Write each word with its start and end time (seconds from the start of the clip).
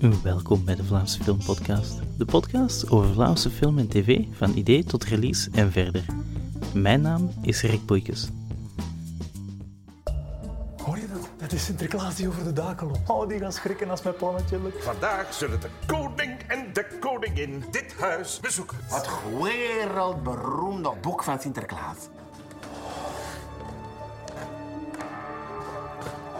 Welkom 0.00 0.64
bij 0.64 0.74
de 0.74 0.84
Vlaamse 0.84 1.22
Filmpodcast. 1.22 1.98
De 2.18 2.24
podcast 2.24 2.90
over 2.90 3.12
Vlaamse 3.12 3.50
film 3.50 3.78
en 3.78 3.88
tv, 3.88 4.24
van 4.32 4.52
idee 4.56 4.84
tot 4.84 5.04
release 5.04 5.50
en 5.52 5.72
verder. 5.72 6.04
Mijn 6.74 7.00
naam 7.00 7.30
is 7.42 7.62
Rick 7.62 7.86
Boeikes. 7.86 8.28
Hoor 10.84 10.98
je 10.98 11.06
dat? 11.12 11.28
Dat 11.36 11.52
is 11.52 11.64
Sinterklaas 11.64 12.16
die 12.16 12.28
over 12.28 12.44
de 12.44 12.52
daken 12.52 12.86
loopt. 12.86 13.10
Oh, 13.10 13.28
die 13.28 13.38
gaat 13.38 13.54
schrikken 13.54 13.90
als 13.90 14.02
mijn 14.02 14.16
plannetje 14.16 14.62
lukt. 14.62 14.84
Vandaag 14.84 15.34
zullen 15.34 15.60
de 15.60 15.68
koning 15.86 16.38
en 16.48 16.72
de 16.72 16.86
koningin 17.00 17.64
dit 17.70 17.94
huis 17.98 18.40
bezoeken. 18.40 18.78
Het 18.82 19.08
wereldberoemde 19.40 20.92
boek 21.00 21.22
van 21.22 21.40
Sinterklaas. 21.40 21.96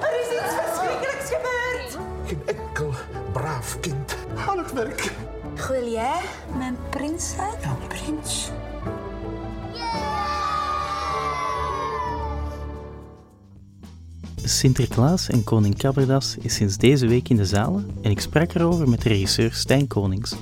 Er 0.01 0.21
is 0.21 0.27
iets 0.27 0.55
verschrikkelijks 0.55 1.31
gebeurd. 1.31 2.70
Geen 3.61 3.73
enkel 3.73 3.77
braaf 3.77 3.81
kind 3.81 4.17
aan 4.49 4.59
het 4.59 4.73
werk. 4.73 5.13
Wil 5.69 5.93
jij 5.93 6.21
mijn 6.59 6.77
prins 6.91 7.31
zijn? 7.37 7.55
Een 7.63 7.87
prins. 7.89 8.51
Sinterklaas 14.45 15.29
en 15.29 15.45
koning 15.45 15.77
Cabberdas 15.77 16.37
is 16.41 16.55
sinds 16.55 16.77
deze 16.77 17.07
week 17.07 17.29
in 17.29 17.37
de 17.37 17.45
zalen 17.45 17.91
en 18.03 18.11
ik 18.11 18.21
sprak 18.21 18.55
erover 18.55 18.89
met 18.89 19.03
regisseur 19.03 19.53
Stijn 19.53 19.87
Konings. 19.87 20.35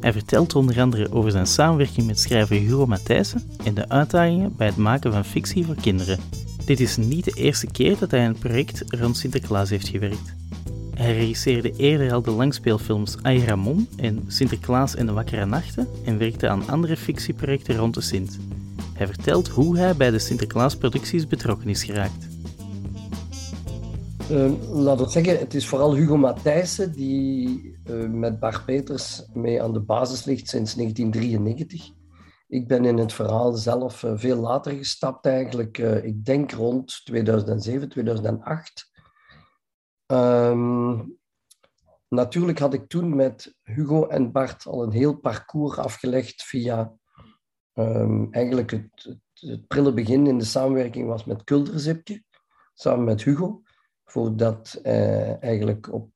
Hij 0.00 0.12
vertelt 0.12 0.54
onder 0.54 0.80
andere 0.80 1.12
over 1.12 1.30
zijn 1.30 1.46
samenwerking 1.46 2.06
met 2.06 2.20
schrijver 2.20 2.56
Hugo 2.56 2.86
Matthijssen 2.86 3.42
en 3.64 3.74
de 3.74 3.88
uitdagingen 3.88 4.56
bij 4.56 4.66
het 4.66 4.76
maken 4.76 5.12
van 5.12 5.24
fictie 5.24 5.64
voor 5.64 5.76
kinderen. 5.80 6.18
Dit 6.64 6.80
is 6.80 6.96
niet 6.96 7.24
de 7.24 7.32
eerste 7.32 7.66
keer 7.66 7.98
dat 7.98 8.10
hij 8.10 8.20
aan 8.20 8.26
een 8.26 8.38
project 8.38 8.82
rond 8.86 9.16
Sinterklaas 9.16 9.70
heeft 9.70 9.88
gewerkt. 9.88 10.34
Hij 10.94 11.16
regisseerde 11.16 11.72
eerder 11.76 12.12
al 12.12 12.22
de 12.22 12.30
langspeelfilms 12.30 13.16
Ay 13.22 13.44
Ramon 13.44 13.88
en 13.96 14.24
Sinterklaas 14.26 14.94
en 14.94 15.06
de 15.06 15.12
Wakkere 15.12 15.44
Nachten 15.44 15.88
en 16.04 16.18
werkte 16.18 16.48
aan 16.48 16.68
andere 16.68 16.96
fictieprojecten 16.96 17.76
rond 17.76 17.94
de 17.94 18.00
Sint. 18.00 18.38
Hij 18.94 19.06
vertelt 19.06 19.48
hoe 19.48 19.78
hij 19.78 19.96
bij 19.96 20.10
de 20.10 20.18
Sinterklaasproducties 20.18 21.26
betrokken 21.26 21.68
is 21.68 21.84
geraakt. 21.84 22.28
Uh, 24.30 24.52
laat 24.70 25.00
het 25.00 25.10
zeggen, 25.10 25.38
het 25.38 25.54
is 25.54 25.66
vooral 25.66 25.94
Hugo 25.94 26.16
Matthijssen 26.16 26.92
die 26.92 27.76
uh, 27.90 28.08
met 28.08 28.38
Bart 28.38 28.64
Peters 28.64 29.22
mee 29.32 29.62
aan 29.62 29.72
de 29.72 29.80
basis 29.80 30.24
ligt 30.24 30.48
sinds 30.48 30.74
1993. 30.74 31.90
Ik 32.48 32.68
ben 32.68 32.84
in 32.84 32.98
het 32.98 33.12
verhaal 33.12 33.52
zelf 33.52 34.02
uh, 34.02 34.12
veel 34.14 34.36
later 34.36 34.72
gestapt 34.72 35.26
eigenlijk. 35.26 35.78
ik 35.78 36.24
denk 36.24 36.52
rond 36.52 37.00
2007, 37.04 37.88
2008. 37.88 38.92
Um, 40.06 41.18
natuurlijk 42.08 42.58
had 42.58 42.74
ik 42.74 42.88
toen 42.88 43.16
met 43.16 43.56
Hugo 43.62 44.06
en 44.06 44.32
Bart 44.32 44.66
al 44.66 44.82
een 44.82 44.92
heel 44.92 45.16
parcours 45.16 45.76
afgelegd 45.76 46.42
via 46.42 46.92
um, 47.74 48.32
eigenlijk 48.32 48.70
het, 48.70 49.18
het, 49.34 49.66
prille 49.66 49.92
begin 49.92 50.26
in 50.26 50.38
de 50.38 50.44
samenwerking 50.44 51.06
was 51.06 51.24
met 51.24 51.44
Kulderzipje, 51.44 52.22
samen 52.74 53.04
met 53.04 53.22
Hugo 53.22 53.62
voordat 54.04 54.78
eh, 54.82 55.42
eigenlijk 55.42 55.92
op, 55.92 56.10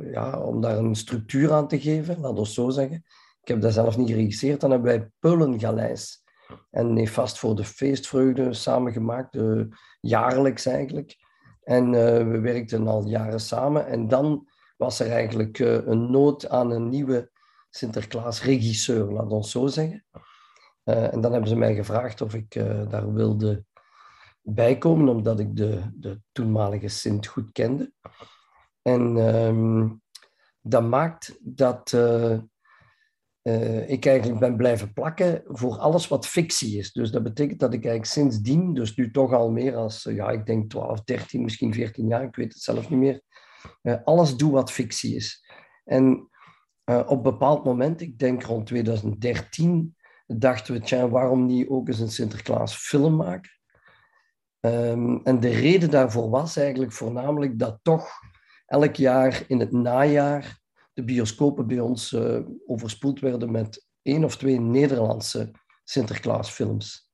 ja, 0.00 0.40
om 0.40 0.60
daar 0.60 0.78
een 0.78 0.94
structuur 0.94 1.52
aan 1.52 1.68
te 1.68 1.80
geven, 1.80 2.20
laat 2.20 2.38
ons 2.38 2.54
zo 2.54 2.70
zeggen. 2.70 3.04
Ik 3.42 3.48
heb 3.48 3.60
dat 3.60 3.72
zelf 3.72 3.96
niet 3.96 4.08
geregisseerd. 4.08 4.60
Dan 4.60 4.70
hebben 4.70 4.88
wij 4.88 5.10
Peulengaleis 5.18 6.22
en 6.70 6.92
Nefast 6.92 7.38
voor 7.38 7.56
de 7.56 7.64
feestvreugde 7.64 8.52
samengemaakt, 8.52 9.34
uh, 9.34 9.64
jaarlijks 10.00 10.66
eigenlijk. 10.66 11.16
En 11.62 11.84
uh, 11.92 12.02
we 12.30 12.40
werkten 12.40 12.88
al 12.88 13.06
jaren 13.06 13.40
samen. 13.40 13.86
En 13.86 14.08
dan 14.08 14.48
was 14.76 15.00
er 15.00 15.10
eigenlijk 15.10 15.58
uh, 15.58 15.86
een 15.86 16.10
nood 16.10 16.48
aan 16.48 16.70
een 16.70 16.88
nieuwe 16.88 17.30
Sinterklaas-regisseur, 17.70 19.12
laat 19.12 19.30
ons 19.30 19.50
zo 19.50 19.66
zeggen. 19.66 20.04
en 20.84 21.20
dan 21.20 21.32
hebben 21.32 21.48
ze 21.48 21.56
mij 21.56 21.74
gevraagd 21.74 22.20
of 22.20 22.34
ik 22.34 22.52
daar 22.90 23.12
wilde 23.12 23.64
bijkomen, 24.42 25.08
omdat 25.08 25.38
ik 25.40 25.56
de, 25.56 25.82
de 25.94 26.20
toenmalige 26.32 26.88
Sint 26.88 27.26
goed 27.26 27.52
kende. 27.52 27.92
En 28.82 29.16
um, 29.16 30.02
dat 30.60 30.82
maakt 30.82 31.38
dat 31.40 31.92
uh, 33.42 33.90
ik 33.90 34.06
eigenlijk 34.06 34.40
ben 34.40 34.56
blijven 34.56 34.92
plakken 34.92 35.42
voor 35.46 35.78
alles 35.78 36.08
wat 36.08 36.26
fictie 36.26 36.78
is. 36.78 36.92
Dus 36.92 37.10
dat 37.10 37.22
betekent 37.22 37.60
dat 37.60 37.74
ik 37.74 37.84
eigenlijk 37.84 38.12
sindsdien, 38.12 38.74
dus 38.74 38.94
nu 38.94 39.10
toch 39.10 39.32
al 39.32 39.50
meer 39.50 39.76
als, 39.76 40.02
ja, 40.02 40.30
ik 40.30 40.46
denk 40.46 40.70
12, 40.70 41.02
13, 41.02 41.42
misschien 41.42 41.74
14 41.74 42.06
jaar, 42.06 42.22
ik 42.22 42.36
weet 42.36 42.52
het 42.52 42.62
zelf 42.62 42.90
niet 42.90 42.98
meer, 42.98 43.22
uh, 43.82 43.96
alles 44.04 44.36
doe 44.36 44.52
wat 44.52 44.72
fictie 44.72 45.16
is. 45.16 45.46
En 45.84 46.30
op 46.84 47.10
een 47.10 47.22
bepaald 47.22 47.64
moment, 47.64 48.00
ik 48.00 48.18
denk 48.18 48.42
rond 48.42 48.66
2013, 48.66 49.96
dachten 50.26 50.80
we, 50.80 51.08
waarom 51.08 51.46
niet 51.46 51.68
ook 51.68 51.88
eens 51.88 52.00
een 52.00 52.10
Sinterklaas 52.10 52.76
film 52.76 53.16
maken? 53.16 53.50
Um, 54.60 55.20
en 55.24 55.40
de 55.40 55.48
reden 55.48 55.90
daarvoor 55.90 56.30
was 56.30 56.56
eigenlijk 56.56 56.92
voornamelijk 56.92 57.58
dat 57.58 57.78
toch 57.82 58.10
elk 58.66 58.96
jaar 58.96 59.44
in 59.46 59.60
het 59.60 59.72
najaar 59.72 60.60
de 60.92 61.04
bioscopen 61.04 61.66
bij 61.66 61.80
ons 61.80 62.12
uh, 62.12 62.38
overspoeld 62.66 63.20
werden 63.20 63.50
met 63.50 63.86
één 64.02 64.24
of 64.24 64.36
twee 64.36 64.60
Nederlandse 64.60 65.50
Sinterklaasfilms. 65.84 67.10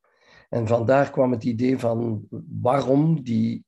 En 0.48 0.66
vandaar 0.66 1.10
kwam 1.10 1.32
het 1.32 1.44
idee 1.44 1.78
van 1.78 2.26
waarom 2.60 3.22
die, 3.22 3.66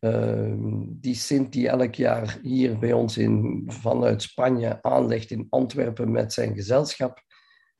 uh, 0.00 0.54
die 0.86 1.14
Sint 1.14 1.52
die 1.52 1.68
elk 1.68 1.94
jaar 1.94 2.38
hier 2.42 2.78
bij 2.78 2.92
ons 2.92 3.16
in, 3.16 3.64
vanuit 3.66 4.22
Spanje 4.22 4.82
aanlegt 4.82 5.30
in 5.30 5.46
Antwerpen 5.50 6.10
met 6.10 6.32
zijn 6.32 6.54
gezelschap, 6.54 7.24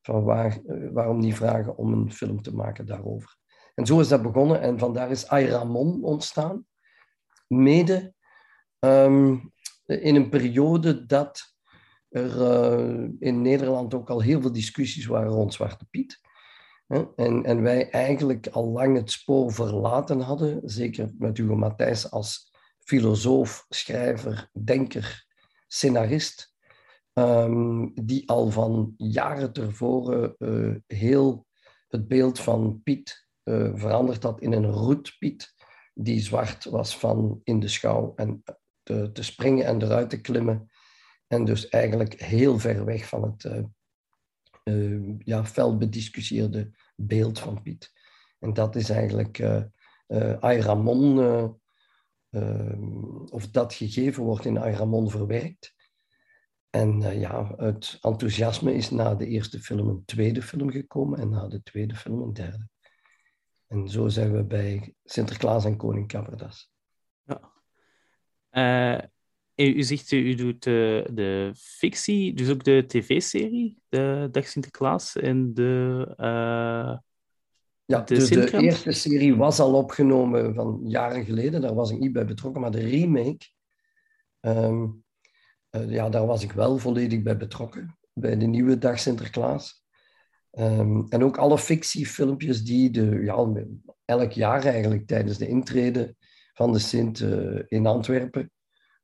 van 0.03 0.25
waar, 0.25 0.59
uh, 0.67 0.91
waarom 0.93 1.19
niet 1.19 1.37
vragen 1.37 1.77
om 1.77 1.93
een 1.93 2.13
film 2.13 2.43
te 2.43 2.55
maken 2.55 2.87
daarover. 2.87 3.37
En 3.75 3.87
zo 3.87 4.01
is 4.01 4.09
dat 4.09 4.23
begonnen 4.23 4.61
en 4.61 4.79
vandaar 4.79 5.11
is 5.11 5.29
Ayramon 5.29 6.05
ontstaan. 6.05 6.67
Mede 7.49 8.15
um, 8.79 9.53
in 9.87 10.15
een 10.15 10.29
periode 10.29 11.07
dat 11.07 11.56
er 12.17 12.37
uh, 12.37 13.09
in 13.19 13.43
Nederland 13.43 13.95
ook 13.95 14.11
al 14.11 14.21
heel 14.21 14.41
veel 14.41 14.53
discussies 14.53 15.07
waren 15.07 15.31
rond 15.31 15.55
Zwarte 15.55 15.87
Piet. 15.91 16.21
En, 17.17 17.45
en 17.45 17.63
wij 17.63 17.91
eigenlijk 17.91 18.49
al 18.49 18.69
lang 18.69 18.97
het 18.97 19.11
spoor 19.11 19.53
verlaten 19.53 20.21
hadden, 20.21 20.61
zeker 20.65 21.13
met 21.19 21.37
Hugo 21.37 21.57
Matthijs 21.57 22.11
als 22.11 22.55
filosoof, 22.79 23.67
schrijver, 23.69 24.51
denker, 24.53 25.27
scenarist, 25.67 26.55
um, 27.13 27.93
die 27.95 28.29
al 28.29 28.51
van 28.51 28.95
jaren 28.97 29.53
tevoren 29.53 30.35
uh, 30.39 30.75
heel 30.87 31.47
het 31.89 32.09
beeld 32.09 32.41
van 32.41 32.81
Piet 32.83 33.29
uh, 33.45 33.71
veranderd 33.75 34.23
had 34.23 34.41
in 34.41 34.53
een 34.53 34.71
roetpiet 34.71 35.55
die 35.95 36.21
zwart 36.21 36.65
was 36.65 36.99
van 36.99 37.41
in 37.45 37.61
de 37.61 37.69
schouw 37.69 38.13
en 38.17 38.43
te, 38.83 39.23
springen 39.23 39.67
en 39.67 39.83
eruit 39.83 40.11
te 40.11 40.21
klimmen. 40.21 40.71
En 41.27 41.45
dus 41.45 41.69
eigenlijk 41.69 42.21
heel 42.21 42.59
ver 42.59 42.85
weg 42.85 43.09
van 43.09 43.23
het 43.23 43.45
uh, 44.65 45.01
ja, 45.19 45.45
fel 45.45 45.79
beeld 46.97 47.39
van 47.39 47.63
Piet. 47.63 47.93
En 48.39 48.53
dat 48.53 48.77
is 48.77 48.91
eigenlijk 48.91 49.39
uh, 49.39 49.63
Ayramon, 50.41 51.19
of 53.31 53.49
dat 53.51 53.75
gegeven 53.75 54.23
wordt 54.23 54.45
in 54.45 54.59
Ayramon 54.59 55.11
verwerkt. 55.11 55.75
En 56.71 57.19
ja, 57.19 57.55
het 57.57 57.99
enthousiasme 58.01 58.75
is 58.75 58.91
na 58.91 59.15
de 59.15 59.27
eerste 59.27 59.61
film 59.61 59.89
een 59.89 60.05
tweede 60.05 60.43
film 60.43 60.71
gekomen 60.71 61.19
en 61.19 61.29
na 61.29 61.49
de 61.49 61.63
tweede 61.63 61.95
film 61.95 62.23
een 62.23 62.33
derde. 62.33 62.69
En 63.67 63.89
zo 63.89 64.09
zijn 64.09 64.33
we 64.33 64.45
bij 64.45 64.95
Sinterklaas 65.05 65.65
en 65.65 65.77
Koning 65.77 66.09
Cabberdas. 66.09 66.71
Ja. 67.23 69.13
Uh, 69.57 69.77
u 69.77 69.83
zegt, 69.83 70.11
u 70.11 70.35
doet 70.35 70.63
de, 70.63 71.11
de 71.13 71.53
fictie, 71.55 72.35
dus 72.35 72.51
ook 72.51 72.65
de 72.65 72.85
tv-serie, 72.87 73.79
de 73.89 74.29
Dag 74.31 74.49
Sinterklaas 74.49 75.17
en 75.17 75.55
de... 75.55 76.07
Uh, 76.21 76.97
ja, 77.85 78.01
de, 78.01 78.61
eerste 78.61 78.93
serie 78.93 79.37
was 79.37 79.59
al 79.59 79.75
opgenomen 79.75 80.55
van 80.55 80.81
jaren 80.85 81.25
geleden. 81.25 81.61
Daar 81.61 81.75
was 81.75 81.91
ik 81.91 81.99
niet 81.99 82.13
bij 82.13 82.25
betrokken. 82.25 82.61
Maar 82.61 82.71
de 82.71 82.89
remake, 82.89 83.47
um, 84.41 85.05
uh, 85.71 85.91
ja, 85.91 86.09
daar 86.09 86.27
was 86.27 86.43
ik 86.43 86.53
wel 86.53 86.79
volledig 86.79 87.23
bij 87.23 87.37
betrokken. 87.37 87.99
Bij 88.13 88.37
de 88.37 88.47
nieuwe 88.47 88.79
Dag 88.79 88.99
Sinterklaas. 88.99 89.85
Um, 90.53 91.07
en 91.09 91.25
ook 91.25 91.37
alle 91.37 91.59
fictiefilmpjes 91.59 92.65
die 92.65 92.91
de, 92.91 93.21
ja, 93.23 93.53
elk 94.05 94.33
jaar 94.33 94.65
eigenlijk 94.65 95.07
tijdens 95.07 95.39
de 95.39 95.49
intrede 95.49 96.15
van 96.55 96.73
de 96.73 96.79
Sint 96.79 97.21
uh, 97.21 97.63
in 97.67 97.87
Antwerpen 97.87 98.51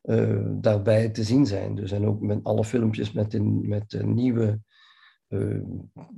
uh, 0.03 0.47
daarbij 0.51 1.09
te 1.09 1.25
zien 1.25 1.47
zijn. 1.47 1.75
Dus 1.75 1.93
en 1.93 2.07
ook 2.07 2.21
met 2.21 2.45
alle 2.45 2.65
filmpjes 2.65 3.13
met, 3.13 3.35
een, 3.35 3.69
met 3.69 4.03
nieuwe 4.05 4.61
uh, 5.29 5.61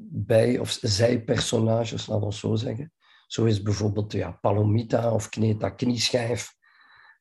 bij- 0.03 0.59
of 0.59 0.79
zijpersonages, 0.81 2.07
laten 2.07 2.27
we 2.27 2.35
zo 2.35 2.55
zeggen. 2.55 2.93
Zo 3.27 3.45
is 3.45 3.63
bijvoorbeeld 3.63 4.13
ja, 4.13 4.31
Palomita 4.31 5.13
of 5.13 5.29
Kneta 5.29 5.71
Knieschijf. 5.71 6.55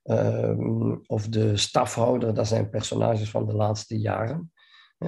Ehm, 0.04 0.95
of 1.06 1.27
de 1.27 1.57
stafhouder, 1.57 2.33
dat 2.33 2.48
zijn 2.48 2.69
personages 2.69 3.30
van 3.30 3.45
de 3.45 3.54
laatste 3.54 4.00
jaren. 4.00 4.51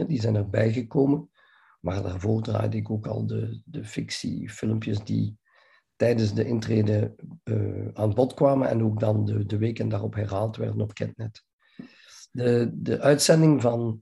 Die 0.08 0.22
zijn 0.22 0.36
erbij 0.36 0.74
gekomen. 0.74 1.30
Maar 1.82 2.04
daarvoor 2.04 2.42
draaide 2.42 2.78
ik 2.78 2.90
ook 2.90 3.08
al 3.08 3.26
de, 3.28 3.62
de 3.66 3.84
fictiefilmpjes 3.84 5.04
die 5.04 5.38
tijdens 5.96 6.34
de 6.34 6.46
intrede 6.46 7.16
uh, 7.44 7.88
aan 7.94 8.14
bod 8.14 8.34
kwamen 8.34 8.70
en 8.70 8.84
ook 8.84 9.00
dan 9.00 9.26
de, 9.26 9.46
de 9.46 9.58
weken 9.58 9.90
daarop 9.90 10.14
herhaald 10.14 10.58
werden 10.58 10.82
op 10.82 10.94
Ketnet. 10.94 11.44
De, 12.32 12.72
de 12.74 13.00
uitzending 13.00 13.62
van 13.62 14.02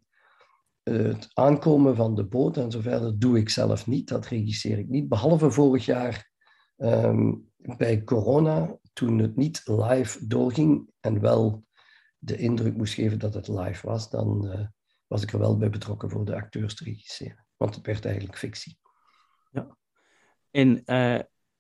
uh, 0.84 1.04
het 1.04 1.30
aankomen 1.34 1.96
van 1.96 2.16
de 2.16 2.26
boot 2.26 2.58
en 2.58 2.72
zo 2.72 2.82
verder 2.82 3.20
doe 3.20 3.38
ik 3.38 3.50
zelf 3.50 3.88
niet, 3.88 4.08
dat 4.08 4.28
regisseer 4.28 4.78
ik 4.78 4.88
niet. 4.88 5.10
Behalve 5.10 5.52
vorig 5.52 5.86
jaar 5.86 6.32
um, 6.78 7.52
bij 7.58 8.04
corona, 8.04 8.78
toen 8.94 9.20
het 9.20 9.36
niet 9.36 9.62
live 9.66 10.28
doorging 10.28 10.90
en 11.00 11.20
wel 11.20 11.64
de 12.18 12.38
indruk 12.38 12.78
moest 12.78 12.94
geven 12.94 13.20
dat 13.20 13.34
het 13.34 13.48
live 13.48 13.88
was, 13.88 14.10
dan 14.10 14.46
uh, 14.46 14.68
was 15.08 15.24
ik 15.24 15.32
er 15.32 15.40
wel 15.40 15.58
bij 15.58 15.70
betrokken 15.70 16.10
voor 16.10 16.26
de 16.26 16.36
acteurs 16.36 16.76
te 16.76 16.84
regisseren. 16.84 17.46
Want 17.58 17.76
het 17.76 17.86
werd 17.86 18.06
eigenlijk 18.06 18.38
fictie. 18.38 18.78
Ja. 19.52 19.78
En 20.52 20.84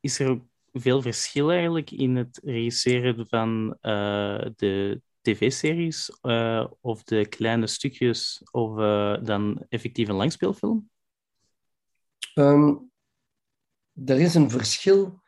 is 0.03 0.19
er 0.19 0.29
ook 0.29 0.41
veel 0.73 1.01
verschil 1.01 1.51
eigenlijk 1.51 1.91
in 1.91 2.15
het 2.15 2.39
regisseren 2.43 3.27
van 3.27 3.77
uh, 3.81 4.45
de 4.55 5.01
tv-series 5.21 6.17
uh, 6.21 6.67
of 6.81 7.03
de 7.03 7.25
kleine 7.25 7.67
stukjes 7.67 8.41
of 8.51 8.75
dan 9.23 9.65
effectief 9.69 10.07
een 10.07 10.15
langspeelfilm? 10.15 10.89
Um, 12.35 12.91
er 14.05 14.19
is 14.19 14.35
een 14.35 14.49
verschil, 14.49 15.21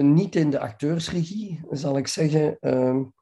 niet 0.00 0.36
in 0.36 0.50
de 0.50 0.58
acteursregie, 0.58 1.60
zal 1.70 1.96
ik 1.96 2.06
zeggen. 2.06 2.56
Um, 2.60 3.12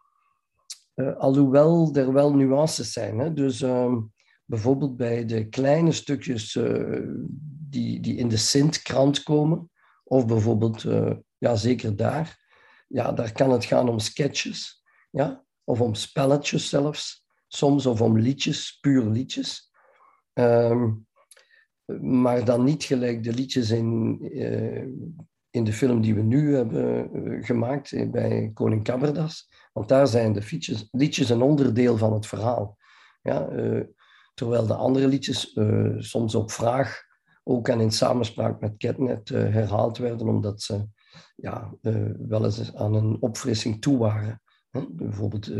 alhoewel 1.18 1.94
er 1.94 2.12
wel 2.12 2.34
nuances 2.34 2.92
zijn. 2.92 3.18
Hè? 3.18 3.32
Dus 3.32 3.60
um, 3.60 4.12
bijvoorbeeld 4.44 4.96
bij 4.96 5.24
de 5.24 5.48
kleine 5.48 5.92
stukjes 5.92 6.58
die, 7.68 8.00
die 8.00 8.16
in 8.16 8.28
de 8.28 8.36
Sint-krant 8.36 9.22
komen, 9.22 9.70
of 10.04 10.26
bijvoorbeeld, 10.26 10.84
uh, 10.84 11.12
ja 11.38 11.54
zeker 11.56 11.96
daar, 11.96 12.42
ja, 12.88 13.12
daar 13.12 13.32
kan 13.32 13.50
het 13.50 13.64
gaan 13.64 13.88
om 13.88 13.98
sketches, 13.98 14.84
ja, 15.10 15.44
of 15.64 15.80
om 15.80 15.94
spelletjes 15.94 16.68
zelfs, 16.68 17.26
soms 17.48 17.86
of 17.86 18.00
om 18.00 18.18
liedjes, 18.18 18.78
puur 18.80 19.04
liedjes. 19.04 19.72
Um, 20.32 21.06
maar 22.00 22.44
dan 22.44 22.64
niet 22.64 22.84
gelijk 22.84 23.22
de 23.22 23.32
liedjes 23.32 23.70
in, 23.70 24.18
uh, 24.20 24.86
in 25.50 25.64
de 25.64 25.72
film 25.72 26.00
die 26.00 26.14
we 26.14 26.22
nu 26.22 26.54
hebben 26.54 27.10
gemaakt 27.44 28.10
bij 28.10 28.50
Koning 28.54 28.84
Caberdas. 28.84 29.48
Want 29.72 29.88
daar 29.88 30.06
zijn 30.06 30.32
de 30.32 30.42
fietjes, 30.42 30.88
liedjes 30.90 31.30
een 31.30 31.42
onderdeel 31.42 31.96
van 31.96 32.12
het 32.12 32.26
verhaal. 32.26 32.76
Ja, 33.22 33.48
Terwijl 34.34 34.66
de 34.66 34.74
andere 34.74 35.08
liedjes 35.08 35.58
soms 35.98 36.34
op 36.34 36.50
vraag 36.50 37.02
ook 37.44 37.68
en 37.68 37.80
in 37.80 37.90
samenspraak 37.90 38.60
met 38.60 38.76
Ketnet 38.76 39.30
uh, 39.30 39.38
herhaald 39.38 39.98
werden, 39.98 40.28
omdat 40.28 40.62
ze 40.62 40.86
ja, 41.36 41.74
uh, 41.82 42.10
wel 42.18 42.44
eens 42.44 42.74
aan 42.74 42.94
een 42.94 43.16
opfrissing 43.20 43.80
toe 43.80 43.98
waren. 43.98 44.42
Bijvoorbeeld 44.88 45.50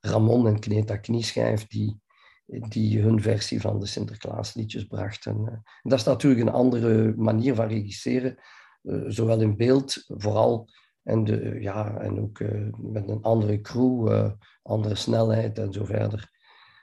Ramon 0.00 0.46
en 0.46 0.58
Kneta 0.58 0.96
Knieschijf, 0.96 1.66
die, 1.66 2.00
die 2.46 3.00
hun 3.00 3.22
versie 3.22 3.60
van 3.60 3.80
de 3.80 3.86
Sinterklaasliedjes 3.86 4.84
brachten. 4.84 5.62
dat 5.82 5.98
is 5.98 6.04
natuurlijk 6.04 6.42
een 6.42 6.54
andere 6.54 7.14
manier 7.16 7.54
van 7.54 7.68
regisseren, 7.68 8.36
zowel 9.06 9.40
in 9.40 9.56
beeld 9.56 10.04
vooral 10.06 10.68
en, 11.02 11.24
de, 11.24 11.56
ja, 11.60 11.96
en 11.96 12.20
ook 12.20 12.40
met 12.76 13.08
een 13.08 13.22
andere 13.22 13.60
crew, 13.60 14.30
andere 14.62 14.94
snelheid 14.94 15.58
en 15.58 15.72
zo 15.72 15.84
verder. 15.84 16.30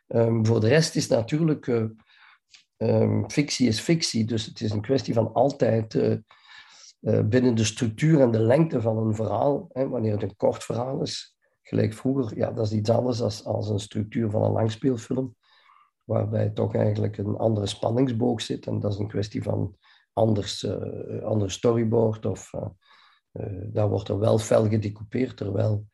Um, 0.08 0.46
voor 0.46 0.60
de 0.60 0.68
rest 0.68 0.96
is 0.96 1.08
natuurlijk, 1.08 1.66
um, 2.78 3.30
fictie 3.32 3.68
is 3.68 3.80
fictie, 3.80 4.26
dus 4.26 4.46
het 4.46 4.62
is 4.62 4.72
een 4.72 4.82
kwestie 4.82 5.14
van 5.14 5.34
altijd 5.34 5.94
uh, 5.94 6.18
uh, 7.02 7.22
binnen 7.22 7.56
de 7.56 7.64
structuur 7.64 8.22
en 8.22 8.32
de 8.32 8.40
lengte 8.40 8.82
van 8.82 8.98
een 8.98 9.16
verhaal, 9.16 9.70
hè, 9.72 9.88
wanneer 9.88 10.12
het 10.12 10.24
een 10.24 10.36
kort 10.36 10.64
verhaal 10.64 11.02
is, 11.02 11.38
gelijk 11.62 11.94
vroeger, 11.94 12.38
ja, 12.38 12.52
dat 12.52 12.66
is 12.66 12.72
iets 12.72 12.90
anders 12.90 13.22
als, 13.22 13.46
als 13.46 13.70
een 13.70 13.80
structuur 13.80 14.30
van 14.30 14.44
een 14.44 14.52
langspeelfilm, 14.52 15.36
waarbij 16.04 16.50
toch 16.50 16.76
eigenlijk 16.76 17.18
een 17.18 17.38
andere 17.38 17.66
spanningsboog 17.66 18.42
zit 18.42 18.68
en 18.68 18.80
dat 18.80 18.94
is 18.94 19.00
een 19.00 19.08
kwestie 19.08 19.44
van 19.44 19.76
anders, 20.14 20.68
ander 21.24 21.52
storyboard 21.52 22.26
of 22.26 22.52
daar 23.72 23.90
wordt 23.90 24.10
er 24.10 24.20
wel 24.20 24.38
fel 24.38 24.68
gedecoupeerd, 24.70 25.38
terwijl 25.38 25.86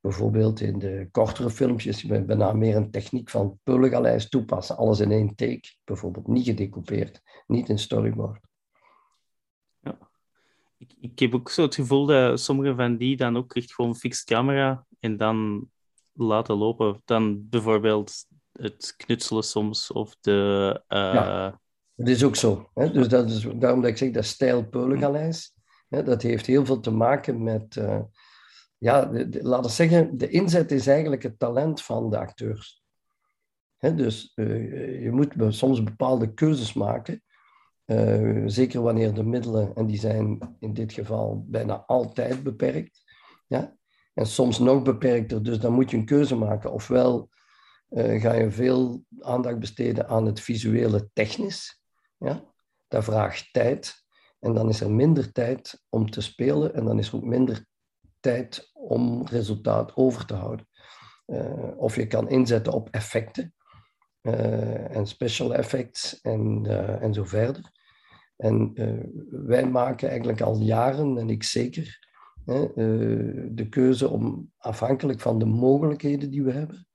bijvoorbeeld 0.00 0.60
in 0.60 0.78
de 0.78 1.08
kortere 1.10 1.50
filmpjes 1.50 2.02
je 2.02 2.24
bijna 2.24 2.52
meer 2.52 2.76
een 2.76 2.90
techniek 2.90 3.30
van 3.30 3.58
pulgaleis 3.62 4.28
toepassen. 4.28 4.76
Alles 4.76 5.00
in 5.00 5.10
één 5.10 5.34
take, 5.34 5.74
bijvoorbeeld 5.84 6.26
niet 6.26 6.44
gedecoupeerd, 6.44 7.22
niet 7.46 7.68
in 7.68 7.78
storyboard. 7.78 8.40
Ja. 9.80 9.98
Ik, 10.78 10.92
ik 11.00 11.18
heb 11.18 11.34
ook 11.34 11.50
zo 11.50 11.62
het 11.62 11.74
gevoel 11.74 12.06
dat 12.06 12.40
sommige 12.40 12.74
van 12.74 12.96
die 12.96 13.16
dan 13.16 13.36
ook 13.36 13.54
echt 13.54 13.74
gewoon 13.74 13.96
fixed 13.96 14.24
camera 14.24 14.86
en 15.00 15.16
dan 15.16 15.68
laten 16.12 16.56
lopen. 16.56 17.02
Dan 17.04 17.48
bijvoorbeeld 17.48 18.12
het 18.52 18.94
knutselen 18.96 19.44
soms 19.44 19.92
of 19.92 20.16
de... 20.20 20.82
Uh... 20.88 20.98
Ja, 20.98 21.60
dat 21.94 22.08
is 22.08 22.24
ook 22.24 22.36
zo. 22.36 22.70
Hè? 22.74 22.90
Dus 22.90 23.08
dat 23.08 23.30
is 23.30 23.46
daarom 23.54 23.80
dat 23.80 23.90
ik 23.90 23.96
zeg 23.96 24.10
dat 24.10 24.24
stijl 24.24 24.68
pulgaleis, 24.68 25.54
dat 25.88 26.22
heeft 26.22 26.46
heel 26.46 26.64
veel 26.64 26.80
te 26.80 26.90
maken 26.90 27.42
met... 27.42 27.76
Uh, 27.76 28.00
ja, 28.80 29.10
laten 29.30 29.62
we 29.62 29.68
zeggen, 29.68 30.18
de 30.18 30.28
inzet 30.28 30.70
is 30.70 30.86
eigenlijk 30.86 31.22
het 31.22 31.38
talent 31.38 31.82
van 31.82 32.10
de 32.10 32.18
acteurs. 32.18 32.82
dus 33.78 34.32
uh, 34.34 35.02
je 35.02 35.10
moet 35.10 35.34
soms 35.48 35.82
bepaalde 35.82 36.34
keuzes 36.34 36.72
maken, 36.72 37.22
uh, 37.86 38.42
zeker 38.46 38.82
wanneer 38.82 39.14
de 39.14 39.24
middelen, 39.24 39.74
en 39.74 39.86
die 39.86 39.98
zijn 39.98 40.56
in 40.58 40.74
dit 40.74 40.92
geval 40.92 41.44
bijna 41.46 41.84
altijd 41.86 42.42
beperkt, 42.42 43.02
ja? 43.46 43.76
en 44.14 44.26
soms 44.26 44.58
nog 44.58 44.82
beperkter, 44.82 45.42
dus 45.42 45.58
dan 45.58 45.72
moet 45.72 45.90
je 45.90 45.96
een 45.96 46.04
keuze 46.04 46.36
maken. 46.36 46.72
Ofwel 46.72 47.28
uh, 47.90 48.20
ga 48.20 48.32
je 48.32 48.50
veel 48.50 49.04
aandacht 49.18 49.58
besteden 49.58 50.08
aan 50.08 50.26
het 50.26 50.40
visuele 50.40 51.10
technisch, 51.12 51.80
ja? 52.18 52.44
dat 52.88 53.04
vraagt 53.04 53.52
tijd, 53.52 54.04
en 54.38 54.54
dan 54.54 54.68
is 54.68 54.80
er 54.80 54.90
minder 54.90 55.32
tijd 55.32 55.82
om 55.88 56.10
te 56.10 56.20
spelen 56.20 56.74
en 56.74 56.84
dan 56.84 56.98
is 56.98 57.08
er 57.08 57.14
ook 57.14 57.24
minder 57.24 57.68
tijd 58.20 58.70
om 58.72 59.26
resultaat 59.26 59.96
over 59.96 60.26
te 60.26 60.34
houden. 60.34 60.68
Uh, 61.26 61.76
of 61.76 61.96
je 61.96 62.06
kan 62.06 62.28
inzetten 62.28 62.72
op 62.72 62.88
effecten 62.90 63.54
uh, 64.22 64.96
en 64.96 65.06
special 65.06 65.54
effects 65.54 66.20
en, 66.20 66.64
uh, 66.64 67.02
en 67.02 67.14
zo 67.14 67.24
verder. 67.24 67.70
En 68.36 68.72
wij 69.30 69.68
maken 69.68 70.08
eigenlijk 70.08 70.40
al 70.40 70.56
jaren, 70.56 71.18
en 71.18 71.30
ik 71.30 71.42
zeker, 71.42 72.08
de 73.50 73.66
keuze 73.70 74.08
om 74.08 74.52
afhankelijk 74.56 75.20
van 75.20 75.38
de 75.38 75.44
mogelijkheden 75.44 76.30
die 76.30 76.42
we 76.42 76.52
hebben, 76.52 76.86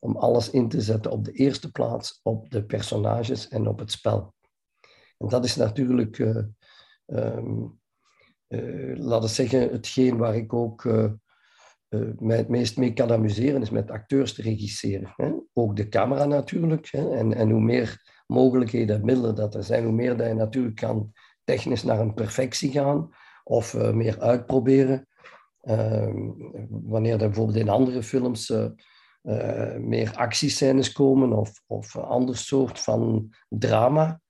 om 0.00 0.16
alles 0.16 0.50
in 0.50 0.68
te 0.68 0.80
zetten 0.80 1.10
op 1.10 1.24
de 1.24 1.32
eerste 1.32 1.70
plaats 1.70 2.20
op 2.22 2.50
de 2.50 2.64
personages 2.64 3.48
en 3.48 3.68
op 3.68 3.78
het 3.78 3.90
spel. 3.90 4.34
En 5.18 5.28
dat 5.28 5.44
is 5.44 5.56
natuurlijk 5.56 6.18
um, 7.06 7.80
laten 8.94 9.28
we 9.28 9.34
zeggen, 9.34 9.70
hetgeen 9.70 10.16
waar 10.16 10.36
ik 10.36 10.52
ook 10.52 10.84
uh, 10.84 11.10
mij 12.18 12.36
het 12.36 12.48
meest 12.48 12.76
mee 12.76 12.92
kan 12.92 13.12
amuseren, 13.12 13.62
is 13.62 13.70
met 13.70 13.90
acteurs 13.90 14.34
te 14.34 14.42
regisseren. 14.42 15.12
Hè? 15.16 15.32
Ook 15.52 15.76
de 15.76 15.88
camera 15.88 16.24
natuurlijk. 16.24 16.88
Hè? 16.90 17.16
En, 17.16 17.34
en 17.34 17.50
hoe 17.50 17.60
meer 17.60 18.20
mogelijkheden 18.26 18.96
en 18.96 19.04
middelen 19.04 19.34
dat 19.34 19.54
er 19.54 19.64
zijn, 19.64 19.84
hoe 19.84 19.92
meer 19.92 20.16
dat 20.16 20.26
je 20.26 20.34
natuurlijk 20.34 20.76
kan 20.76 21.12
technisch 21.44 21.82
naar 21.82 22.00
een 22.00 22.14
perfectie 22.14 22.70
gaan 22.70 23.10
of 23.44 23.92
meer 23.92 24.20
uitproberen. 24.20 25.06
Ehm, 25.60 26.30
wanneer 26.68 27.12
er 27.12 27.18
bijvoorbeeld 27.18 27.58
in 27.58 27.68
andere 27.68 28.02
films 28.02 28.52
meer 29.78 30.12
actiescènes 30.16 30.92
komen 30.92 31.32
of, 31.32 31.62
of 31.66 31.94
een 31.94 32.02
ander 32.02 32.36
soort 32.36 32.80
van 32.80 33.32
drama, 33.48 34.20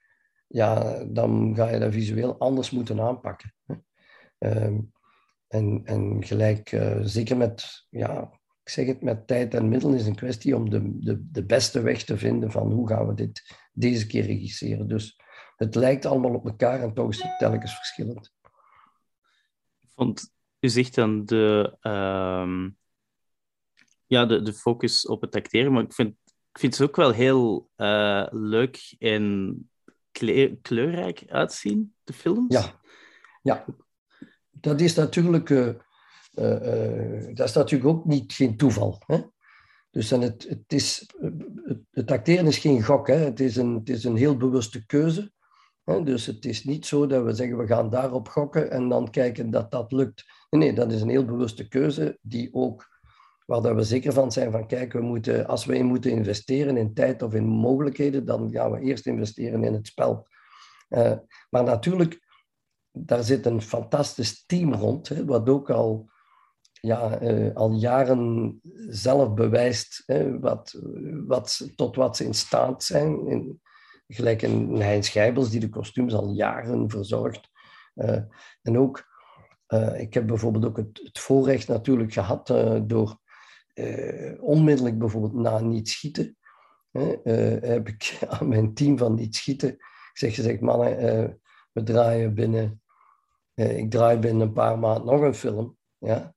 ja, 0.46 1.04
dan 1.04 1.52
ga 1.54 1.68
je 1.68 1.78
dat 1.78 1.92
visueel 1.92 2.38
anders 2.38 2.70
moeten 2.70 3.00
aanpakken. 3.00 3.54
Um, 4.44 4.92
en, 5.48 5.80
en 5.84 6.24
gelijk, 6.24 6.72
uh, 6.72 6.98
zeker 7.02 7.36
met, 7.36 7.86
ja, 7.90 8.30
ik 8.62 8.68
zeg 8.68 8.86
het, 8.86 9.02
met 9.02 9.26
tijd 9.26 9.54
en 9.54 9.68
middelen 9.68 9.96
is 9.96 10.06
een 10.06 10.14
kwestie 10.14 10.56
om 10.56 10.70
de, 10.70 10.98
de, 10.98 11.30
de 11.30 11.44
beste 11.44 11.80
weg 11.80 12.02
te 12.02 12.18
vinden 12.18 12.50
van 12.50 12.72
hoe 12.72 12.88
gaan 12.88 13.06
we 13.06 13.14
dit 13.14 13.56
deze 13.72 14.06
keer 14.06 14.24
regisseren. 14.24 14.88
Dus 14.88 15.20
het 15.56 15.74
lijkt 15.74 16.04
allemaal 16.04 16.34
op 16.34 16.44
elkaar 16.44 16.80
en 16.80 16.94
toch 16.94 17.08
is 17.08 17.22
het 17.22 17.38
telkens 17.38 17.74
verschillend. 17.76 18.32
Ik 19.80 19.90
vond, 19.94 20.32
u 20.60 20.68
zegt 20.68 20.94
dan 20.94 21.24
de, 21.24 21.76
uh, 21.82 22.68
ja, 24.06 24.26
de, 24.26 24.42
de 24.42 24.52
focus 24.52 25.06
op 25.06 25.20
het 25.20 25.36
acteren, 25.36 25.72
maar 25.72 25.82
ik 25.82 25.92
vind, 25.92 26.16
ik 26.52 26.58
vind 26.58 26.78
het 26.78 26.88
ook 26.88 26.96
wel 26.96 27.10
heel 27.10 27.70
uh, 27.76 28.26
leuk 28.30 28.94
en 28.98 29.70
kleurrijk 30.62 31.24
uitzien, 31.26 31.94
de 32.04 32.12
films. 32.12 32.54
Ja, 32.54 32.80
ja 33.42 33.64
dat 34.62 34.80
is 34.80 34.94
natuurlijk 34.94 35.50
uh, 35.50 35.68
eh, 36.34 37.34
dat 37.34 37.48
is 37.48 37.54
natuurlijk 37.54 37.90
ook 37.90 38.04
niet, 38.04 38.32
geen 38.32 38.56
toeval. 38.56 39.02
Hè? 39.06 39.20
Dus 39.90 40.10
het, 40.10 40.46
het, 40.48 40.72
is, 40.72 41.06
het, 41.90 42.10
acteren 42.10 42.46
is 42.46 42.58
geen 42.58 42.82
gok, 42.82 43.06
hè? 43.06 43.14
Het, 43.14 43.40
is 43.40 43.56
een, 43.56 43.74
het 43.74 43.88
is 43.88 44.04
een 44.04 44.16
heel 44.16 44.36
bewuste 44.36 44.86
keuze. 44.86 45.32
Hè? 45.84 46.02
Dus 46.02 46.26
het 46.26 46.44
is 46.44 46.64
niet 46.64 46.86
zo 46.86 47.06
dat 47.06 47.24
we 47.24 47.32
zeggen 47.32 47.58
we 47.58 47.66
gaan 47.66 47.90
daarop 47.90 48.28
gokken 48.28 48.70
en 48.70 48.88
dan 48.88 49.10
kijken 49.10 49.50
dat 49.50 49.70
dat 49.70 49.92
lukt. 49.92 50.24
Nee, 50.50 50.72
dat 50.72 50.92
is 50.92 51.00
een 51.00 51.08
heel 51.08 51.24
bewuste 51.24 51.68
keuze 51.68 52.18
die 52.20 52.54
ook, 52.54 53.00
waar 53.46 53.62
dat 53.62 53.74
we 53.74 53.82
zeker 53.82 54.12
van 54.12 54.32
zijn 54.32 54.50
van 54.50 54.66
kijk, 54.66 54.92
we 54.92 55.00
moeten, 55.00 55.46
als 55.46 55.64
we 55.64 55.76
in 55.76 55.86
moeten 55.86 56.10
investeren 56.10 56.76
in 56.76 56.94
tijd 56.94 57.22
of 57.22 57.34
in 57.34 57.44
mogelijkheden, 57.44 58.24
dan 58.24 58.50
gaan 58.50 58.70
we 58.70 58.80
eerst 58.80 59.06
investeren 59.06 59.64
in 59.64 59.72
het 59.72 59.86
spel. 59.86 60.26
Maar 61.50 61.64
natuurlijk, 61.64 62.21
daar 62.92 63.22
zit 63.22 63.46
een 63.46 63.62
fantastisch 63.62 64.46
team 64.46 64.74
rond, 64.74 65.08
hè, 65.08 65.24
wat 65.24 65.48
ook 65.48 65.70
al 65.70 66.10
ja, 66.82 67.22
uh, 67.22 67.54
al 67.54 67.72
jaren 67.72 68.60
zelf 68.88 69.34
bewijst 69.34 70.02
hè, 70.06 70.38
wat, 70.38 70.78
wat, 71.26 71.72
tot 71.76 71.96
wat 71.96 72.16
ze 72.16 72.24
in 72.24 72.34
staat 72.34 72.84
zijn. 72.84 73.60
Gelijk 74.06 74.42
een 74.42 74.80
Hein 74.80 75.02
Schijbels, 75.02 75.50
die 75.50 75.60
de 75.60 75.68
kostuums 75.68 76.14
al 76.14 76.32
jaren 76.32 76.90
verzorgt. 76.90 77.50
Uh, 77.94 78.18
en 78.62 78.78
ook, 78.78 79.04
uh, 79.68 80.00
ik 80.00 80.14
heb 80.14 80.26
bijvoorbeeld 80.26 80.64
ook 80.64 80.76
het, 80.76 81.00
het 81.02 81.18
voorrecht 81.18 81.68
natuurlijk 81.68 82.12
gehad 82.12 82.46
door 82.88 83.20
onmiddellijk 84.40 84.98
bijvoorbeeld 84.98 85.34
na 85.34 85.60
niet 85.60 85.88
schieten, 85.88 86.36
heb 86.92 87.88
ik 87.88 88.18
aan 88.28 88.48
mijn 88.48 88.74
team 88.74 88.98
van 88.98 89.14
niet 89.14 89.36
schieten 89.36 89.76
gezegd, 90.12 90.34
gezegd 90.34 90.60
mannen, 90.60 91.40
we 91.72 91.82
draaien 91.82 92.34
binnen, 92.34 92.81
ik 93.54 93.90
draai 93.90 94.18
binnen 94.18 94.46
een 94.46 94.52
paar 94.52 94.78
maanden 94.78 95.04
nog 95.04 95.20
een 95.20 95.34
film. 95.34 95.76
Ja? 95.98 96.34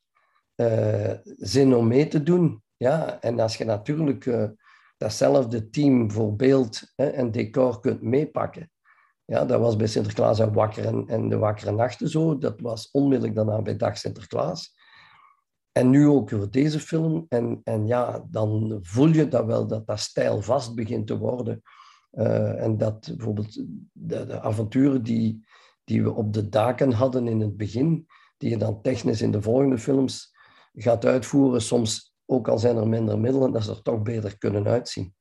uh, 0.56 1.12
zin 1.38 1.76
om 1.76 1.88
mee 1.88 2.08
te 2.08 2.24
doen. 2.24 2.64
Ja, 2.78 3.22
en 3.22 3.40
als 3.40 3.58
je 3.58 3.66
natuurlijk 3.66 4.26
uh, 4.26 4.50
datzelfde 4.98 5.70
team 5.70 6.12
voor 6.12 6.36
beeld 6.36 6.94
en 6.96 7.32
decor 7.32 7.80
kunt 7.80 8.02
meepakken. 8.02 8.70
Ja, 9.26 9.46
dat 9.46 9.60
was 9.60 9.76
bij 9.76 9.88
Sinterklaas 9.88 10.40
en 10.40 10.54
Wakker 10.54 11.08
en, 11.08 11.30
de 11.30 11.38
Wakkere 11.38 11.72
Nachten 11.72 12.10
zo. 12.10 12.38
Dat 12.38 12.62
was 12.62 12.92
onmiddellijk 12.92 13.36
daarna 13.36 13.62
bij 13.62 13.78
Dag 13.78 13.98
Sinterklaas. 13.98 14.74
En 15.72 15.90
nu 15.90 16.08
ook 16.08 16.30
voor 16.30 16.52
deze 16.52 16.80
film. 16.80 17.26
En, 17.30 17.62
en 17.64 17.88
ja, 17.88 18.26
dan 18.30 18.80
voel 18.82 19.08
je 19.08 19.28
dat 19.28 19.46
wel, 19.46 19.68
dat 19.68 19.88
dat 19.88 20.00
stijl 20.00 20.42
vast 20.42 20.76
begint 20.76 21.08
te 21.08 21.18
worden. 21.18 21.62
En 22.58 22.78
dat 22.78 23.08
bijvoorbeeld 23.16 23.64
de, 23.92 24.42
avonturen 24.42 25.04
die, 25.04 25.46
die 25.86 26.04
we 26.04 26.14
op 26.14 26.34
de 26.34 26.50
daken 26.50 26.92
hadden 26.92 27.28
in 27.28 27.40
het 27.40 27.58
begin, 27.58 28.08
die 28.38 28.50
je 28.50 28.58
dan 28.58 28.82
technisch 28.82 29.22
in 29.22 29.32
de 29.32 29.42
volgende 29.42 29.78
films 29.78 30.36
gaat 30.74 31.06
uitvoeren, 31.06 31.62
soms 31.62 32.16
ook 32.26 32.48
al 32.48 32.60
zijn 32.60 32.78
er 32.78 32.88
minder 32.88 33.20
middelen, 33.20 33.52
dat 33.52 33.64
ze 33.64 33.72
er 33.72 33.82
toch 33.82 34.02
beter 34.02 34.38
kunnen 34.38 34.68
uitzien. 34.68 35.16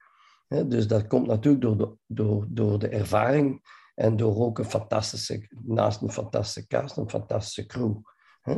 Dus 0.49 0.87
dat 0.87 1.07
komt 1.07 1.27
natuurlijk 1.27 1.63
door 1.63 1.77
de, 1.77 1.97
door, 2.07 2.47
door 2.49 2.79
de 2.79 2.89
ervaring 2.89 3.63
en 3.95 4.17
door 4.17 4.37
ook 4.37 4.59
een 4.59 4.65
fantastische, 4.65 5.49
naast 5.65 6.03
een 6.03 6.11
fantastische 6.11 6.67
cast, 6.67 6.97
een 6.97 7.11
fantastische 7.11 7.67
crew. 7.67 7.97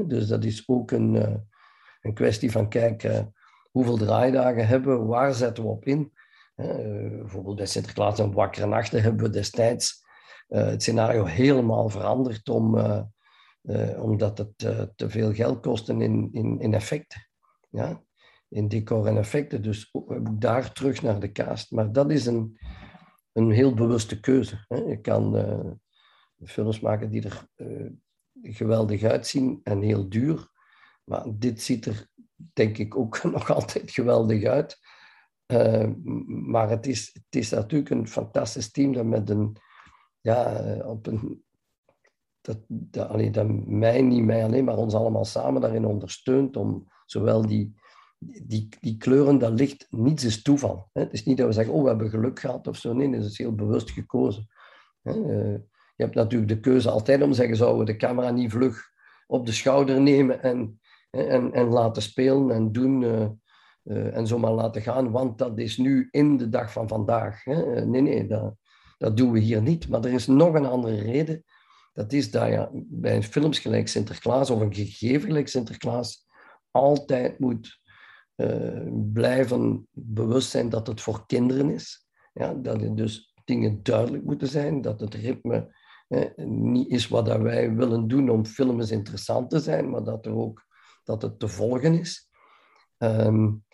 Dus 0.06 0.26
dat 0.26 0.44
is 0.44 0.68
ook 0.68 0.90
een, 0.90 1.16
eh, 1.16 1.34
een 2.00 2.14
kwestie 2.14 2.50
van 2.50 2.68
kijken 2.68 3.34
hoeveel 3.70 3.96
draaidagen 3.96 4.66
hebben 4.66 5.00
we, 5.00 5.06
waar 5.06 5.34
zetten 5.34 5.64
we 5.64 5.70
op 5.70 5.84
in. 5.84 6.12
Bijvoorbeeld 6.54 7.56
bij 7.56 7.66
Sinterklaas 7.66 8.18
en 8.18 8.32
Wakkere 8.32 8.66
Nachten 8.66 9.02
hebben 9.02 9.24
we 9.24 9.30
destijds 9.30 10.00
eh, 10.00 10.05
het 10.46 10.82
scenario 10.82 11.24
helemaal 11.24 11.88
veranderd 11.88 12.48
om 12.48 12.78
eh, 12.78 13.02
uh, 13.62 14.02
omdat 14.02 14.38
het 14.38 14.58
te 14.96 15.10
veel 15.10 15.32
geld 15.32 15.60
kostte 15.60 15.92
in, 15.92 16.28
in, 16.32 16.60
in 16.60 16.74
effecten. 16.74 17.28
Ja? 17.70 18.02
In 18.48 18.68
decor 18.68 19.06
en 19.06 19.16
effecten. 19.16 19.62
Dus 19.62 19.94
daar 20.30 20.72
terug 20.72 21.02
naar 21.02 21.20
de 21.20 21.32
cast. 21.32 21.70
Maar 21.70 21.92
dat 21.92 22.10
is 22.10 22.26
een, 22.26 22.58
een 23.32 23.50
heel 23.50 23.74
bewuste 23.74 24.20
keuze. 24.20 24.64
Hè? 24.68 24.76
Je 24.76 25.00
kan 25.00 25.34
films 26.44 26.80
maken 26.80 27.10
die 27.10 27.22
er 27.22 27.48
geweldig 28.42 29.02
uitzien 29.02 29.60
en 29.62 29.82
heel 29.82 30.08
duur. 30.08 30.48
Maar 31.04 31.24
dit 31.28 31.62
ziet 31.62 31.86
er, 31.86 32.08
denk 32.52 32.78
ik, 32.78 32.96
ook 32.96 33.22
nog 33.32 33.50
altijd 33.50 33.90
geweldig 33.90 34.44
uit. 34.44 34.78
maar 36.26 36.70
het 36.70 36.86
is, 36.86 37.10
het 37.12 37.36
is 37.36 37.50
natuurlijk 37.50 37.90
een 37.90 38.08
fantastisch 38.08 38.70
team 38.70 38.92
dat 38.92 39.04
met 39.04 39.30
een, 39.30 39.56
ja, 40.26 40.76
op 40.84 41.06
een 41.06 41.44
dat, 42.40 42.58
dat, 42.68 43.34
dat 43.34 43.66
mij, 43.66 44.02
niet 44.02 44.24
mij 44.24 44.44
alleen, 44.44 44.64
maar 44.64 44.76
ons 44.76 44.94
allemaal 44.94 45.24
samen 45.24 45.60
daarin 45.60 45.86
ondersteunt 45.86 46.56
om 46.56 46.88
zowel 47.06 47.46
die, 47.46 47.74
die, 48.44 48.68
die 48.80 48.96
kleuren, 48.96 49.38
dat 49.38 49.52
licht, 49.52 49.86
niets 49.90 50.24
is 50.24 50.42
toeval. 50.42 50.88
Hè? 50.92 51.00
Het 51.00 51.12
is 51.12 51.24
niet 51.24 51.36
dat 51.36 51.46
we 51.46 51.52
zeggen, 51.52 51.74
oh, 51.74 51.82
we 51.82 51.88
hebben 51.88 52.10
geluk 52.10 52.40
gehad 52.40 52.66
of 52.66 52.76
zo. 52.76 52.92
Nee, 52.92 53.14
het 53.14 53.24
is 53.24 53.38
heel 53.38 53.54
bewust 53.54 53.90
gekozen. 53.90 54.46
Hè? 55.02 55.12
Uh, 55.12 55.58
je 55.96 56.02
hebt 56.02 56.14
natuurlijk 56.14 56.50
de 56.50 56.60
keuze 56.60 56.90
altijd 56.90 57.22
om 57.22 57.30
te 57.30 57.36
zeggen, 57.36 57.56
zouden 57.56 57.78
we 57.78 57.92
de 57.92 57.96
camera 57.96 58.30
niet 58.30 58.50
vlug 58.50 58.90
op 59.26 59.46
de 59.46 59.52
schouder 59.52 60.00
nemen 60.00 60.42
en, 60.42 60.80
en, 61.10 61.52
en 61.52 61.66
laten 61.66 62.02
spelen 62.02 62.50
en 62.50 62.72
doen 62.72 63.02
uh, 63.02 63.28
uh, 63.84 64.16
en 64.16 64.26
zomaar 64.26 64.52
laten 64.52 64.82
gaan, 64.82 65.10
want 65.10 65.38
dat 65.38 65.58
is 65.58 65.76
nu 65.76 66.08
in 66.10 66.36
de 66.36 66.48
dag 66.48 66.72
van 66.72 66.88
vandaag. 66.88 67.44
Hè? 67.44 67.84
Nee, 67.84 68.00
nee, 68.00 68.26
dat, 68.26 68.54
dat 68.96 69.16
doen 69.16 69.32
we 69.32 69.38
hier 69.38 69.62
niet. 69.62 69.88
Maar 69.88 70.04
er 70.04 70.12
is 70.12 70.26
nog 70.26 70.54
een 70.54 70.66
andere 70.66 71.00
reden 71.00 71.44
dat 71.96 72.12
is 72.12 72.30
dat 72.30 72.46
je 72.48 72.68
bij 72.72 73.22
films 73.22 73.58
gelijk 73.58 73.88
Sinterklaas 73.88 74.50
of 74.50 74.60
een 74.60 74.74
gegeven 74.74 75.28
gelijk 75.28 75.48
Sinterklaas 75.48 76.26
altijd 76.70 77.38
moet 77.38 77.80
uh, 78.36 78.88
blijven 79.12 79.88
bewust 79.90 80.50
zijn 80.50 80.68
dat 80.68 80.86
het 80.86 81.00
voor 81.00 81.26
kinderen 81.26 81.70
is. 81.70 82.06
Ja, 82.32 82.54
dat 82.54 82.82
er 82.82 82.96
dus 82.96 83.34
dingen 83.44 83.82
duidelijk 83.82 84.24
moeten 84.24 84.48
zijn, 84.48 84.80
dat 84.80 85.00
het 85.00 85.14
ritme 85.14 85.74
niet 86.46 86.90
is 86.90 87.08
wat 87.08 87.26
wij 87.26 87.74
willen 87.74 88.08
doen 88.08 88.30
om 88.30 88.46
films 88.46 88.90
interessant 88.90 89.50
te 89.50 89.60
zijn, 89.60 89.90
maar 89.90 90.04
dat, 90.04 90.26
er 90.26 90.34
ook, 90.34 90.66
dat 91.04 91.22
het 91.22 91.38
te 91.38 91.48
volgen 91.48 91.98
is. 91.98 92.30
Um, 92.98 93.64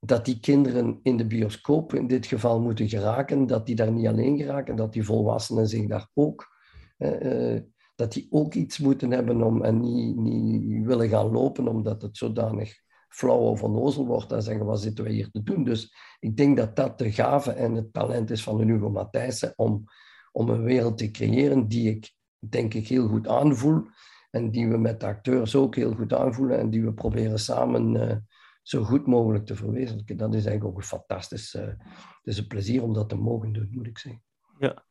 dat 0.00 0.24
die 0.24 0.40
kinderen 0.40 1.00
in 1.02 1.16
de 1.16 1.26
bioscoop 1.26 1.94
in 1.94 2.06
dit 2.06 2.26
geval 2.26 2.60
moeten 2.60 2.88
geraken, 2.88 3.46
dat 3.46 3.66
die 3.66 3.74
daar 3.74 3.92
niet 3.92 4.06
alleen 4.06 4.36
geraken, 4.36 4.76
dat 4.76 4.92
die 4.92 5.04
volwassenen 5.04 5.68
zich 5.68 5.86
daar 5.86 6.08
ook 6.14 6.58
uh, 6.98 7.60
dat 8.00 8.12
die 8.12 8.26
ook 8.30 8.54
iets 8.54 8.78
moeten 8.78 9.10
hebben 9.10 9.42
om, 9.42 9.62
en 9.62 9.80
niet, 9.80 10.16
niet 10.16 10.86
willen 10.86 11.08
gaan 11.08 11.30
lopen 11.30 11.68
omdat 11.68 12.02
het 12.02 12.16
zodanig 12.16 12.74
flauw 13.08 13.38
of 13.38 13.62
onnozel 13.62 14.06
wordt 14.06 14.32
en 14.32 14.42
zeggen, 14.42 14.66
wat 14.66 14.80
zitten 14.80 15.04
we 15.04 15.10
hier 15.10 15.30
te 15.30 15.42
doen? 15.42 15.64
Dus 15.64 15.94
ik 16.20 16.36
denk 16.36 16.56
dat 16.56 16.76
dat 16.76 16.98
de 16.98 17.12
gave 17.12 17.50
en 17.50 17.74
het 17.74 17.92
talent 17.92 18.30
is 18.30 18.42
van 18.42 18.56
de 18.56 18.64
Hugo 18.64 18.90
Matthijssen 18.90 19.52
om, 19.56 19.84
om 20.32 20.48
een 20.48 20.62
wereld 20.62 20.98
te 20.98 21.10
creëren 21.10 21.68
die 21.68 21.90
ik, 21.90 22.14
denk 22.38 22.74
ik, 22.74 22.88
heel 22.88 23.08
goed 23.08 23.28
aanvoel 23.28 23.82
en 24.30 24.50
die 24.50 24.68
we 24.68 24.78
met 24.78 25.00
de 25.00 25.06
acteurs 25.06 25.54
ook 25.54 25.76
heel 25.76 25.94
goed 25.94 26.12
aanvoelen 26.12 26.58
en 26.58 26.70
die 26.70 26.84
we 26.84 26.92
proberen 26.92 27.38
samen 27.38 27.94
uh, 27.94 28.16
zo 28.62 28.82
goed 28.82 29.06
mogelijk 29.06 29.46
te 29.46 29.56
verwezenlijken. 29.56 30.16
Dat 30.16 30.34
is 30.34 30.44
eigenlijk 30.44 30.64
ook 30.64 30.76
een 30.76 30.88
fantastisch, 30.88 31.54
uh, 31.54 31.62
het 31.62 31.78
is 32.22 32.38
een 32.38 32.46
plezier 32.46 32.82
om 32.82 32.92
dat 32.92 33.08
te 33.08 33.16
mogen 33.16 33.52
doen, 33.52 33.68
moet 33.70 33.86
ik 33.86 33.98
zeggen. 33.98 34.22
Ja, 34.58 34.84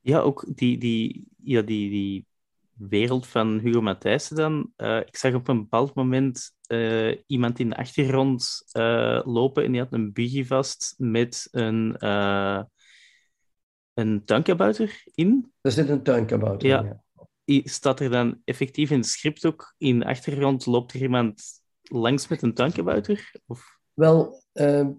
ja, 0.00 0.18
ook 0.18 0.46
die, 0.54 0.78
die, 0.78 1.28
ja, 1.42 1.62
die, 1.62 1.90
die 1.90 2.26
wereld 2.72 3.26
van 3.26 3.58
Hugo 3.58 3.80
Matthijssen 3.80 4.36
dan. 4.36 4.72
Uh, 4.76 5.00
ik 5.00 5.16
zag 5.16 5.34
op 5.34 5.48
een 5.48 5.58
bepaald 5.58 5.94
moment 5.94 6.52
uh, 6.68 7.16
iemand 7.26 7.58
in 7.58 7.68
de 7.68 7.76
achtergrond 7.76 8.62
lopen 9.24 9.64
en 9.64 9.72
die 9.72 9.80
had 9.80 9.92
een 9.92 10.12
buggy 10.12 10.44
vast 10.44 10.94
met 10.96 11.48
een, 11.50 12.06
een 13.94 14.24
tuinkabouter 14.24 15.02
in. 15.14 15.52
Er 15.60 15.72
zit 15.72 15.88
een 15.88 16.02
tuinkabouter 16.02 16.68
ja. 16.68 16.82
in, 16.82 17.02
ja. 17.44 17.62
Staat 17.64 18.00
er 18.00 18.10
dan 18.10 18.40
effectief 18.44 18.90
in 18.90 18.98
het 18.98 19.06
script 19.06 19.46
ook, 19.46 19.74
in 19.78 19.98
de 19.98 20.04
achtergrond 20.04 20.66
loopt 20.66 20.92
er 20.92 21.02
iemand 21.02 21.42
langs 21.88 22.28
met 22.28 22.42
een 22.42 22.54
tuinkabouter? 22.54 23.32
Of? 23.46 23.78
Wel, 23.94 24.42
ehm, 24.52 24.90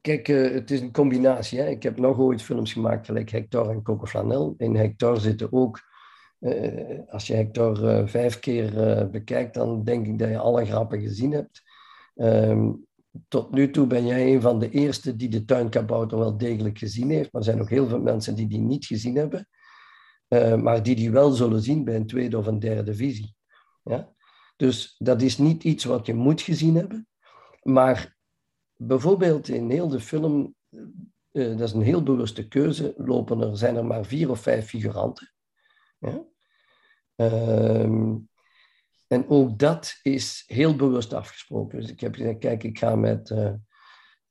Kijk, 0.00 0.28
uh, 0.28 0.52
het 0.52 0.70
is 0.70 0.80
een 0.80 0.92
combinatie. 0.92 1.58
Hè. 1.58 1.68
Ik 1.68 1.82
heb 1.82 1.98
nog 1.98 2.18
ooit 2.18 2.42
films 2.42 2.72
gemaakt, 2.72 3.06
gelijk 3.06 3.30
Hector 3.30 3.70
en 3.70 3.82
Coco 3.82 4.06
Flanel. 4.06 4.54
In 4.58 4.76
Hector 4.76 5.20
zitten 5.20 5.52
ook, 5.52 5.80
uh, 6.40 6.98
als 7.08 7.26
je 7.26 7.34
Hector 7.34 8.08
vijf 8.08 8.38
keer 8.38 9.08
bekijkt, 9.10 9.54
dan 9.54 9.84
denk 9.84 10.06
ik 10.06 10.18
dat 10.18 10.28
je 10.28 10.38
alle 10.38 10.64
grappen 10.64 11.00
gezien 11.00 11.32
hebt. 11.32 11.62
Um, 12.14 12.86
tot 13.28 13.50
nu 13.50 13.70
toe 13.70 13.86
ben 13.86 14.06
jij 14.06 14.34
een 14.34 14.40
van 14.40 14.58
de 14.58 14.70
eerste 14.70 15.16
die 15.16 15.28
de 15.28 15.44
tuinkabouter 15.44 16.18
wel 16.18 16.36
degelijk 16.36 16.78
gezien 16.78 17.10
heeft. 17.10 17.32
Maar 17.32 17.42
er 17.42 17.48
zijn 17.48 17.60
ook 17.60 17.70
heel 17.70 17.88
veel 17.88 18.00
mensen 18.00 18.34
die 18.34 18.48
die 18.48 18.60
niet 18.60 18.86
gezien 18.86 19.16
hebben. 19.16 19.48
maar 20.62 20.82
die 20.82 20.96
die 20.96 21.10
wel 21.10 21.30
zullen 21.30 21.62
zien 21.62 21.84
bij 21.84 21.96
een 21.96 22.06
tweede 22.06 22.38
of 22.38 22.46
een 22.46 22.58
derde 22.58 22.94
visie. 22.94 23.34
Ja? 23.82 24.14
Dus 24.56 24.94
dat 24.98 25.22
is 25.22 25.38
niet 25.38 25.64
iets 25.64 25.84
wat 25.84 26.06
je 26.06 26.14
moet 26.14 26.40
gezien 26.40 26.74
hebben. 26.74 27.08
Maar 27.62 28.16
bijvoorbeeld 28.76 29.48
in 29.48 29.70
heel 29.70 29.88
de 29.88 30.00
film, 30.00 30.54
uh, 31.32 31.58
dat 31.58 31.60
is 31.60 31.72
een 31.72 31.82
heel 31.82 32.02
bewuste 32.02 32.48
keuze, 32.48 32.94
lopen 32.96 33.40
er, 33.40 33.56
zijn 33.56 33.76
er 33.76 33.86
maar 33.86 34.04
vier 34.04 34.30
of 34.30 34.40
vijf 34.40 34.66
figuranten. 34.66 35.32
Ja? 35.98 36.24
Um, 37.16 38.28
en 39.06 39.28
ook 39.28 39.58
dat 39.58 39.98
is 40.02 40.44
heel 40.46 40.76
bewust 40.76 41.12
afgesproken. 41.12 41.80
Dus 41.80 41.90
ik 41.90 42.00
heb 42.00 42.14
gezegd, 42.14 42.38
kijk, 42.38 42.62
ik 42.62 42.78
ga 42.78 42.96
met, 42.96 43.30
uh, 43.30 43.52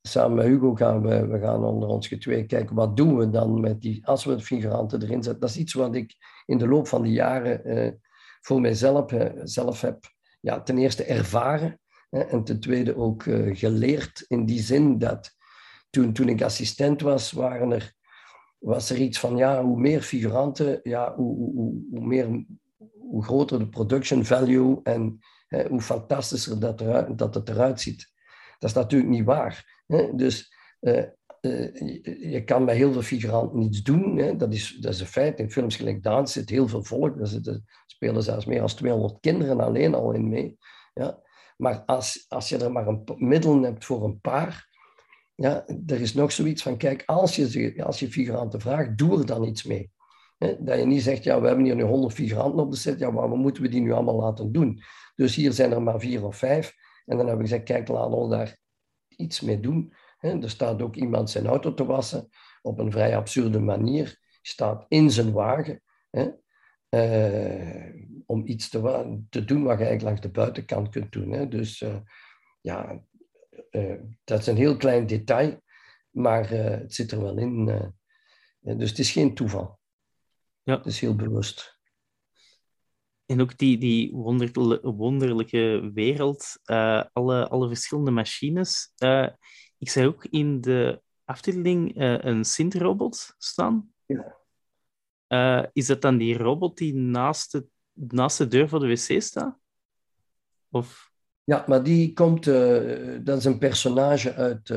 samen 0.01 0.35
met 0.35 0.45
Hugo 0.45 0.75
gaan 0.75 1.01
we, 1.01 1.27
we 1.27 1.39
gaan 1.39 1.63
onder 1.63 1.89
ons 1.89 2.07
getwee 2.07 2.45
kijken, 2.45 2.75
wat 2.75 2.97
doen 2.97 3.17
we 3.17 3.29
dan 3.29 3.59
met 3.59 3.81
die, 3.81 4.07
als 4.07 4.23
we 4.23 4.35
de 4.35 4.43
figuranten 4.43 5.01
erin 5.01 5.23
zetten. 5.23 5.41
Dat 5.41 5.49
is 5.49 5.57
iets 5.57 5.73
wat 5.73 5.95
ik 5.95 6.15
in 6.45 6.57
de 6.57 6.67
loop 6.67 6.87
van 6.87 7.01
de 7.01 7.11
jaren 7.11 7.99
voor 8.41 8.61
mijzelf 8.61 9.13
zelf 9.43 9.81
heb 9.81 10.14
ja, 10.45 10.61
ten 10.61 10.77
eerste 10.77 11.03
ervaren 11.03 11.79
hè, 12.09 12.19
en 12.19 12.43
ten 12.43 12.59
tweede 12.59 12.95
ook 12.95 13.23
geleerd 13.51 14.25
in 14.27 14.45
die 14.45 14.61
zin 14.61 14.97
dat 14.97 15.35
toen, 15.89 16.13
toen 16.13 16.29
ik 16.29 16.41
assistent 16.41 17.01
was, 17.01 17.31
waren 17.31 17.71
er, 17.71 17.93
was 18.57 18.89
er 18.89 18.97
iets 18.97 19.19
van, 19.19 19.37
ja, 19.37 19.63
hoe 19.63 19.79
meer 19.79 20.01
figuranten, 20.01 20.79
ja, 20.83 21.15
hoe, 21.15 21.35
hoe, 21.35 21.85
hoe 21.91 22.05
meer 22.05 22.45
hoe 22.99 23.23
groter 23.23 23.59
de 23.59 23.69
production 23.69 24.25
value 24.25 24.79
en 24.83 25.19
hoe 25.69 25.81
fantastischer 25.81 26.59
dat, 26.59 26.77
dat 27.17 27.35
het 27.35 27.49
eruit 27.49 27.81
ziet. 27.81 28.11
Dat 28.59 28.69
is 28.69 28.75
natuurlijk 28.75 29.11
niet 29.11 29.25
waar. 29.25 29.83
Hè? 29.87 30.15
Dus 30.15 30.53
uh, 30.81 31.03
je 32.29 32.43
kan 32.45 32.65
bij 32.65 32.75
heel 32.75 32.91
veel 32.93 33.01
figuranten 33.01 33.59
niets 33.59 33.81
doen. 33.81 34.17
Hè? 34.17 34.35
Dat, 34.35 34.53
is, 34.53 34.77
dat 34.81 34.93
is 34.93 34.99
een 34.99 35.07
feit. 35.07 35.39
In 35.39 35.51
films 35.51 35.75
gelijk 35.75 36.03
Dans 36.03 36.31
zit 36.31 36.49
heel 36.49 36.67
veel 36.67 36.83
volk. 36.83 37.19
Er 37.19 37.61
spelen 37.85 38.23
zelfs 38.23 38.45
meer 38.45 38.59
dan 38.59 38.67
200 38.67 39.19
kinderen 39.19 39.59
alleen 39.59 39.95
al 39.95 40.11
in 40.11 40.29
mee. 40.29 40.57
Ja? 40.93 41.19
Maar 41.57 41.83
als, 41.85 42.25
als 42.27 42.49
je 42.49 42.57
er 42.57 42.71
maar 42.71 42.87
een 42.87 43.03
middel 43.15 43.61
hebt 43.61 43.85
voor 43.85 44.03
een 44.03 44.19
paar, 44.19 44.69
ja, 45.35 45.65
er 45.87 46.01
is 46.01 46.13
nog 46.13 46.31
zoiets 46.31 46.61
van, 46.61 46.77
kijk, 46.77 47.03
als 47.05 47.35
je, 47.35 47.83
als 47.83 47.99
je 47.99 48.11
figuranten 48.11 48.61
vraagt, 48.61 48.97
doe 48.97 49.19
er 49.19 49.25
dan 49.25 49.43
iets 49.43 49.63
mee. 49.63 49.91
Dat 50.37 50.79
je 50.79 50.85
niet 50.85 51.01
zegt, 51.01 51.23
ja, 51.23 51.41
we 51.41 51.47
hebben 51.47 51.65
hier 51.65 51.75
nu 51.75 51.83
100 51.83 52.13
figuranten 52.13 52.59
op 52.59 52.71
de 52.71 52.77
set, 52.77 52.99
ja, 52.99 53.11
maar 53.11 53.29
wat 53.29 53.37
moeten 53.37 53.63
we 53.63 53.69
die 53.69 53.81
nu 53.81 53.91
allemaal 53.91 54.15
laten 54.15 54.51
doen? 54.51 54.81
Dus 55.15 55.35
hier 55.35 55.51
zijn 55.51 55.71
er 55.71 55.81
maar 55.81 55.99
vier 55.99 56.25
of 56.25 56.37
vijf. 56.37 56.73
En 57.05 57.17
dan 57.17 57.27
heb 57.27 57.35
ik 57.35 57.41
gezegd, 57.41 57.63
kijk, 57.63 57.87
laten 57.87 58.21
we 58.21 58.29
daar 58.29 58.57
iets 59.07 59.41
mee 59.41 59.59
doen. 59.59 59.93
Er 60.25 60.49
staat 60.49 60.81
ook 60.81 60.95
iemand 60.95 61.29
zijn 61.29 61.47
auto 61.47 61.73
te 61.73 61.85
wassen 61.85 62.29
op 62.61 62.79
een 62.79 62.91
vrij 62.91 63.17
absurde 63.17 63.59
manier. 63.59 64.23
staat 64.41 64.85
in 64.87 65.11
zijn 65.11 65.31
wagen 65.31 65.81
uh, 66.89 67.93
om 68.25 68.47
iets 68.47 68.69
te, 68.69 69.19
te, 69.29 69.45
doen 69.45 69.63
wat 69.63 69.77
je 69.77 69.85
eigenlijk 69.85 70.01
langs 70.01 70.21
de 70.21 70.29
buitenkant 70.29 70.89
kunt 70.89 71.11
doen. 71.11 71.49
Dus 71.49 71.81
uh, 71.81 71.97
ja, 72.61 73.03
uh, 73.71 74.01
dat 74.23 74.39
is 74.39 74.47
een 74.47 74.57
heel 74.57 74.77
klein 74.77 75.07
detail, 75.07 75.61
maar 76.09 76.49
het 76.49 76.93
zit 76.93 77.11
er 77.11 77.21
wel 77.21 77.37
in. 77.37 77.65
dus 78.59 78.89
het 78.89 78.99
is 78.99 79.11
geen 79.11 79.35
toeval. 79.35 79.79
Ja. 80.63 80.75
Dat 80.75 80.85
is 80.85 80.99
heel 80.99 81.15
bewust. 81.15 81.79
En 83.25 83.41
ook 83.41 83.57
die, 83.57 83.77
die 83.77 84.11
wonderlijke 84.81 85.91
wereld, 85.93 86.59
alle, 87.13 87.47
alle 87.47 87.67
verschillende 87.67 88.11
machines. 88.11 88.91
Ik 89.85 89.91
zei 89.91 90.07
ook 90.07 90.25
in 90.25 90.61
de 90.61 91.01
afdeling 91.25 92.01
uh, 92.01 92.17
een 92.19 92.45
Sint-robot 92.45 93.35
staan. 93.37 93.93
Ja. 95.27 95.69
is 95.73 95.85
dat 95.85 96.01
dan 96.01 96.17
die 96.17 96.37
robot 96.37 96.77
die 96.77 96.93
naast 96.93 97.51
de, 97.51 97.65
naast 97.93 98.37
de 98.37 98.47
deur 98.47 98.69
van 98.69 98.79
de 98.79 98.87
wc 98.87 99.21
staat? 99.21 99.57
Of... 100.71 101.11
Ja, 101.43 101.63
maar 101.67 101.83
die 101.83 102.13
komt, 102.13 102.43
dat 103.25 103.37
is 103.37 103.45
een 103.45 103.57
personage 103.57 104.33
uit 104.33 104.67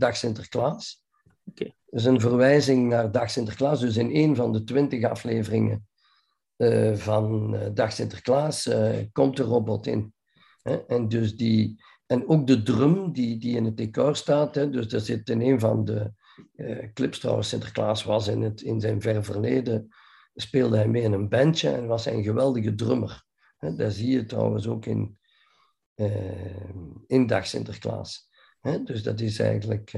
Dag 0.00 0.16
Sinterklaas. 0.16 1.04
Okay. 1.44 1.74
Dat 1.86 2.00
is 2.00 2.06
een 2.06 2.20
verwijzing 2.20 2.88
naar 2.88 3.12
Dag 3.12 3.30
Sinterklaas. 3.30 3.80
Dus 3.80 3.96
in 3.96 4.16
een 4.16 4.36
van 4.36 4.52
de 4.52 4.64
twintig 4.64 5.04
afleveringen 5.04 5.88
van 6.94 7.56
Dag 7.74 7.92
Sinterklaas 7.92 8.70
komt 9.12 9.36
de 9.36 9.42
robot 9.42 9.86
in. 9.86 10.14
Hè? 10.62 10.76
En, 10.86 11.08
dus 11.08 11.36
die, 11.36 11.82
en 12.12 12.28
ook 12.28 12.46
de 12.46 12.62
drum 12.62 13.12
die, 13.12 13.38
die 13.38 13.56
in 13.56 13.64
het 13.64 13.76
decor 13.76 14.16
staat. 14.16 14.54
Hè? 14.54 14.70
Dus 14.70 14.92
er 14.92 15.00
zit 15.00 15.28
in 15.28 15.40
een 15.40 15.60
van 15.60 15.84
de 15.84 16.12
clips 16.94 17.18
trouwens, 17.18 17.48
Sinterklaas 17.48 18.04
was 18.04 18.28
in, 18.28 18.42
het, 18.42 18.60
in 18.60 18.80
zijn 18.80 19.00
ver 19.00 19.24
verleden, 19.24 19.88
speelde 20.34 20.76
hij 20.76 20.88
mee 20.88 21.02
in 21.02 21.12
een 21.12 21.28
bandje 21.28 21.70
en 21.70 21.86
was 21.86 22.04
hij 22.04 22.14
een 22.14 22.22
geweldige 22.22 22.74
drummer. 22.74 23.24
Hè? 23.58 23.74
Dat 23.74 23.92
zie 23.92 24.10
je 24.10 24.24
trouwens 24.24 24.66
ook 24.66 24.86
in, 24.86 25.18
in 27.06 27.26
Dag 27.26 27.46
Sinterklaas. 27.46 28.28
Hè? 28.60 28.82
Dus 28.82 29.02
dat 29.02 29.20
is 29.20 29.38
eigenlijk 29.38 29.92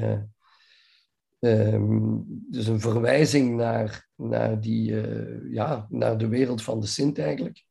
Um, 1.44 2.24
dus 2.50 2.66
een 2.66 2.80
verwijzing 2.80 3.56
naar, 3.56 4.08
naar, 4.14 4.60
die, 4.60 4.90
uh, 4.90 5.52
ja, 5.52 5.86
naar 5.90 6.18
de 6.18 6.28
wereld 6.28 6.62
van 6.62 6.80
de 6.80 6.86
Sint 6.86 7.18
eigenlijk. 7.18 7.64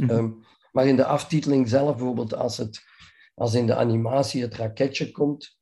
Mm 0.00 0.08
-hmm. 0.08 0.18
um, 0.18 0.44
maar 0.72 0.86
in 0.86 0.96
de 0.96 1.04
aftiteling 1.04 1.68
zelf, 1.68 1.96
bijvoorbeeld 1.96 2.34
als, 2.34 2.56
het, 2.56 2.82
als 3.34 3.54
in 3.54 3.66
de 3.66 3.74
animatie 3.74 4.42
het 4.42 4.54
raketje 4.54 5.10
komt, 5.10 5.60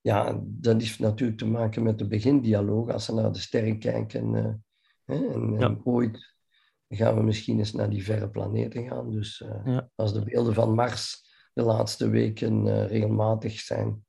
ja, 0.00 0.40
dat 0.42 0.80
heeft 0.80 0.98
natuurlijk 0.98 1.38
te 1.38 1.46
maken 1.46 1.82
met 1.82 1.98
de 1.98 2.06
begindialoog. 2.06 2.90
Als 2.90 3.04
ze 3.04 3.14
naar 3.14 3.32
de 3.32 3.38
sterren 3.38 3.78
kijken 3.78 4.34
uh, 4.34 4.54
hè, 5.04 5.32
en, 5.32 5.52
ja. 5.52 5.58
en, 5.58 5.80
ooit 5.84 6.34
gaan 6.88 7.14
we 7.14 7.22
misschien 7.22 7.58
eens 7.58 7.72
naar 7.72 7.90
die 7.90 8.04
verre 8.04 8.28
planeten 8.28 8.88
gaan. 8.88 9.10
Dus 9.10 9.40
uh, 9.40 9.60
ja. 9.64 9.90
als 9.94 10.12
de 10.12 10.22
beelden 10.22 10.54
van 10.54 10.74
Mars 10.74 11.28
de 11.52 11.62
laatste 11.62 12.08
weken 12.08 12.86
regelmatig 12.86 13.58
zijn 13.58 14.04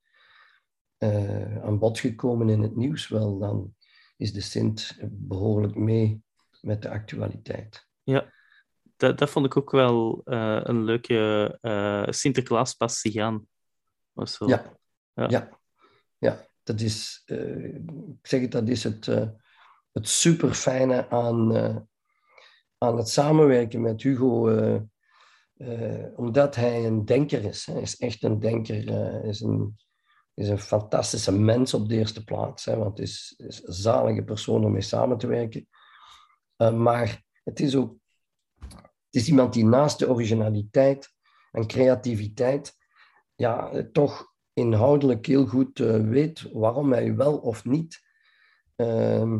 uh, 0.97 1.63
aan 1.63 1.79
bod 1.79 1.99
gekomen 1.99 2.49
in 2.49 2.61
het 2.61 2.75
nieuws, 2.75 3.07
wel, 3.07 3.39
dan 3.39 3.75
is 4.17 4.33
de 4.33 4.41
Sint 4.41 4.97
behoorlijk 5.09 5.75
mee 5.75 6.23
met 6.61 6.81
de 6.81 6.89
actualiteit. 6.89 7.87
Ja, 8.03 8.33
dat, 9.01 9.17
dat 9.17 9.29
vond 9.29 9.45
ik 9.45 9.57
ook 9.57 9.71
wel 9.71 10.21
uh, 10.25 10.59
een 10.63 10.83
leuke 10.83 11.57
uh, 11.61 12.05
Sinterklaas-passie 12.09 13.23
aan. 13.23 13.47
Zo. 14.23 14.47
Ja. 14.47 14.77
Ja. 15.13 15.27
ja. 15.29 15.59
ja, 16.17 16.47
dat 16.63 16.79
is, 16.79 17.23
ik 17.25 18.27
zeg 18.27 18.41
het, 18.41 18.51
dat 18.51 18.67
is 18.67 18.83
het, 18.83 19.05
het 19.91 20.07
super 20.07 20.53
fijne 20.53 21.09
aan, 21.09 21.55
aan 22.77 22.97
het 22.97 23.09
samenwerken 23.09 23.81
met 23.81 24.01
Hugo. 24.01 24.49
omdat 26.15 26.55
hij 26.55 26.85
een 26.85 27.05
denker 27.05 27.45
is. 27.45 27.65
Hij 27.65 27.81
is 27.81 27.97
echt 27.97 28.23
een 28.23 28.39
denker. 28.39 28.89
is 29.25 29.41
een, 29.41 29.77
is 30.33 30.49
een 30.49 30.59
fantastische 30.59 31.31
mens 31.31 31.73
op 31.73 31.89
de 31.89 31.95
eerste 31.95 32.23
plaats, 32.23 32.65
hè, 32.65 32.75
want 32.75 32.97
het 32.97 33.07
is, 33.07 33.33
is 33.37 33.67
een 33.67 33.73
zalige 33.73 34.23
persoon 34.23 34.65
om 34.65 34.71
mee 34.71 34.81
samen 34.81 35.17
te 35.17 35.27
werken. 35.27 35.67
Maar 36.57 37.23
het 37.43 37.59
is 37.59 37.75
ook 37.75 38.00
het 39.11 39.21
is 39.21 39.27
iemand 39.27 39.53
die 39.53 39.65
naast 39.65 39.99
de 39.99 40.09
originaliteit 40.09 41.09
en 41.51 41.67
creativiteit 41.67 42.75
ja, 43.35 43.83
toch 43.91 44.33
inhoudelijk 44.53 45.25
heel 45.25 45.45
goed 45.45 45.79
uh, 45.79 46.09
weet 46.09 46.51
waarom 46.51 46.91
hij 46.91 47.15
wel 47.15 47.37
of 47.37 47.65
niet 47.65 48.01
uh, 48.75 49.37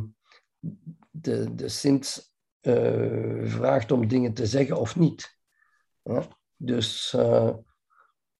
de, 1.11 1.55
de 1.55 1.69
Sint 1.69 2.33
uh, 2.61 3.47
vraagt 3.49 3.91
om 3.91 4.07
dingen 4.07 4.33
te 4.33 4.45
zeggen 4.45 4.77
of 4.77 4.95
niet. 4.95 5.39
Dus 6.57 7.15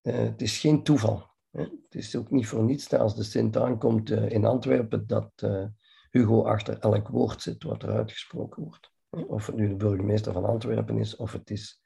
het 0.01 0.41
is 0.41 0.59
geen 0.59 0.83
toeval. 0.83 1.31
Het 1.51 1.95
is 1.95 2.15
ook 2.15 2.31
niet 2.31 2.47
voor 2.47 2.63
niets 2.63 2.87
dat 2.87 2.99
als 2.99 3.15
de 3.15 3.23
Sint 3.23 3.57
aankomt 3.57 4.11
eh, 4.11 4.29
in 4.29 4.45
Antwerpen 4.45 5.07
dat 5.07 5.31
eh, 5.35 5.65
Hugo 6.09 6.43
achter 6.43 6.79
elk 6.79 7.07
woord 7.07 7.41
zit 7.41 7.63
wat 7.63 7.83
er 7.83 7.89
uitgesproken 7.89 8.63
wordt. 8.63 8.90
Of 9.11 9.45
het 9.45 9.55
nu 9.55 9.67
de 9.67 9.75
burgemeester 9.75 10.33
van 10.33 10.45
Antwerpen 10.45 10.97
is 10.97 11.15
of 11.15 11.31
het 11.31 11.49
is 11.49 11.81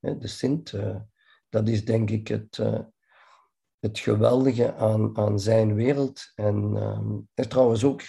de 0.00 0.26
Sint. 0.26 0.72
Eh, 0.72 0.96
dat 1.48 1.68
is 1.68 1.84
denk 1.84 2.10
ik 2.10 2.28
het, 2.28 2.56
het 3.78 3.98
geweldige 3.98 4.74
aan, 4.74 5.16
aan 5.16 5.40
zijn 5.40 5.74
wereld. 5.74 6.32
En 6.34 6.74
uh, 7.34 7.46
trouwens 7.46 7.84
ook, 7.84 8.02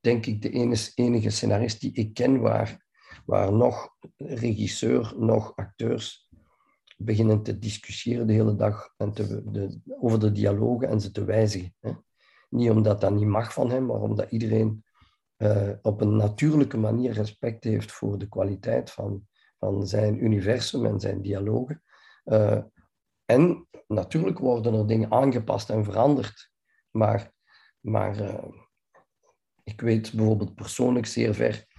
denk 0.00 0.26
ik, 0.26 0.42
de 0.42 0.50
enige, 0.50 0.90
enige 0.94 1.30
scenarist 1.30 1.80
die 1.80 1.92
ik 1.92 2.14
ken 2.14 2.40
waar, 2.40 2.84
waar 3.24 3.52
nog 3.52 3.88
regisseur, 4.16 5.14
nog 5.16 5.56
acteurs 5.56 6.30
beginnen 6.96 7.42
te 7.42 7.58
discussiëren 7.58 8.26
de 8.26 8.32
hele 8.32 8.56
dag 8.56 8.94
en 8.96 9.12
te, 9.12 9.50
de, 9.50 9.80
over 10.00 10.20
de 10.20 10.32
dialogen 10.32 10.88
en 10.88 11.00
ze 11.00 11.10
te 11.10 11.24
wijzigen. 11.24 11.74
Niet 12.48 12.70
omdat 12.70 13.00
dat 13.00 13.14
niet 13.14 13.26
mag 13.26 13.52
van 13.52 13.70
hem, 13.70 13.86
maar 13.86 14.00
omdat 14.00 14.30
iedereen 14.30 14.84
uh, 15.42 15.70
op 15.82 16.00
een 16.00 16.16
natuurlijke 16.16 16.76
manier 16.76 17.12
respect 17.12 17.64
heeft 17.64 17.92
voor 17.92 18.18
de 18.18 18.28
kwaliteit 18.28 18.90
van, 18.90 19.26
van 19.58 19.86
zijn 19.86 20.24
universum 20.24 20.86
en 20.86 21.00
zijn 21.00 21.22
dialogen. 21.22 21.82
Uh, 22.24 22.58
en 23.24 23.68
natuurlijk 23.86 24.38
worden 24.38 24.74
er 24.74 24.86
dingen 24.86 25.10
aangepast 25.10 25.70
en 25.70 25.84
veranderd, 25.84 26.50
maar, 26.90 27.32
maar 27.80 28.20
uh, 28.20 28.44
ik 29.64 29.80
weet 29.80 30.12
bijvoorbeeld 30.12 30.54
persoonlijk 30.54 31.06
zeer 31.06 31.34
ver 31.34 31.70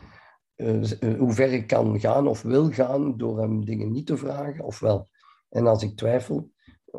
hoe 1.18 1.34
ver 1.34 1.54
ik 1.54 1.68
kan 1.68 2.00
gaan 2.00 2.28
of 2.28 2.42
wil 2.42 2.72
gaan 2.72 3.18
door 3.18 3.40
hem 3.40 3.66
dingen 3.66 3.92
niet 3.92 4.06
te 4.06 4.18
vragen, 4.18 4.64
of 4.64 4.80
wel. 4.80 5.10
En 5.50 5.68
als 5.68 5.84
ik 5.84 5.98
twijfel, 5.98 6.52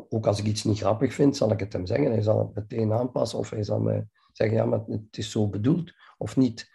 ook 0.09 0.27
als 0.27 0.39
ik 0.39 0.45
iets 0.45 0.63
niet 0.63 0.79
grappig 0.79 1.13
vind, 1.13 1.37
zal 1.37 1.51
ik 1.51 1.59
het 1.59 1.73
hem 1.73 1.85
zeggen. 1.85 2.11
Hij 2.11 2.21
zal 2.21 2.39
het 2.39 2.55
meteen 2.55 2.93
aanpassen 2.93 3.39
of 3.39 3.49
hij 3.49 3.63
zal 3.63 3.79
mij 3.79 4.07
zeggen, 4.31 4.57
ja, 4.57 4.65
maar 4.65 4.83
het 4.85 5.17
is 5.17 5.31
zo 5.31 5.49
bedoeld 5.49 5.93
of 6.17 6.35
niet. 6.35 6.71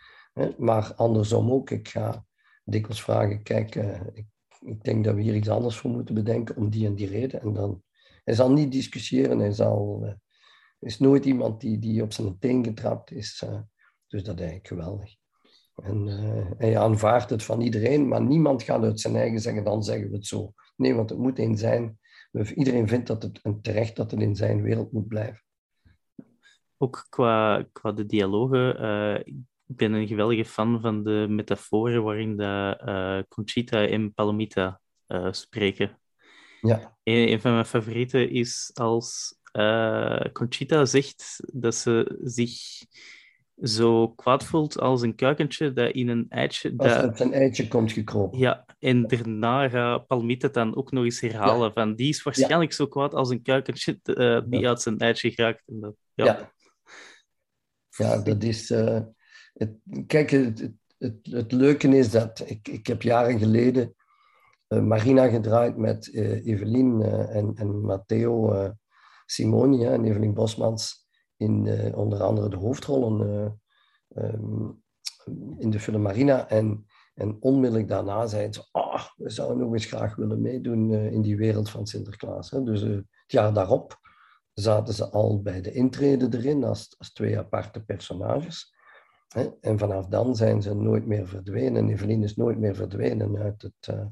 Maar 0.58 0.94
andersom 0.94 1.50
ook, 1.50 1.70
ik 1.70 1.88
ga 1.88 2.24
dikwijls 2.64 3.02
vragen, 3.02 3.42
kijk, 3.42 3.74
eh, 3.74 4.00
ik 4.60 4.82
denk 4.82 5.04
dat 5.04 5.14
we 5.14 5.22
hier 5.22 5.34
iets 5.34 5.48
anders 5.48 5.76
voor 5.76 5.90
moeten 5.90 6.14
bedenken 6.14 6.56
om 6.56 6.70
die 6.70 6.86
en 6.86 6.94
die 6.94 7.08
reden. 7.08 7.40
En 7.40 7.52
dan, 7.52 7.82
hij 8.24 8.34
zal 8.34 8.52
niet 8.52 8.72
discussiëren, 8.72 9.38
hij 9.38 9.52
zal, 9.52 10.00
uh, 10.04 10.12
is 10.78 10.98
nooit 10.98 11.24
iemand 11.24 11.60
die, 11.60 11.78
die 11.78 12.02
op 12.02 12.12
zijn 12.12 12.38
teen 12.38 12.64
getrapt 12.64 13.10
is. 13.10 13.42
Uh, 13.44 13.60
dus 14.06 14.22
dat 14.22 14.34
is 14.34 14.40
eigenlijk 14.40 14.66
geweldig. 14.66 15.14
En 15.74 16.06
hij 16.58 16.78
aanvaardt 16.78 17.30
het 17.30 17.42
van 17.42 17.60
iedereen, 17.60 18.08
maar 18.08 18.22
niemand 18.22 18.62
gaat 18.62 18.82
uit 18.82 19.00
zijn 19.00 19.16
eigen 19.16 19.40
zeggen, 19.40 19.64
dan 19.64 19.82
zeggen 19.82 20.10
we 20.10 20.16
het 20.16 20.26
zo. 20.26 20.52
Nee, 20.76 20.94
want 20.94 21.10
het 21.10 21.18
moet 21.18 21.38
één 21.38 21.56
zijn. 21.56 21.98
Iedereen 22.54 22.88
vindt 22.88 23.06
dat 23.06 23.22
het 23.22 23.40
en 23.42 23.60
terecht 23.60 23.96
dat 23.96 24.10
het 24.10 24.20
in 24.20 24.36
zijn 24.36 24.62
wereld 24.62 24.92
moet 24.92 25.08
blijven. 25.08 25.42
Ook 26.82 27.06
qua, 27.08 27.66
qua 27.72 27.92
de 27.92 28.06
dialogen, 28.06 29.24
ik 29.66 29.76
ben 29.76 29.92
een 29.92 30.06
geweldige 30.06 30.44
fan 30.44 30.80
van 30.80 31.02
de 31.02 31.26
metaforen 31.28 32.02
waarin 32.02 32.36
de, 32.36 32.80
uh, 32.84 33.22
Conchita 33.28 33.86
en 33.86 34.14
Palomita 34.14 34.80
uh, 35.08 35.28
spreken. 35.30 35.98
Ja. 36.60 36.96
Een, 37.02 37.32
een, 37.32 37.40
van 37.40 37.52
mijn 37.52 37.64
favorieten 37.64 38.30
is 38.30 38.70
als 38.74 39.38
uh, 39.52 40.20
Conchita 40.32 40.84
zegt 40.84 41.42
dat 41.52 41.74
ze 41.74 42.18
zich 42.22 42.52
zo 43.62 44.08
kwaad 44.08 44.44
voelt 44.44 44.78
als 44.78 45.02
een 45.02 45.14
kuikentje 45.14 45.72
dat 45.72 45.92
in 45.92 46.08
een 46.08 46.26
eitje... 46.28 46.74
Als 46.76 46.88
dat... 46.88 47.02
uit 47.02 47.16
zijn 47.16 47.32
eitje 47.32 47.68
komt 47.68 47.92
gekropen. 47.92 48.38
Ja, 48.38 48.64
en 48.78 49.06
daarna 49.06 49.68
gaat 49.68 50.06
Palmita 50.06 50.48
dan 50.48 50.76
ook 50.76 50.92
nog 50.92 51.04
eens 51.04 51.20
herhalen 51.20 51.66
ja. 51.66 51.72
van 51.72 51.94
die 51.94 52.08
is 52.08 52.22
waarschijnlijk 52.22 52.70
ja. 52.70 52.76
zo 52.76 52.86
kwaad 52.86 53.14
als 53.14 53.30
een 53.30 53.42
kuikentje 53.42 53.98
die 54.46 54.60
ja. 54.60 54.68
uit 54.68 54.82
zijn 54.82 54.98
eitje 54.98 55.30
geraakt. 55.30 55.62
En 55.66 55.80
dat, 55.80 55.94
ja. 56.14 56.52
Ja. 57.96 58.16
Dat 58.28 58.42
is... 58.42 58.68
Het, 59.52 59.76
kijk, 60.06 60.30
het, 60.30 60.70
het, 60.98 61.14
het, 61.22 61.52
leuke 61.52 61.88
is 61.88 62.10
dat 62.10 62.42
ik, 62.46 62.68
ik 62.68 62.86
heb 62.86 63.02
jaren 63.02 63.38
geleden 63.38 63.94
uh, 64.68 64.80
Marina 64.80 65.28
gedraaid 65.28 65.76
met 65.76 66.06
uh, 66.06 66.46
Evelien 66.46 67.02
en, 67.02 67.54
en 67.54 67.80
Matteo 67.80 68.72
Simoni 69.26 69.84
en 69.84 70.04
Evelien 70.04 70.34
Bosmans 70.34 71.08
in 71.36 71.94
onder 71.94 72.22
andere 72.22 72.48
de 72.48 72.56
hoofdrollen 72.56 73.60
um, 74.14 74.82
in 75.58 75.70
de 75.70 75.80
film 75.80 76.02
Marina. 76.02 76.48
En, 76.48 76.86
en 77.14 77.36
onmiddellijk 77.40 77.88
daarna 77.88 78.26
zeiden 78.26 78.54
ze, 78.54 78.68
oh, 78.72 79.04
we 79.16 79.30
zouden 79.30 79.58
nog 79.58 79.72
eens 79.72 79.86
graag 79.86 80.16
willen 80.16 80.40
meedoen 80.40 80.92
in 80.92 81.22
die 81.22 81.36
wereld 81.36 81.70
van 81.70 81.86
Sinterklaas. 81.86 82.50
Hè. 82.50 82.62
Dus 82.62 82.80
het 82.80 83.04
jaar 83.26 83.52
daarop 83.52 83.98
zaten 84.60 84.94
ze 84.94 85.10
al 85.10 85.42
bij 85.42 85.60
de 85.60 85.72
intrede 85.72 86.38
erin 86.38 86.64
als, 86.64 86.94
als 86.98 87.12
twee 87.12 87.38
aparte 87.38 87.84
personages. 87.84 88.74
En 89.60 89.78
vanaf 89.78 90.06
dan 90.06 90.36
zijn 90.36 90.62
ze 90.62 90.74
nooit 90.74 91.06
meer 91.06 91.28
verdwenen. 91.28 91.88
Evelien 91.88 92.22
is 92.22 92.36
nooit 92.36 92.58
meer 92.58 92.74
verdwenen 92.74 93.38
uit 93.38 93.62
het, 93.62 93.88
uh, 93.90 94.06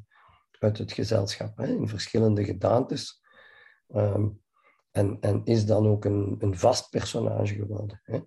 uit 0.59 0.79
het 0.79 0.93
gezelschap, 0.93 1.57
hè? 1.57 1.67
in 1.67 1.89
verschillende 1.89 2.45
gedaantes. 2.45 3.23
Um, 3.95 4.41
en, 4.91 5.17
en 5.21 5.41
is 5.45 5.67
dan 5.67 5.87
ook 5.87 6.05
een, 6.05 6.37
een 6.39 6.59
vast 6.59 6.91
personage 6.91 7.55
geworden. 7.55 8.01
Hè? 8.05 8.21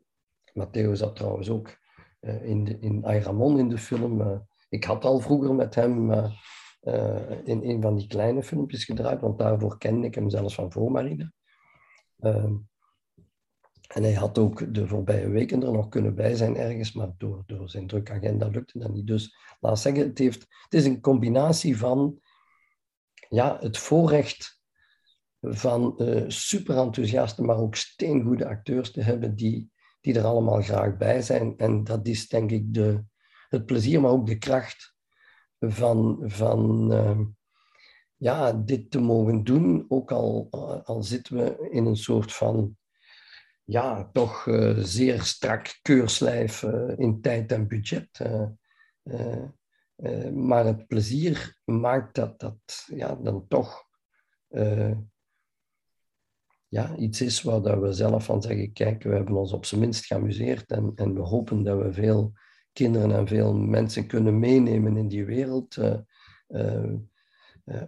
Matteo 0.53 0.93
zat 0.93 1.15
trouwens 1.15 1.49
ook 1.49 1.77
uh, 2.21 2.43
in, 2.43 2.81
in 2.81 3.05
Ayramon 3.05 3.60
in 3.60 3.69
de 3.69 3.77
film. 3.77 4.21
Uh, 4.21 4.39
ik 4.69 4.84
had 4.84 5.05
al 5.05 5.19
vroeger 5.19 5.53
met 5.53 5.75
hem 5.75 6.12
in 7.43 7.62
een 7.63 7.81
van 7.81 7.95
die 7.95 8.07
kleine 8.07 8.43
filmpjes 8.43 8.86
gedraaid, 8.86 9.21
want 9.21 9.38
daarvoor 9.38 9.77
kende 9.77 10.07
ik 10.07 10.15
hem 10.15 10.29
zelfs 10.29 10.55
van 10.55 10.71
voor 10.71 10.91
Marina. 10.91 11.31
Um, 12.21 12.69
en 13.88 14.03
hij 14.03 14.13
had 14.13 14.38
ook 14.38 14.73
de 14.73 14.88
voorbije 14.88 15.29
weken 15.29 15.63
er 15.63 15.71
nog 15.71 15.89
kunnen 15.89 16.15
bij 16.15 16.36
zijn 16.36 16.57
ergens, 16.57 16.93
maar 16.93 17.10
door, 17.17 17.43
door 17.45 17.69
zijn 17.69 17.88
drukke 17.88 18.12
agenda 18.12 18.47
lukte 18.47 18.79
dat 18.79 18.93
niet. 18.93 19.07
Dus 19.07 19.36
laat 19.60 19.79
zeggen, 19.79 20.07
het, 20.07 20.17
heeft, 20.17 20.41
het 20.41 20.73
is 20.73 20.86
een 20.86 21.01
combinatie 21.01 21.77
van 21.77 22.19
ja, 23.29 23.57
het 23.60 23.77
voorrecht 23.77 24.60
van 25.39 25.95
uh, 25.97 26.23
super 26.27 26.77
enthousiaste, 26.77 27.41
maar 27.41 27.57
ook 27.57 27.75
steengoede 27.75 28.47
acteurs 28.47 28.91
te 28.91 29.01
hebben 29.01 29.36
die, 29.36 29.71
die 30.01 30.17
er 30.17 30.25
allemaal 30.25 30.62
graag 30.62 30.97
bij 30.97 31.21
zijn. 31.21 31.57
En 31.57 31.84
dat 31.84 32.07
is 32.07 32.27
denk 32.27 32.51
ik 32.51 32.73
de, 32.73 33.03
het 33.49 33.65
plezier, 33.65 34.01
maar 34.01 34.12
ook 34.12 34.27
de 34.27 34.38
kracht 34.38 34.95
van, 35.60 36.19
van 36.23 36.91
uh, 36.93 37.19
ja, 38.21 38.53
dit 38.53 38.91
te 38.91 38.99
mogen 38.99 39.43
doen. 39.43 39.86
Ook 39.88 40.12
al, 40.12 40.47
al 40.84 41.03
zitten 41.03 41.36
we 41.36 41.69
in 41.69 41.86
een 41.86 41.97
soort 41.97 42.34
van 42.34 42.77
ja, 43.63 44.10
toch 44.13 44.45
uh, 44.45 44.77
zeer 44.77 45.21
strak 45.21 45.79
keurslijf 45.81 46.63
uh, 46.63 46.97
in 46.97 47.21
tijd 47.21 47.51
en 47.51 47.67
budget. 47.67 48.19
Uh, 49.03 49.43
maar 50.34 50.65
het 50.65 50.88
plezier 50.88 51.60
maakt 51.63 52.15
dat 52.15 52.39
dat 52.39 52.86
ja, 52.88 53.15
dan 53.15 53.47
toch 53.47 53.84
ja, 56.67 56.95
iets 56.95 57.21
is 57.21 57.41
waar 57.41 57.62
dat 57.62 57.79
we 57.79 57.93
zelf 57.93 58.25
van 58.25 58.41
zeggen, 58.41 58.73
kijk, 58.73 59.03
we 59.03 59.13
hebben 59.13 59.36
ons 59.36 59.53
op 59.53 59.65
zijn 59.65 59.81
minst 59.81 60.05
geamuseerd 60.05 60.71
en, 60.71 60.91
en 60.95 61.13
we 61.13 61.21
hopen 61.21 61.63
dat 61.63 61.81
we 61.81 61.93
veel 61.93 62.34
kinderen 62.73 63.12
en 63.12 63.27
veel 63.27 63.53
mensen 63.53 64.07
kunnen 64.07 64.39
meenemen 64.39 64.97
in 64.97 65.07
die 65.07 65.25
wereld, 65.25 65.77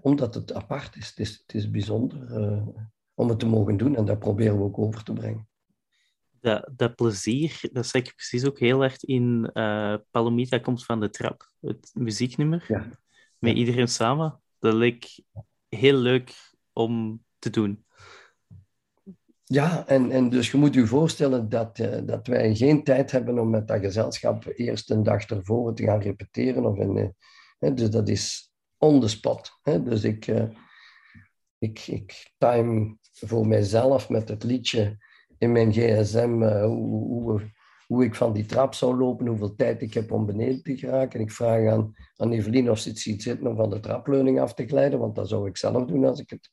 omdat 0.02 0.36
het 0.36 0.54
apart 0.54 0.96
is. 0.96 1.08
Het 1.08 1.20
is, 1.20 1.44
het 1.46 1.54
is 1.54 1.70
bijzonder 1.70 2.18
om 3.14 3.30
het 3.30 3.40
te 3.40 3.46
mogen 3.46 3.78
doen 3.78 3.96
en 3.96 4.06
dat 4.06 4.20
proberen 4.20 4.58
we 4.58 4.64
ook 4.64 4.78
over 4.78 5.04
te 5.04 5.14
brengen 5.14 5.48
dat, 6.44 6.70
dat 6.76 6.96
plezier, 6.96 7.60
dat 7.72 7.88
zeg 7.88 8.02
ik 8.02 8.16
precies 8.16 8.46
ook 8.46 8.60
heel 8.60 8.84
erg 8.84 9.04
in 9.04 9.50
uh, 9.54 9.96
Palomita 10.12 10.58
komt 10.58 10.86
van 10.86 11.00
de 11.00 11.10
trap, 11.10 11.52
het 11.60 11.92
muzieknummer, 11.94 12.66
ja. 12.68 12.90
met 13.38 13.56
iedereen 13.56 13.88
samen. 13.88 14.42
Dat 14.60 14.74
leek 14.74 15.24
heel 15.70 15.98
leuk 15.98 16.34
om 16.74 17.24
te 17.40 17.50
doen. 17.50 17.86
Ja, 19.44 19.88
en, 19.88 20.12
en 20.12 20.30
dus 20.30 20.52
je 20.52 20.58
moet 20.58 20.74
je 20.74 20.88
voorstellen 20.88 21.50
dat, 21.50 21.80
uh, 21.80 21.98
dat 22.06 22.28
wij 22.28 22.56
geen 22.56 22.84
tijd 22.84 23.12
hebben 23.12 23.40
om 23.40 23.50
met 23.50 23.68
dat 23.68 23.80
gezelschap 23.80 24.46
eerst 24.46 24.92
een 24.92 25.04
dag 25.04 25.24
ervoor 25.24 25.74
te 25.74 25.84
gaan 25.84 26.02
repeteren. 26.02 26.66
Of 26.66 26.78
uh, 26.78 27.08
hè, 27.60 27.74
dus 27.74 27.90
dat 27.90 28.10
is 28.10 28.53
on 28.84 29.10
spot. 29.10 29.60
Hè? 29.62 29.84
Dus 29.84 30.04
ik, 30.04 30.28
ik, 31.58 31.88
ik 31.88 32.32
time 32.38 32.98
voor 33.12 33.48
mijzelf 33.48 34.10
met 34.10 34.30
het 34.30 34.44
liedje 34.44 34.98
in 35.38 35.52
mijn 35.52 35.72
gsm 35.72 36.42
uh, 36.42 36.66
hoe, 36.66 37.22
hoe, 37.22 37.52
hoe, 37.88 38.04
ik 38.04 38.16
van 38.16 38.34
die 38.34 38.46
trap 38.46 38.74
zou 38.74 38.98
lopen, 38.98 39.28
hoeveel 39.28 39.56
tijd 39.56 39.82
ik 39.82 39.94
heb 39.94 40.12
om 40.12 40.26
beneden 40.26 40.64
te 40.64 40.78
geraken. 40.78 41.20
En 41.20 41.26
ik 41.26 41.32
vraag 41.32 41.72
aan, 41.72 41.96
aan 42.16 42.32
Evelien 42.32 42.72
of 42.72 42.80
ze 42.80 42.90
het 42.90 43.00
ziet 43.00 43.24
zitten 43.24 43.48
om 43.48 43.56
van 43.56 43.70
de 43.70 43.80
trapleuning 43.80 44.40
af 44.40 44.54
te 44.54 44.68
glijden, 44.68 45.00
want 45.00 45.16
dat 45.16 45.30
zou 45.30 45.48
ik 45.48 45.58
zelf 45.58 45.86
doen 45.86 46.06
als 46.06 46.20
ik 46.20 46.30
het, 46.30 46.50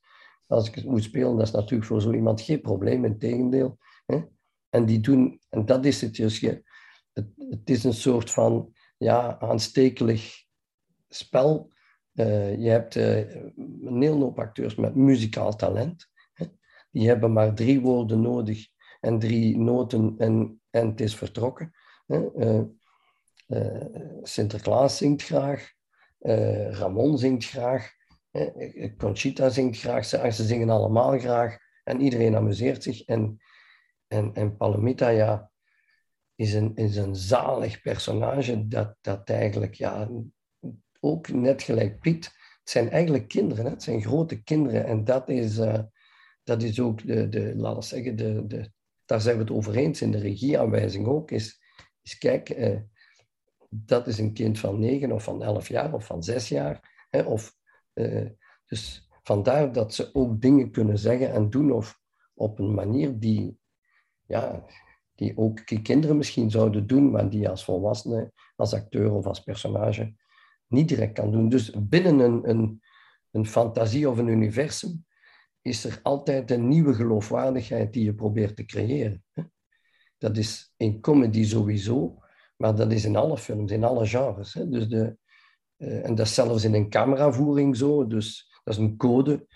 als 0.47 0.69
ik 0.69 0.75
het 0.75 0.85
moet 0.85 1.03
spelen. 1.03 1.37
Dat 1.37 1.47
is 1.47 1.53
natuurlijk 1.53 1.89
voor 1.89 2.03
zo 2.03 2.13
iemand 2.13 2.41
geen 2.41 2.61
probleem, 2.61 3.05
in 3.05 3.19
tegendeel. 3.19 3.79
Hè? 4.07 4.21
En 4.69 4.87
die 4.87 5.01
doen, 5.01 5.41
en 5.49 5.67
dat 5.67 5.85
is 5.85 6.01
het 6.01 6.15
dus, 6.15 6.41
je, 6.41 6.63
het 7.49 7.71
is 7.71 7.85
een 7.85 7.95
soort 7.95 8.31
van 8.31 8.73
ja, 8.97 9.39
aanstekelijk 9.39 10.47
spel. 11.09 11.73
Uh, 12.15 12.57
je 12.57 12.69
hebt 12.69 12.95
uh, 12.95 13.35
een 13.57 14.03
hele 14.03 14.15
hoop 14.15 14.39
acteurs 14.39 14.75
met 14.75 14.95
muzikaal 14.95 15.57
talent. 15.57 16.09
Hè? 16.33 16.47
Die 16.91 17.09
hebben 17.09 17.33
maar 17.33 17.55
drie 17.55 17.81
woorden 17.81 18.21
nodig 18.21 18.69
en 19.01 19.19
drie 19.19 19.59
noten 19.59 20.15
en, 20.19 20.61
en 20.71 20.89
het 20.89 21.01
is 21.01 21.17
vertrokken. 21.17 21.73
Uh, 22.07 22.61
uh, 23.47 23.85
Sinterklaas 24.23 24.97
zingt 24.97 25.23
graag, 25.23 25.73
Ramon 26.71 27.19
zingt 27.19 27.45
graag, 27.45 27.91
Conchita 28.97 29.49
zingt 29.49 29.79
graag, 29.79 30.05
ze, 30.05 30.31
ze, 30.33 30.45
zingen 30.45 30.71
allemaal 30.71 31.19
graag 31.19 31.57
en 31.85 32.01
iedereen 32.01 32.37
amuseert 32.37 32.83
zich. 32.83 33.05
En, 33.05 33.41
en, 34.07 34.35
en 34.35 34.57
Palomita 34.57 35.09
ja, 35.09 35.51
is, 36.35 36.55
een, 36.55 36.75
is 36.75 36.97
een 36.97 37.17
zalig 37.17 37.81
personage 37.81 38.69
dat, 38.69 38.97
dat 39.01 39.31
eigenlijk 39.31 39.75
ja, 39.75 40.09
ook 41.01 41.29
net 41.29 41.63
gelijk 41.63 42.01
Piet, 42.01 42.25
het 42.25 42.71
zijn 42.71 42.91
eigenlijk 42.91 43.29
kinderen, 43.29 43.65
hè? 43.65 43.71
het 43.71 43.83
zijn 43.83 44.03
grote 44.03 44.43
kinderen 44.43 44.87
en 44.87 45.05
dat 45.05 45.29
is, 45.29 45.61
dat 46.45 46.63
is 46.63 46.81
ook 46.81 47.07
de, 47.07 47.29
de 47.29 47.55
laten 47.57 47.81
we 47.81 47.87
zeggen, 47.87 48.17
de, 48.17 48.47
de, 48.47 48.71
daar 49.05 49.21
zijn 49.21 49.37
we 49.37 49.43
het 49.43 49.53
over 49.53 49.77
eens 49.77 50.03
in 50.03 50.11
de 50.11 50.19
regieaanwijzing 50.19 51.07
ook, 51.07 51.31
is, 51.31 51.61
is 52.03 52.19
kijk, 52.19 52.51
eh, 52.51 52.79
dat 53.69 54.07
is 54.07 54.19
een 54.19 54.33
kind 54.33 54.59
van 54.59 54.79
negen 54.79 55.13
of 55.13 55.25
van 55.25 55.43
elf 55.43 55.69
jaar 55.69 55.95
of 55.95 56.07
van 56.07 56.23
zes 56.23 56.49
jaar. 56.49 57.07
Hè, 57.11 57.23
of, 57.23 57.57
eh, 57.93 58.27
dus 58.67 59.09
vandaar 59.23 59.73
dat 59.73 59.95
ze 59.95 60.15
ook 60.15 60.41
dingen 60.41 60.71
kunnen 60.71 60.99
zeggen 60.99 61.33
en 61.33 61.51
doen 61.51 61.73
of 61.73 62.01
op 62.35 62.59
een 62.59 62.75
manier 62.75 63.19
die, 63.19 63.59
ja, 64.27 64.65
die 65.15 65.37
ook 65.37 65.65
kinderen 65.83 66.17
misschien 66.17 66.51
zouden 66.51 66.87
doen, 66.87 67.11
maar 67.11 67.31
die 67.31 67.49
als 67.49 67.65
volwassene, 67.65 68.33
als 68.57 68.75
acteur 68.75 69.13
of 69.13 69.27
als 69.27 69.41
personage 69.41 70.15
niet 70.71 70.89
direct 70.89 71.13
kan 71.13 71.31
doen. 71.33 71.49
Dus 71.49 71.73
binnen 71.79 72.19
een, 72.19 72.51
een, 72.51 72.83
een 73.31 73.47
fantasie 73.47 74.09
of 74.09 74.19
een 74.19 74.29
universum 74.29 75.05
is 75.63 75.85
er 75.85 76.01
altijd 76.03 76.51
een 76.51 76.69
nieuwe 76.69 76.95
geloofwaardigheid 76.95 77.93
die 77.93 78.05
je 78.05 78.15
probeert 78.15 78.57
te 78.57 78.65
creëren. 78.65 79.25
Dat 80.19 80.37
is 80.37 80.73
in 80.77 81.01
comedy 81.01 81.45
sowieso, 81.45 82.19
maar 82.57 82.75
dat 82.75 82.93
is 82.93 83.05
in 83.05 83.17
alle 83.17 83.39
films, 83.39 83.73
in 83.73 83.85
alle 83.85 84.07
genres. 84.07 84.53
Dus 84.53 84.89
de, 84.89 85.19
Eh, 85.81 86.05
en 86.05 86.15
dat 86.15 86.27
is 86.27 86.35
zelfs 86.35 86.65
in 86.65 86.75
een 86.75 86.91
cameravoering 86.91 87.77
zo, 87.77 88.07
dus 88.07 88.51
dat 88.65 88.75
is 88.75 88.81
een 88.81 88.97
code. 88.97 89.47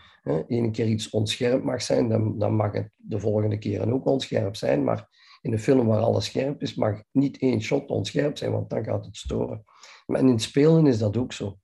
Eén 0.48 0.72
keer 0.72 0.86
iets 0.86 1.10
onscherp 1.10 1.62
mag 1.62 1.82
zijn, 1.82 2.08
dan, 2.08 2.38
dan 2.38 2.54
mag 2.54 2.72
het 2.72 2.90
de 2.96 3.18
volgende 3.18 3.58
keer 3.58 3.92
ook 3.92 4.06
onscherp 4.06 4.56
zijn. 4.56 4.84
Maar 4.84 5.08
in 5.44 5.52
een 5.52 5.58
film 5.58 5.86
waar 5.86 6.00
alles 6.00 6.24
scherp 6.24 6.62
is, 6.62 6.74
mag 6.74 7.02
niet 7.10 7.38
één 7.38 7.60
shot 7.60 7.88
onscherp 7.88 8.38
zijn, 8.38 8.52
want 8.52 8.70
dan 8.70 8.84
gaat 8.84 9.04
het 9.04 9.16
storen. 9.16 9.64
Maar 10.06 10.20
in 10.20 10.28
het 10.28 10.42
spelen 10.42 10.86
is 10.86 10.98
dat 10.98 11.16
ook 11.16 11.32
zo. 11.32 11.58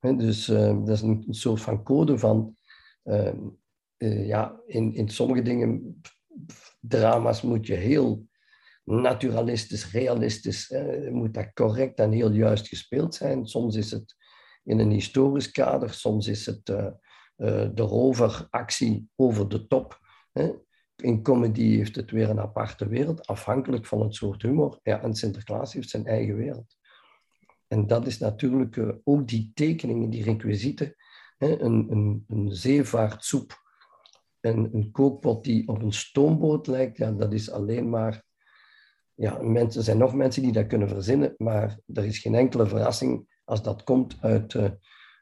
dus 0.00 0.48
uh, 0.48 0.78
dat 0.84 0.88
is 0.88 1.00
een, 1.00 1.24
soort 1.28 1.60
van 1.60 1.82
code 1.82 2.18
van, 2.18 2.56
uh, 3.04 3.32
uh, 3.98 4.26
ja, 4.26 4.60
in, 4.66 4.94
in 4.94 5.08
sommige 5.08 5.42
dingen, 5.42 6.00
drama's 6.80 7.42
moet 7.42 7.66
je 7.66 7.74
heel 7.74 8.26
naturalistisch, 8.84 9.90
realistisch, 9.92 10.74
moet 11.10 11.34
dat 11.34 11.52
correct 11.52 11.98
en 11.98 12.12
heel 12.12 12.32
juist 12.32 12.68
gespeeld 12.68 13.14
zijn. 13.14 13.46
Soms 13.46 13.76
is 13.76 13.90
het 13.90 14.16
in 14.64 14.78
een 14.78 14.90
historisch 14.90 15.50
kader, 15.50 15.90
soms 15.90 16.26
is 16.26 16.46
het 16.46 16.66
de 16.66 17.72
roveractie 17.74 19.08
over 19.16 19.48
de 19.48 19.66
top. 19.66 20.00
In 20.96 21.22
comedy 21.22 21.76
heeft 21.76 21.96
het 21.96 22.10
weer 22.10 22.30
een 22.30 22.40
aparte 22.40 22.88
wereld, 22.88 23.26
afhankelijk 23.26 23.86
van 23.86 24.00
het 24.00 24.14
soort 24.14 24.42
humor. 24.42 24.78
Ja, 24.82 25.02
en 25.02 25.14
Sinterklaas 25.14 25.72
heeft 25.72 25.90
zijn 25.90 26.06
eigen 26.06 26.36
wereld. 26.36 26.76
En 27.68 27.86
dat 27.86 28.06
is 28.06 28.18
natuurlijk 28.18 28.76
uh, 28.76 28.92
ook 29.04 29.28
die 29.28 29.50
tekeningen, 29.54 30.10
die 30.10 30.24
requisieten. 30.24 30.94
Hè, 31.38 31.60
een, 31.60 31.86
een, 31.90 32.24
een 32.28 32.54
zeevaartsoep 32.54 33.60
en 34.40 34.74
een 34.74 34.90
kookpot 34.90 35.44
die 35.44 35.68
op 35.68 35.82
een 35.82 35.92
stoomboot 35.92 36.66
lijkt, 36.66 36.96
ja, 36.96 37.12
dat 37.12 37.32
is 37.32 37.50
alleen 37.50 37.90
maar... 37.90 38.24
Ja, 39.14 39.42
mensen, 39.42 39.78
er 39.80 39.84
zijn 39.84 39.98
nog 39.98 40.14
mensen 40.14 40.42
die 40.42 40.52
dat 40.52 40.66
kunnen 40.66 40.88
verzinnen, 40.88 41.34
maar 41.36 41.78
er 41.92 42.04
is 42.04 42.18
geen 42.18 42.34
enkele 42.34 42.66
verrassing 42.66 43.40
als 43.44 43.62
dat 43.62 43.82
komt 43.84 44.16
uit, 44.20 44.54
uh, 44.54 44.70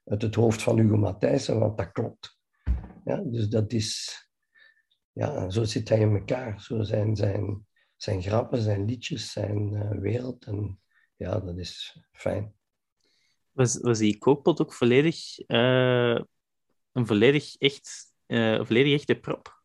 uit 0.04 0.22
het 0.22 0.34
hoofd 0.34 0.62
van 0.62 0.78
Hugo 0.78 0.96
Matthijssen, 0.96 1.58
want 1.58 1.78
dat 1.78 1.92
klopt. 1.92 2.38
Ja, 3.04 3.16
dus 3.16 3.48
dat 3.48 3.72
is 3.72 4.29
ja, 5.20 5.50
zo 5.50 5.64
zit 5.64 5.88
hij 5.88 5.98
in 5.98 6.14
elkaar. 6.14 6.60
Zo 6.60 6.82
zijn 6.82 7.16
zijn, 7.16 7.66
zijn 7.96 8.22
grappen, 8.22 8.58
zijn 8.58 8.84
liedjes, 8.84 9.32
zijn 9.32 9.72
uh, 9.72 9.90
wereld. 9.90 10.44
En 10.44 10.80
ja, 11.16 11.40
dat 11.40 11.58
is 11.58 11.98
fijn. 12.12 12.54
Was, 13.50 13.80
was 13.80 13.98
die 13.98 14.18
kookpot 14.18 14.60
ook 14.60 14.72
volledig, 14.72 15.38
uh, 15.48 16.20
een 16.92 17.06
volledig 17.06 17.56
echt, 17.56 18.14
uh, 18.26 18.64
volledig 18.64 18.92
echte 18.92 19.14
prop? 19.14 19.58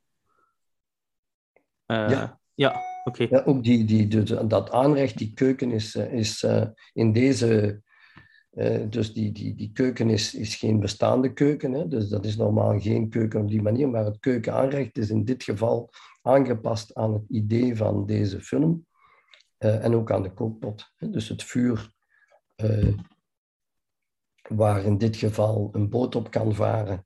ja. 1.87 2.39
Ja, 2.57 2.81
oké. 3.03 3.27
Ja, 3.29 3.43
ook 3.45 3.63
die, 3.63 3.85
die, 3.85 4.07
de, 4.07 4.47
dat 4.47 4.71
aanrecht, 4.71 5.17
die 5.17 5.33
keuken 5.33 5.71
is, 5.71 5.95
is 5.95 6.45
in 6.93 7.13
deze 7.13 7.81
uh, 8.55 8.89
dus 8.89 9.13
die, 9.13 9.31
die, 9.31 9.55
die 9.55 9.71
keuken 9.71 10.09
is, 10.09 10.33
is 10.33 10.55
geen 10.55 10.79
bestaande 10.79 11.33
keuken, 11.33 11.71
hè? 11.71 11.87
dus 11.87 12.09
dat 12.09 12.25
is 12.25 12.35
normaal 12.35 12.79
geen 12.79 13.09
keuken 13.09 13.41
op 13.41 13.49
die 13.49 13.61
manier, 13.61 13.89
maar 13.89 14.05
het 14.05 14.19
keukenaanrecht 14.19 14.97
is 14.97 15.09
in 15.09 15.25
dit 15.25 15.43
geval 15.43 15.89
aangepast 16.21 16.93
aan 16.93 17.13
het 17.13 17.23
idee 17.29 17.75
van 17.75 18.05
deze 18.05 18.41
film 18.41 18.85
uh, 19.59 19.83
en 19.83 19.95
ook 19.95 20.11
aan 20.11 20.23
de 20.23 20.33
kookpot. 20.33 20.93
Dus 20.97 21.29
het 21.29 21.43
vuur 21.43 21.91
uh, 22.63 22.97
waar 24.49 24.83
in 24.83 24.97
dit 24.97 25.15
geval 25.15 25.69
een 25.71 25.89
boot 25.89 26.15
op 26.15 26.31
kan 26.31 26.55
varen 26.55 27.05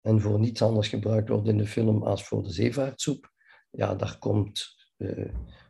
en 0.00 0.20
voor 0.20 0.38
niets 0.38 0.62
anders 0.62 0.88
gebruikt 0.88 1.28
wordt 1.28 1.48
in 1.48 1.58
de 1.58 1.66
film 1.66 2.02
als 2.02 2.24
voor 2.24 2.42
de 2.42 2.50
zeevaartsoep, 2.50 3.32
ja, 3.70 3.94
daar 3.94 4.18
komt 4.18 4.74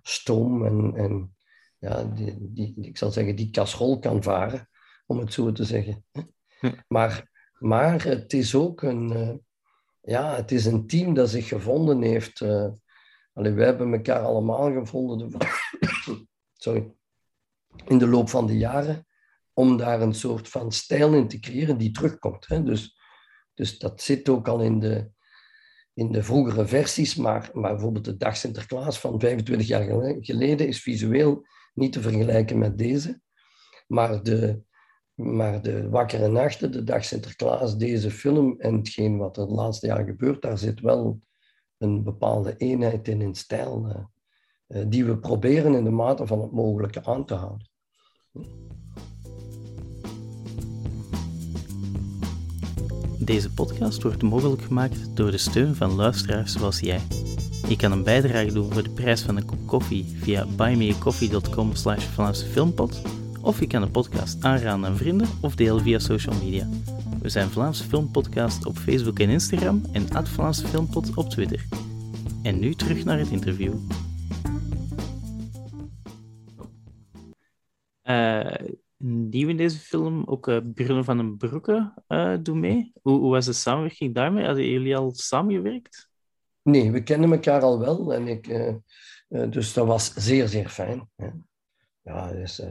stoom 0.02 0.64
en, 0.64 0.94
en 0.96 1.36
ja, 1.78 2.04
die, 2.04 2.36
die, 2.40 2.74
ik 2.80 2.98
zal 2.98 3.10
zeggen, 3.10 3.36
die 3.36 3.50
kastrol 3.50 3.98
kan 3.98 4.22
varen 4.22 4.68
om 5.06 5.18
het 5.18 5.32
zo 5.32 5.52
te 5.52 5.64
zeggen. 5.64 6.04
Maar, 6.88 7.30
maar 7.58 8.04
het 8.04 8.32
is 8.32 8.54
ook 8.54 8.82
een, 8.82 9.12
uh, 9.12 9.34
ja, 10.00 10.36
het 10.36 10.52
is 10.52 10.64
een 10.64 10.86
team 10.86 11.14
dat 11.14 11.28
zich 11.28 11.48
gevonden 11.48 12.02
heeft. 12.02 12.40
Uh, 12.40 12.68
allee, 13.32 13.52
wij 13.52 13.66
hebben 13.66 13.92
elkaar 13.92 14.20
allemaal 14.20 14.72
gevonden 14.72 15.30
de, 15.30 15.36
sorry, 16.64 16.94
in 17.84 17.98
de 17.98 18.08
loop 18.08 18.28
van 18.28 18.46
de 18.46 18.56
jaren 18.56 19.06
om 19.52 19.76
daar 19.76 20.00
een 20.00 20.14
soort 20.14 20.48
van 20.48 20.72
stijl 20.72 21.14
in 21.14 21.28
te 21.28 21.38
creëren 21.38 21.78
die 21.78 21.90
terugkomt. 21.90 22.46
Hè? 22.46 22.62
Dus, 22.62 22.98
dus 23.54 23.78
dat 23.78 24.02
zit 24.02 24.28
ook 24.28 24.48
al 24.48 24.60
in 24.60 24.78
de, 24.78 25.10
in 25.94 26.12
de 26.12 26.22
vroegere 26.22 26.66
versies, 26.66 27.14
maar, 27.14 27.50
maar 27.52 27.72
bijvoorbeeld 27.72 28.04
de 28.04 28.16
Dag 28.16 28.36
Sinterklaas 28.36 29.00
van 29.00 29.20
25 29.20 29.66
jaar 29.66 29.84
geleden 30.20 30.68
is 30.68 30.82
visueel 30.82 31.46
niet 31.74 31.92
te 31.92 32.00
vergelijken 32.00 32.58
met 32.58 32.78
deze. 32.78 33.20
Maar 33.86 34.22
de, 34.22 34.62
maar 35.16 35.62
de 35.62 35.88
Wakkere 35.88 36.28
Nachten, 36.28 36.72
de 36.72 36.84
Dag 36.84 37.04
Sinterklaas, 37.04 37.76
deze 37.76 38.10
film 38.10 38.54
en 38.58 38.74
hetgeen 38.74 39.16
wat 39.16 39.36
er 39.36 39.46
de 39.46 39.54
laatste 39.54 39.86
jaar 39.86 40.04
gebeurt, 40.04 40.42
daar 40.42 40.58
zit 40.58 40.80
wel 40.80 41.20
een 41.78 42.02
bepaalde 42.02 42.56
eenheid 42.56 43.08
in, 43.08 43.20
in 43.20 43.34
stijl, 43.34 43.86
uh, 43.88 43.96
uh, 44.68 44.84
die 44.88 45.04
we 45.04 45.18
proberen 45.18 45.74
in 45.74 45.84
de 45.84 45.90
mate 45.90 46.26
van 46.26 46.40
het 46.40 46.52
mogelijke 46.52 47.04
aan 47.04 47.24
te 47.24 47.34
houden. 47.34 47.68
Deze 53.18 53.52
podcast 53.52 54.02
wordt 54.02 54.22
mogelijk 54.22 54.62
gemaakt 54.62 55.16
door 55.16 55.30
de 55.30 55.38
steun 55.38 55.74
van 55.74 55.94
luisteraars 55.94 56.52
zoals 56.52 56.80
jij. 56.80 57.00
Je 57.68 57.76
kan 57.76 57.92
een 57.92 58.02
bijdrage 58.02 58.52
doen 58.52 58.72
voor 58.72 58.82
de 58.82 58.90
prijs 58.90 59.22
van 59.22 59.36
een 59.36 59.44
kop 59.44 59.66
koffie 59.66 60.04
via 60.04 60.46
buymeacoffee.com 60.56 61.74
slash 61.74 62.04
Vlaamse 62.04 62.46
Filmpot 62.46 63.02
of 63.46 63.60
je 63.60 63.66
kan 63.66 63.80
de 63.80 63.90
podcast 63.90 64.44
aanraden 64.44 64.84
aan 64.84 64.96
vrienden 64.96 65.28
of 65.40 65.54
delen 65.54 65.82
via 65.82 65.98
social 65.98 66.34
media. 66.34 66.68
We 67.22 67.28
zijn 67.28 67.48
Vlaamse 67.48 67.84
Filmpodcast 67.84 68.66
op 68.66 68.76
Facebook 68.76 69.18
en 69.18 69.28
Instagram 69.28 69.82
en 69.92 70.10
at 70.10 70.28
Vlaamse 70.28 70.66
Filmpod 70.66 71.14
op 71.14 71.28
Twitter. 71.30 71.64
En 72.42 72.58
nu 72.58 72.74
terug 72.74 73.04
naar 73.04 73.18
het 73.18 73.30
interview. 73.30 73.74
Uh, 78.04 78.54
nieuw 78.96 79.48
in 79.48 79.56
deze 79.56 79.78
film, 79.78 80.24
ook 80.24 80.48
uh, 80.48 80.58
Bruno 80.74 81.02
van 81.02 81.16
den 81.16 81.36
Broeke 81.36 81.92
uh, 82.08 82.36
doet 82.42 82.54
mee. 82.54 82.92
Hoe, 83.02 83.18
hoe, 83.18 83.30
was 83.30 83.44
de 83.44 83.52
samenwerking 83.52 84.14
daarmee? 84.14 84.44
Hadden 84.44 84.70
jullie 84.70 84.96
al 84.96 85.10
samengewerkt? 85.14 86.08
Nee, 86.62 86.90
we 86.90 87.02
kennen 87.02 87.32
elkaar 87.32 87.62
al 87.62 87.78
wel. 87.78 88.14
En 88.14 88.28
ik, 88.28 88.72
dus 89.28 89.72
dat 89.72 89.86
was 89.86 90.14
zeer, 90.14 90.48
zeer 90.48 90.68
fijn. 90.68 91.08
Ja, 92.02 92.28
is, 92.28 92.62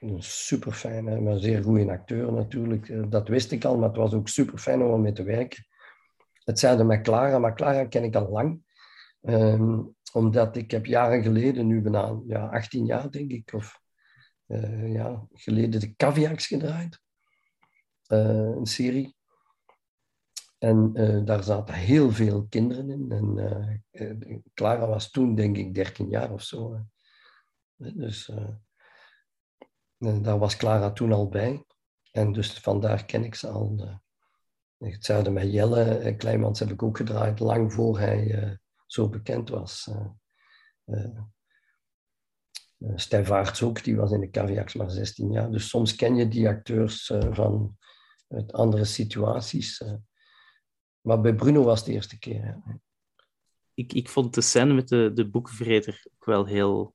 een 0.00 0.22
super 0.22 0.72
fijne, 0.72 1.20
maar 1.20 1.38
zeer 1.38 1.62
goede 1.62 1.90
acteur 1.90 2.32
natuurlijk. 2.32 2.88
Eh, 2.88 3.02
dat 3.08 3.28
wist 3.28 3.52
ik 3.52 3.64
al, 3.64 3.78
maar 3.78 3.88
het 3.88 3.96
was 3.96 4.12
ook 4.12 4.28
super 4.28 4.58
fijn 4.58 4.82
om 4.82 5.00
mee 5.00 5.12
te 5.12 5.22
werken. 5.22 5.66
Hetzelfde 6.44 6.84
met 6.84 7.02
Clara, 7.02 7.38
maar 7.38 7.54
Clara 7.54 7.84
ken 7.84 8.04
ik 8.04 8.14
al 8.14 8.28
lang. 8.28 8.64
Um, 9.22 9.94
omdat 10.12 10.56
ik 10.56 10.70
heb 10.70 10.86
jaren 10.86 11.22
geleden, 11.22 11.66
nu 11.66 11.80
bijna 11.80 12.20
ja, 12.26 12.46
18 12.46 12.86
jaar 12.86 13.10
denk 13.10 13.30
ik, 13.30 13.52
of 13.52 13.80
uh, 14.46 14.92
ja, 14.92 15.26
geleden 15.32 15.80
de 15.80 15.94
Caviax 15.96 16.46
gedraaid. 16.46 17.00
Uh, 18.08 18.56
een 18.56 18.66
serie. 18.66 19.14
En 20.58 20.92
daar 21.24 21.42
zaten 21.42 21.74
heel 21.74 22.10
veel 22.10 22.46
kinderen 22.48 22.90
in. 22.90 23.10
En 23.10 24.44
Clara 24.54 24.86
was 24.86 25.10
toen 25.10 25.34
denk 25.34 25.56
ik 25.56 25.74
13 25.74 26.08
jaar 26.08 26.32
of 26.32 26.42
zo. 26.42 26.86
Dus 27.76 28.30
en 29.98 30.22
daar 30.22 30.38
was 30.38 30.56
Clara 30.56 30.92
toen 30.92 31.12
al 31.12 31.28
bij. 31.28 31.64
En 32.12 32.32
dus 32.32 32.52
vandaar 32.52 33.04
ken 33.04 33.24
ik 33.24 33.34
ze 33.34 33.48
al. 33.48 33.76
Uh, 33.80 33.94
hetzelfde 34.92 35.30
met 35.30 35.52
Jelle 35.52 36.10
uh, 36.10 36.16
Kleinmans 36.16 36.58
heb 36.58 36.70
ik 36.70 36.82
ook 36.82 36.96
gedraaid, 36.96 37.40
lang 37.40 37.72
voor 37.72 37.98
hij 37.98 38.44
uh, 38.44 38.52
zo 38.86 39.08
bekend 39.08 39.48
was. 39.48 39.90
Uh, 40.84 41.20
Stef 42.94 43.62
ook, 43.62 43.84
die 43.84 43.96
was 43.96 44.10
in 44.10 44.20
de 44.20 44.30
Caviax 44.30 44.74
maar 44.74 44.90
16 44.90 45.30
jaar. 45.30 45.50
Dus 45.50 45.68
soms 45.68 45.94
ken 45.94 46.16
je 46.16 46.28
die 46.28 46.48
acteurs 46.48 47.12
van 47.30 47.76
andere 48.46 48.84
situaties. 48.84 49.84
maar 51.00 51.20
bij 51.20 51.34
Bruno 51.34 51.62
was 51.62 51.78
het 51.78 51.86
de 51.86 51.92
eerste 51.92 52.18
keer. 52.18 52.62
Ik, 53.74 53.92
ik 53.92 54.08
vond 54.08 54.34
de 54.34 54.40
scène 54.40 54.74
met 54.74 54.88
de, 54.88 55.10
de 55.14 55.28
boekvreter 55.28 56.04
ook 56.14 56.24
wel 56.24 56.46
heel 56.46 56.94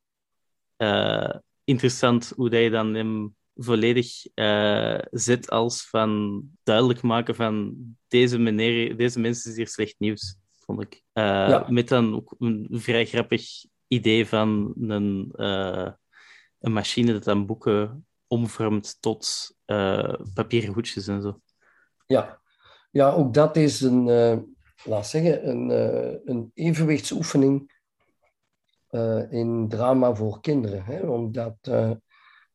interessant 1.72 2.34
hoe 2.36 2.50
dat 2.50 2.62
je 2.62 2.70
dan 2.70 2.94
hem 2.94 3.36
volledig 3.56 4.26
uh, 4.36 5.00
zet 5.12 5.50
als 5.50 5.90
van 5.90 6.42
duidelijk 6.64 7.02
maken 7.02 7.36
van 7.36 7.76
deze 8.08 8.38
meneer, 8.38 8.98
deze 8.98 9.20
mensen 9.20 9.52
is 9.52 9.58
hier 9.58 9.68
slecht 9.68 9.96
nieuws, 9.98 10.36
vond 10.60 10.82
ik. 10.82 10.94
Uh, 11.14 11.24
ja. 11.24 11.66
Met 11.70 11.88
dan 11.88 12.16
ook 12.16 12.36
een 12.40 12.68
vrij 12.72 13.06
grappig 13.06 13.44
idee 13.88 14.28
van 14.28 14.74
een, 14.80 15.34
uh, 15.36 15.92
een 16.60 16.74
machine 16.74 17.12
dat 17.12 17.24
dan 17.24 17.46
boeken 17.46 18.06
omvormt 18.28 18.98
tot 19.02 19.56
papieren 20.34 20.74
hoedjes 20.74 21.08
en 21.08 21.22
zo. 21.22 21.42
Ja. 22.08 22.42
ja, 22.92 23.12
ook 23.12 23.34
dat 23.34 23.56
is 23.56 23.82
een, 23.82 24.06
laat 24.84 25.08
zeggen, 25.08 25.50
een, 25.50 25.70
een 26.26 26.52
evenwichtsoefening 26.54 27.81
uh, 28.92 29.32
in 29.32 29.70
drama 29.70 30.16
voor 30.16 30.42
kinderen. 30.42 30.84
Hè? 30.84 31.00
Omdat 31.00 31.58
uh, 31.70 31.92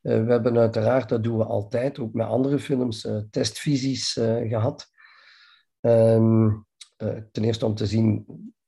Eh, 0.07 0.25
we 0.25 0.31
hebben 0.31 0.59
uiteraard, 0.59 1.09
dat 1.09 1.23
doen 1.23 1.39
we 1.39 1.45
altijd, 1.45 1.99
ook 1.99 2.13
met 2.13 2.27
andere 2.27 2.59
films, 2.59 3.05
eh, 3.05 3.19
testvisies 3.31 4.17
eh, 4.17 4.49
gehad. 4.49 4.91
Ehm, 5.81 6.49
eh, 6.97 7.17
ten 7.33 7.45
eerste 7.45 7.67
om 7.67 7.75
te 7.75 7.87
zien, 7.87 8.27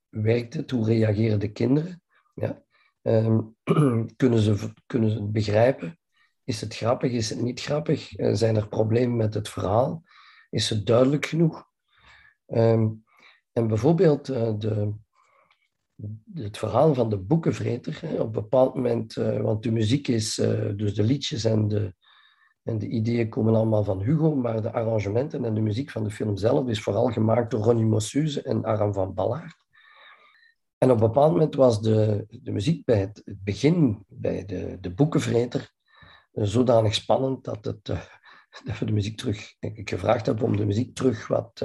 werkt 0.09 0.53
het? 0.53 0.71
Hoe 0.71 0.85
reageren 0.85 1.39
de 1.39 1.51
kinderen? 1.51 2.01
Ja. 2.33 2.63
Ehm, 3.01 3.39
kunnen, 4.21 4.39
ze, 4.39 4.73
kunnen 4.85 5.09
ze 5.09 5.15
het 5.15 5.31
begrijpen? 5.31 5.99
Is 6.43 6.61
het 6.61 6.75
grappig? 6.75 7.11
Is 7.11 7.29
het 7.29 7.41
niet 7.41 7.61
grappig? 7.61 8.15
Eh, 8.15 8.33
zijn 8.33 8.55
er 8.55 8.67
problemen 8.67 9.17
met 9.17 9.33
het 9.33 9.49
verhaal? 9.49 10.03
Is 10.49 10.69
het 10.69 10.85
duidelijk 10.85 11.25
genoeg? 11.25 11.65
Ehm, 12.45 12.87
en 13.51 13.67
bijvoorbeeld 13.67 14.29
eh, 14.29 14.53
de, 14.57 14.93
het 16.33 16.57
verhaal 16.57 16.93
van 16.93 17.09
de 17.09 17.17
boekenvreter. 17.17 17.99
Hè, 18.01 18.13
op 18.13 18.25
een 18.25 18.31
bepaald 18.31 18.75
moment, 18.75 19.17
eh, 19.17 19.41
want 19.41 19.63
de 19.63 19.71
muziek 19.71 20.07
is, 20.07 20.37
eh, 20.37 20.69
dus 20.75 20.93
de 20.93 21.03
liedjes 21.03 21.43
en 21.43 21.67
de, 21.67 21.93
en 22.63 22.77
de 22.77 22.87
ideeën 22.87 23.29
komen 23.29 23.55
allemaal 23.55 23.83
van 23.83 24.01
Hugo, 24.01 24.35
maar 24.35 24.61
de 24.61 24.71
arrangementen 24.71 25.45
en 25.45 25.53
de 25.53 25.61
muziek 25.61 25.89
van 25.89 26.03
de 26.03 26.11
film 26.11 26.37
zelf 26.37 26.67
is 26.67 26.81
vooral 26.81 27.11
gemaakt 27.11 27.51
door 27.51 27.63
Ronnie 27.63 27.85
Mossuze 27.85 28.41
en 28.41 28.63
Aram 28.63 28.93
van 28.93 29.13
Ballaert. 29.13 29.67
En 30.77 30.91
op 30.91 31.01
een 31.01 31.07
bepaald 31.07 31.31
moment 31.31 31.55
was 31.55 31.81
de, 31.81 32.25
de 32.41 32.51
muziek 32.51 32.85
bij 32.85 32.99
het, 32.99 33.23
begin, 33.25 34.05
bij 34.07 34.45
de, 34.45 34.77
de 34.81 34.93
boekenvreter, 34.93 35.71
eh, 36.31 36.43
zodanig 36.43 36.93
spannend 36.93 37.43
dat, 37.43 37.65
het, 37.65 37.85
dat 38.65 38.79
we 38.79 38.85
de 38.85 38.91
muziek 38.91 39.17
terug, 39.17 39.55
ik 39.59 39.89
gevraagd 39.89 40.25
heb 40.25 40.43
om 40.43 40.57
de 40.57 40.65
muziek 40.65 40.95
terug 40.95 41.27
wat 41.27 41.63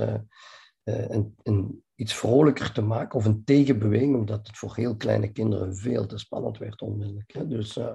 een, 0.84 1.34
een, 1.42 1.82
iets 1.94 2.14
vrolijker 2.14 2.72
te 2.72 2.82
maken 2.82 3.18
of 3.18 3.24
een 3.24 3.44
tegenbeweging, 3.44 4.16
omdat 4.16 4.46
het 4.46 4.56
voor 4.56 4.76
heel 4.76 4.96
kleine 4.96 5.32
kinderen 5.32 5.76
veel 5.76 6.06
te 6.06 6.18
spannend 6.18 6.58
werd 6.58 6.82
onmiddellijk. 6.82 7.32
Hè. 7.32 7.46
Dus, 7.46 7.76
eh, 7.76 7.94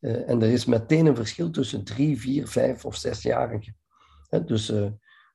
eh, 0.00 0.28
en 0.28 0.42
er 0.42 0.50
is 0.50 0.64
meteen 0.64 1.06
een 1.06 1.16
verschil 1.16 1.50
tussen 1.50 1.84
drie, 1.84 2.20
vier, 2.20 2.48
vijf 2.48 2.84
of 2.84 2.96
zesjarigen. 2.96 3.76
Hè. 4.28 4.44
Dus 4.44 4.70
eh, 4.70 4.86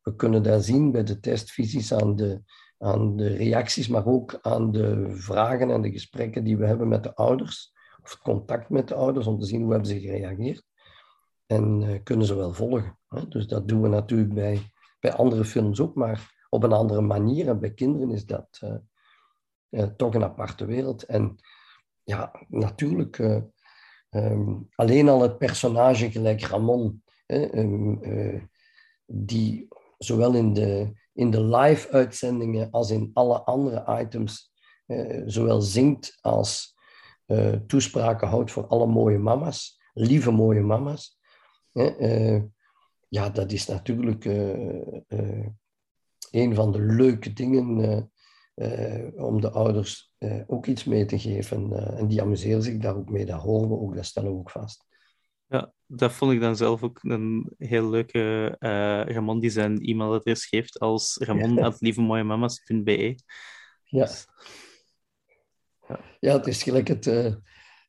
we 0.01 0.15
kunnen 0.15 0.43
daar 0.43 0.61
zien 0.61 0.91
bij 0.91 1.03
de 1.03 1.19
testvisies 1.19 1.93
aan 1.93 2.15
de, 2.15 2.41
aan 2.77 3.15
de 3.15 3.27
reacties, 3.27 3.87
maar 3.87 4.05
ook 4.05 4.39
aan 4.41 4.71
de 4.71 5.07
vragen 5.09 5.71
en 5.71 5.81
de 5.81 5.91
gesprekken 5.91 6.43
die 6.43 6.57
we 6.57 6.65
hebben 6.65 6.87
met 6.87 7.03
de 7.03 7.15
ouders, 7.15 7.73
of 8.03 8.11
het 8.11 8.21
contact 8.21 8.69
met 8.69 8.87
de 8.87 8.95
ouders, 8.95 9.27
om 9.27 9.39
te 9.39 9.45
zien 9.45 9.61
hoe 9.61 9.71
hebben 9.71 9.89
ze 9.89 9.99
gereageerd. 9.99 10.63
En 11.45 11.83
eh, 11.83 12.03
kunnen 12.03 12.25
ze 12.25 12.35
wel 12.35 12.53
volgen. 12.53 12.97
Hè? 13.07 13.27
Dus 13.27 13.47
dat 13.47 13.67
doen 13.67 13.81
we 13.81 13.87
natuurlijk 13.87 14.33
bij, 14.33 14.71
bij 14.99 15.13
andere 15.13 15.45
films 15.45 15.79
ook, 15.79 15.95
maar 15.95 16.33
op 16.55 16.63
een 16.63 16.71
andere 16.71 17.01
manier. 17.01 17.47
En 17.47 17.59
bij 17.59 17.73
kinderen 17.73 18.11
is 18.11 18.25
dat 18.25 18.47
eh, 18.61 18.75
eh, 19.75 19.83
toch 19.97 20.13
een 20.13 20.23
aparte 20.23 20.65
wereld. 20.65 21.03
En 21.03 21.37
ja, 22.03 22.45
natuurlijk, 22.47 23.19
eh, 23.19 23.41
ehm, 24.09 24.53
alleen 24.75 25.09
al 25.09 25.21
het 25.21 25.37
personage 25.37 26.11
gelijk 26.11 26.41
Ramon, 26.41 27.03
ehm, 27.25 27.93
eh, 28.03 28.41
die 29.05 29.67
zowel 29.97 30.33
in 30.33 30.53
de, 30.53 30.91
in 31.13 31.31
de 31.31 31.43
live-uitzendingen 31.43 32.71
als 32.71 32.91
in 32.91 33.09
alle 33.13 33.41
andere 33.41 33.99
items 34.01 34.53
zowel 35.25 35.61
zingt 35.61 36.17
als 36.21 36.75
toespraken 37.67 38.27
houdt 38.27 38.51
voor 38.51 38.67
alle 38.67 38.85
mooie 38.85 39.17
mama's, 39.17 39.81
lieve 39.93 40.31
mooie 40.31 40.61
mama's. 40.61 41.19
Ja, 43.07 43.29
dat 43.29 43.51
is 43.51 43.67
natuurlijk 43.67 44.25
een 46.35 46.55
van 46.55 46.71
de 46.71 46.79
leuke 46.79 47.33
dingen 47.33 47.79
eh, 47.79 48.01
eh, 49.05 49.13
om 49.25 49.41
de 49.41 49.51
ouders 49.51 50.13
eh, 50.17 50.41
ook 50.47 50.65
iets 50.65 50.83
mee 50.83 51.05
te 51.05 51.19
geven. 51.19 51.71
en 51.97 52.07
die 52.07 52.21
amuseren 52.21 52.63
zich 52.63 52.77
daar 52.77 52.95
ook 52.95 53.09
mee, 53.09 53.25
dat 53.25 53.41
horen 53.41 53.69
we 53.69 53.75
ook, 53.75 53.95
dat 53.95 54.05
stellen 54.05 54.31
we 54.31 54.37
ook 54.37 54.51
vast. 54.51 54.85
Ja, 55.47 55.73
dat 55.85 56.11
vond 56.11 56.31
ik 56.31 56.39
dan 56.39 56.55
zelf 56.55 56.83
ook 56.83 56.99
een 57.03 57.53
heel 57.57 57.89
leuke 57.89 58.55
Ramon 59.07 59.39
die 59.39 59.49
zijn 59.49 59.81
e-mailadres 59.81 60.45
geeft 60.45 60.79
als 60.79 61.17
ramon.lievemooiemama's.be. 61.17 63.15
Ja. 63.87 64.09
Ja, 66.19 66.33
het 66.33 66.47
is 66.47 66.63
gelijk 66.63 66.87
het, 66.87 67.03
de 67.03 67.41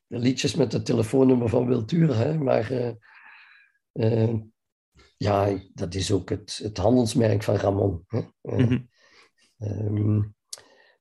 liedjes 0.07 0.55
met 0.55 0.73
het 0.73 0.87
telefoonnummer 0.87 1.49
van 1.49 1.67
Wiltura, 1.67 2.15
hè? 2.15 2.39
maar 2.39 2.97
ja, 5.17 5.59
dat 5.75 5.95
is 5.95 6.13
ook 6.13 6.29
het, 6.31 6.61
het 6.63 6.77
handelsmerk 6.77 7.43
van 7.43 7.55
Ramon. 7.55 8.05
Hè? 8.07 8.19
Eh, 8.41 8.57
Mhm. 8.57 8.79
ehm, 9.59 10.23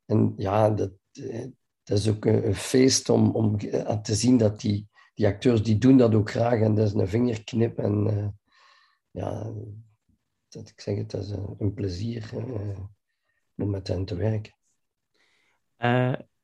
en 0.05 0.33
ja, 0.37 0.69
dat, 0.69 0.91
eh, 1.11 1.47
dat 1.83 1.97
is 1.97 2.09
ook 2.09 2.25
een, 2.25 2.47
een 2.47 2.55
feest 2.55 3.09
om, 3.09 3.35
om 3.35 3.57
eh, 3.59 4.01
te 4.01 4.15
zien 4.15 4.37
dat 4.37 4.61
die, 4.61 4.87
die 5.13 5.27
acteurs, 5.27 5.63
die 5.63 5.77
doen 5.77 5.97
dat 5.97 6.15
ook 6.15 6.29
graag 6.29 6.59
en 6.61 6.75
dat 6.75 6.87
is 6.87 6.93
een 6.93 7.07
vingerknip 7.07 7.77
en 7.77 8.39
ja, 9.11 9.53
dat, 10.47 10.69
ik 10.69 10.81
zeg 10.81 10.97
het, 10.97 11.11
dat 11.11 11.23
is 11.23 11.29
een, 11.29 11.55
een 11.57 11.73
plezier 11.73 12.31
om 13.55 13.69
met 13.69 13.87
hen 13.87 14.05
te 14.05 14.15
werken. 14.15 14.53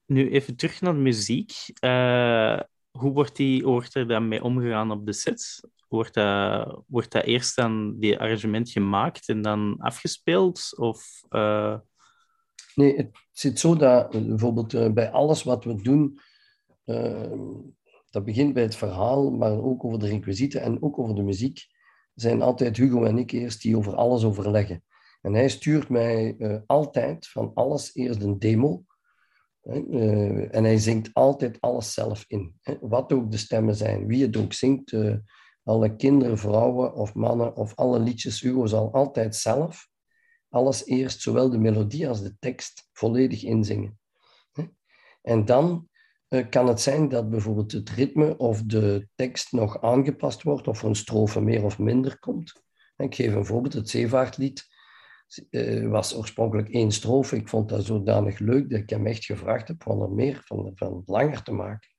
Nu 0.06 0.30
even 0.32 0.56
terug 0.56 0.82
naar 0.82 0.94
de 0.94 1.00
muziek. 1.00 1.52
Hoe 2.92 3.12
wordt, 3.12 3.36
die, 3.36 3.64
hoe 3.64 3.72
wordt 3.72 3.96
er 3.96 4.08
dan 4.08 4.28
mee 4.28 4.44
omgegaan 4.44 4.92
op 4.92 5.06
de 5.06 5.14
set? 5.14 5.62
Wordt 5.92 6.14
dat, 6.14 6.84
wordt 6.88 7.12
dat 7.12 7.24
eerst 7.24 7.56
dan 7.56 8.00
die 8.00 8.20
arrangement 8.20 8.70
gemaakt 8.70 9.30
en 9.30 9.42
dan 9.42 9.76
afgespeeld? 9.80 10.78
Of, 10.78 11.24
eh, 11.30 11.80
Nee, 12.76 12.96
het 12.96 13.10
zit 13.32 13.60
zo 13.60 13.76
dat 13.76 14.16
eh, 14.16 14.22
bijvoorbeeld 14.22 14.74
eh, 14.74 14.92
bij 14.92 15.12
alles 15.12 15.44
wat 15.44 15.64
we 15.64 15.82
doen, 15.82 16.20
dat 18.10 18.26
begint 18.26 18.54
bij 18.54 18.64
het 18.64 18.76
verhaal, 18.76 19.32
maar 19.32 19.64
ook 19.64 19.84
over 19.84 20.00
de 20.00 20.08
requisieten 20.08 20.62
en 20.62 20.84
ook 20.84 21.00
over 21.00 21.16
de 21.16 21.24
muziek, 21.24 21.66
zijn 22.14 22.42
altijd 22.42 22.78
Hugo 22.78 23.04
en 23.04 23.18
ik 23.18 23.32
eerst 23.32 23.62
die 23.62 23.78
over 23.78 23.96
alles 23.96 24.24
overleggen. 24.24 24.84
En 25.22 25.34
hij 25.34 25.50
stuurt 25.50 25.90
mij 25.90 26.38
altijd 26.66 27.28
van 27.28 27.52
alles 27.54 27.96
eerst 27.96 28.22
een 28.22 28.40
demo. 28.40 28.84
Hè, 29.62 29.80
en 30.48 30.64
hij 30.64 30.78
zingt 30.78 31.10
altijd 31.14 31.62
alles 31.62 31.94
zelf 31.94 32.26
in. 32.28 32.56
Hè, 32.62 32.78
wat 32.82 33.14
ook 33.14 33.32
de 33.32 33.38
stemmen 33.38 33.76
zijn, 33.76 34.08
wie 34.08 34.26
het 34.26 34.38
ook 34.38 34.54
zingt. 34.54 34.94
Alle 35.64 35.96
kinderen, 35.96 36.38
vrouwen 36.38 36.94
of 36.94 37.14
mannen 37.14 37.56
of 37.56 37.76
alle 37.76 38.00
liedjes. 38.00 38.42
Hugo 38.42 38.66
zal 38.66 38.94
altijd 38.94 39.36
zelf 39.36 39.90
alles 40.52 40.86
eerst, 40.86 41.22
zowel 41.22 41.50
de 41.50 41.58
melodie 41.58 42.08
als 42.08 42.22
de 42.22 42.36
tekst, 42.40 42.90
volledig 42.94 43.44
inzingen. 43.44 44.00
En 45.22 45.46
dan 45.46 45.90
eh, 46.28 46.50
kan 46.50 46.68
het 46.68 46.82
zijn 46.82 47.10
dat 47.10 47.30
bijvoorbeeld 47.30 47.72
het 47.72 47.90
ritme 47.90 48.38
of 48.38 48.64
de 48.64 49.08
tekst 49.16 49.52
nog 49.52 49.82
aangepast 49.82 50.44
wordt, 50.44 50.68
of 50.68 50.84
een 50.84 50.96
strofe 50.96 51.42
meer 51.42 51.64
of 51.64 51.80
minder 51.80 52.20
komt. 52.20 52.64
Ik 52.98 53.16
geef 53.16 53.34
een 53.34 53.46
voorbeeld, 53.46 53.74
het 53.74 53.90
Zeevaartlied 53.90 54.68
eh, 55.50 55.88
was 55.88 56.16
oorspronkelijk 56.16 56.70
één 56.70 56.92
strofe. 56.92 57.36
Ik 57.36 57.50
vond 57.50 57.70
dat 57.70 57.86
zodanig 57.86 58.40
leuk 58.40 58.70
dat 58.70 58.80
ik 58.80 58.90
hem 58.90 59.08
echt 59.08 59.26
gevraagd 59.26 59.68
heb 59.68 59.84
van 59.84 60.02
er 60.02 60.12
meer, 60.12 60.42
van, 60.46 60.72
van 60.76 61.04
langer 61.06 61.44
te 61.44 61.52
maken. 61.52 61.90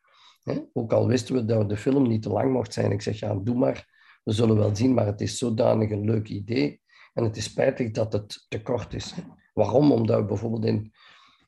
Ook 0.72 0.92
al 0.92 1.06
wisten 1.06 1.34
we 1.34 1.44
dat 1.44 1.68
de 1.68 1.76
film 1.76 2.08
niet 2.08 2.22
te 2.22 2.30
lang 2.30 2.52
mocht 2.52 2.72
zijn. 2.72 2.92
Ik 2.92 3.02
zeg, 3.02 3.18
ja, 3.18 3.34
doe 3.34 3.56
maar. 3.56 3.90
We 4.24 4.32
zullen 4.32 4.56
wel 4.56 4.76
zien, 4.76 4.94
maar 4.94 5.06
het 5.06 5.20
is 5.20 5.38
zodanig 5.38 5.90
een 5.90 6.04
leuk 6.04 6.28
idee. 6.28 6.80
En 7.12 7.24
het 7.24 7.36
is 7.36 7.44
spijtig 7.44 7.90
dat 7.90 8.12
het 8.12 8.46
te 8.48 8.62
kort 8.62 8.94
is. 8.94 9.14
Waarom? 9.54 9.92
Omdat 9.92 10.20
we 10.20 10.24
bijvoorbeeld 10.24 10.64
in, 10.64 10.92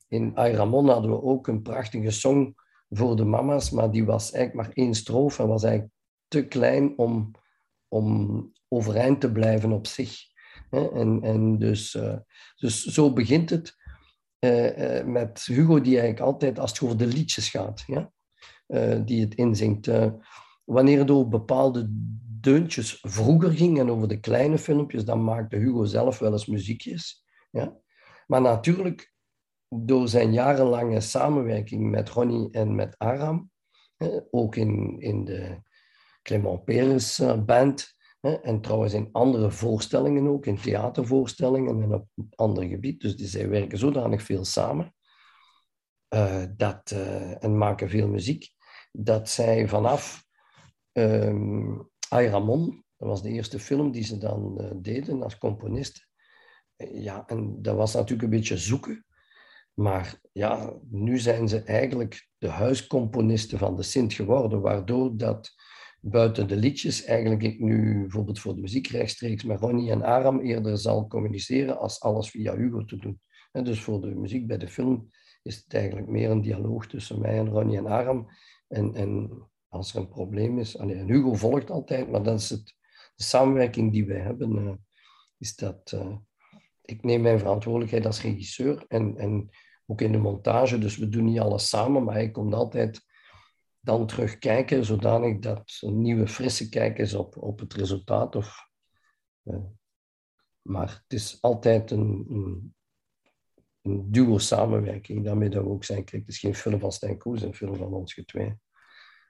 in 0.08 0.36
Ay 0.36 0.52
Ramon 0.52 0.88
hadden 0.88 1.10
we 1.10 1.22
ook 1.22 1.46
een 1.46 1.62
prachtige 1.62 2.10
song 2.10 2.54
voor 2.88 3.16
de 3.16 3.24
mama's, 3.24 3.70
maar 3.70 3.90
die 3.90 4.04
was 4.04 4.32
eigenlijk 4.32 4.66
maar 4.66 4.76
één 4.76 4.94
strofe 4.94 5.42
en 5.42 5.48
was 5.48 5.62
eigenlijk 5.62 5.94
te 6.28 6.46
klein 6.46 6.98
om, 6.98 7.30
om 7.88 8.52
overeind 8.68 9.20
te 9.20 9.32
blijven 9.32 9.72
op 9.72 9.86
zich. 9.86 10.32
En, 10.70 11.22
en 11.22 11.58
dus, 11.58 11.94
eh, 11.94 12.16
dus 12.56 12.84
zo 12.84 13.12
begint 13.12 13.50
het 13.50 13.76
eh, 14.38 14.98
eh, 14.98 15.06
met 15.06 15.44
Hugo, 15.44 15.80
die 15.80 15.98
eigenlijk 15.98 16.20
altijd, 16.20 16.58
als 16.58 16.70
het 16.70 16.82
over 16.82 16.98
de 16.98 17.06
liedjes 17.06 17.48
gaat, 17.48 17.84
ja? 17.86 18.12
Eh, 18.74 19.00
die 19.04 19.20
het 19.20 19.34
inzingt. 19.34 19.88
Eh, 19.88 20.12
wanneer 20.64 21.10
over 21.10 21.28
bepaalde 21.28 21.86
deuntjes 22.40 22.98
vroeger 23.02 23.50
ging 23.50 23.78
en 23.78 23.90
over 23.90 24.08
de 24.08 24.20
kleine 24.20 24.58
filmpjes, 24.58 25.04
dan 25.04 25.24
maakte 25.24 25.56
Hugo 25.56 25.84
zelf 25.84 26.18
wel 26.18 26.32
eens 26.32 26.46
muziekjes. 26.46 27.24
Ja? 27.50 27.76
Maar 28.26 28.40
natuurlijk, 28.40 29.12
door 29.68 30.08
zijn 30.08 30.32
jarenlange 30.32 31.00
samenwerking 31.00 31.90
met 31.90 32.08
Ronnie 32.08 32.50
en 32.50 32.74
met 32.74 32.98
Aram, 32.98 33.50
ook 34.30 34.56
in, 34.56 35.00
in 35.00 35.24
de 35.24 35.60
Clement 36.22 36.64
Peres 36.64 37.18
eh, 37.18 37.44
band, 37.44 37.92
en 38.20 38.60
trouwens 38.60 38.92
in 38.92 39.08
andere 39.12 39.50
voorstellingen 39.50 40.28
ook, 40.28 40.46
in 40.46 40.60
theatervoorstellingen 40.60 41.82
en 41.82 41.94
op 41.94 42.08
andere 42.34 42.68
gebied. 42.68 43.00
Dus 43.00 43.16
die, 43.16 43.26
zij 43.26 43.48
werken 43.48 43.78
zodanig 43.78 44.22
veel 44.22 44.44
samen 44.44 44.94
dat, 46.56 46.90
en 47.40 47.58
maken 47.58 47.88
veel 47.88 48.08
muziek, 48.08 48.53
dat 48.96 49.28
zij 49.28 49.68
vanaf 49.68 50.24
ehm 50.92 51.80
Ay 52.08 52.26
Ramon, 52.26 52.84
dat 52.96 53.08
was 53.08 53.22
de 53.22 53.30
eerste 53.30 53.58
film 53.58 53.90
die 53.90 54.04
ze 54.04 54.18
dan 54.18 54.58
eh, 54.60 54.70
deden 54.76 55.22
als 55.22 55.38
componist. 55.38 56.08
Eh, 56.76 57.02
Ja, 57.02 57.26
en 57.26 57.62
dat 57.62 57.76
was 57.76 57.94
natuurlijk 57.94 58.22
een 58.22 58.38
beetje 58.38 58.56
zoeken. 58.56 59.04
Maar 59.74 60.20
ja, 60.32 60.72
nu 60.90 61.18
zijn 61.18 61.48
ze 61.48 61.62
eigenlijk 61.62 62.28
de 62.38 62.48
huiscomponisten 62.48 63.58
van 63.58 63.76
de 63.76 63.82
Sint 63.82 64.12
geworden, 64.12 64.60
waardoor 64.60 65.16
dat 65.16 65.50
buiten 66.00 66.48
de 66.48 66.56
liedjes 66.56 67.04
eigenlijk 67.04 67.42
ik 67.42 67.60
nu 67.60 68.00
bijvoorbeeld 68.00 68.40
voor 68.40 68.54
de 68.54 68.60
muziek 68.60 68.86
rechtstreeks 68.86 69.44
met 69.44 69.60
Ronnie 69.60 69.90
en 69.90 70.02
Aram 70.02 70.40
eerder 70.40 70.78
zal 70.78 71.06
communiceren 71.06 71.78
als 71.78 72.00
alles 72.00 72.30
via 72.30 72.56
Hugo 72.56 72.84
te 72.84 72.96
doen. 72.96 73.20
En 73.52 73.64
dus 73.64 73.80
voor 73.80 74.00
de 74.00 74.14
muziek 74.14 74.46
bij 74.46 74.58
de 74.58 74.68
film 74.68 75.10
is 75.42 75.56
het 75.56 75.74
eigenlijk 75.74 76.08
meer 76.08 76.30
een 76.30 76.40
dialoog 76.40 76.86
tussen 76.86 77.20
mij 77.20 77.38
en 77.38 77.48
Ronnie 77.48 77.76
en 77.76 77.86
Aram. 77.86 78.28
En, 78.74 78.94
en 78.94 79.42
als 79.68 79.94
er 79.94 80.00
een 80.00 80.08
probleem 80.08 80.58
is, 80.58 80.76
en 80.76 80.88
Hugo 80.88 81.34
volgt 81.34 81.70
altijd, 81.70 82.10
maar 82.10 82.22
dat 82.22 82.40
is 82.40 82.50
het, 82.50 82.74
de 83.16 83.22
samenwerking 83.22 83.92
die 83.92 84.06
wij 84.06 84.20
hebben, 84.20 84.56
uh, 84.56 84.72
is 85.38 85.56
dat 85.56 85.92
uh, 85.94 86.16
ik 86.82 87.02
neem 87.02 87.20
mijn 87.20 87.38
verantwoordelijkheid 87.38 88.06
als 88.06 88.22
regisseur 88.22 88.84
en, 88.88 89.16
en 89.16 89.50
ook 89.86 90.00
in 90.00 90.12
de 90.12 90.18
montage, 90.18 90.78
dus 90.78 90.96
we 90.96 91.08
doen 91.08 91.24
niet 91.24 91.40
alles 91.40 91.68
samen, 91.68 92.04
maar 92.04 92.14
hij 92.14 92.30
komt 92.30 92.54
altijd 92.54 93.04
dan 93.80 94.06
terugkijken, 94.06 94.84
zodanig 94.84 95.38
dat 95.38 95.78
een 95.80 96.02
nieuwe 96.02 96.28
frisse 96.28 96.68
kijk 96.68 96.98
is 96.98 97.14
op, 97.14 97.36
op 97.42 97.58
het 97.58 97.74
resultaat. 97.74 98.36
Of, 98.36 98.68
uh, 99.44 99.64
maar 100.62 100.88
het 100.88 101.12
is 101.20 101.38
altijd 101.40 101.90
een, 101.90 102.26
een, 103.82 104.10
duo 104.10 104.38
samenwerking, 104.38 105.24
daarmee 105.24 105.48
dat 105.48 105.64
we 105.64 105.70
ook 105.70 105.84
zijn. 105.84 106.04
Kijk, 106.04 106.22
het 106.22 106.30
is 106.30 106.38
geen 106.38 106.54
film 106.54 106.80
van 106.80 106.92
Stijn 106.92 107.18
Koes, 107.18 107.42
een 107.42 107.54
film 107.54 107.76
van 107.76 107.92
ons 107.92 108.22
twee. 108.26 108.58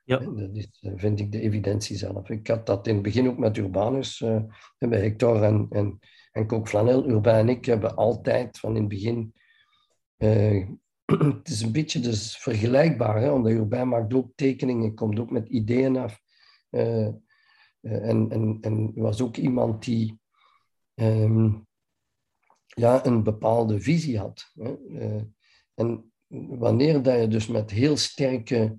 Ja. 0.04 0.18
Dat 0.18 0.50
is, 0.52 0.68
eh, 0.80 0.92
vind 0.96 1.20
ik 1.20 1.32
de 1.32 1.40
evidentie 1.40 1.96
zelf. 1.96 2.28
Ik 2.28 2.46
had 2.46 2.66
dat 2.66 2.86
in 2.86 2.94
het 2.94 3.02
begin 3.02 3.28
ook 3.28 3.38
met 3.38 3.56
Urbanus, 3.56 4.20
uh, 4.20 4.42
bij 4.78 5.00
Hector 5.00 5.42
en, 5.42 5.66
en, 5.70 5.98
en 6.32 6.46
Kook 6.46 6.68
Flanel. 6.68 7.08
Urban 7.08 7.34
en 7.34 7.48
ik 7.48 7.64
hebben 7.64 7.96
altijd 7.96 8.58
van 8.58 8.74
in 8.74 8.80
het 8.80 8.88
begin 8.88 9.34
uh, 10.18 10.68
het 11.34 11.48
is 11.48 11.60
een 11.60 11.72
beetje 11.72 12.00
dus 12.00 12.36
vergelijkbaar, 12.36 13.20
hè? 13.20 13.30
omdat 13.30 13.52
Urbain 13.52 13.88
maakt 13.88 14.14
ook 14.14 14.32
tekeningen, 14.34 14.94
komt 14.94 15.18
ook 15.18 15.30
met 15.30 15.48
ideeën 15.48 15.96
af. 15.96 16.20
En, 16.70 18.30
en, 18.30 18.58
en 18.60 18.92
was 18.94 19.20
ook 19.20 19.36
iemand 19.36 19.84
die 19.84 20.18
um, 20.94 21.66
ja, 22.66 23.06
een 23.06 23.22
bepaalde 23.22 23.80
visie 23.80 24.18
had. 24.18 24.50
Hè? 24.54 24.74
En 25.74 26.12
wanneer 26.48 27.02
dat 27.02 27.20
je 27.20 27.28
dus 27.28 27.46
met 27.46 27.70
heel 27.70 27.96
sterke, 27.96 28.78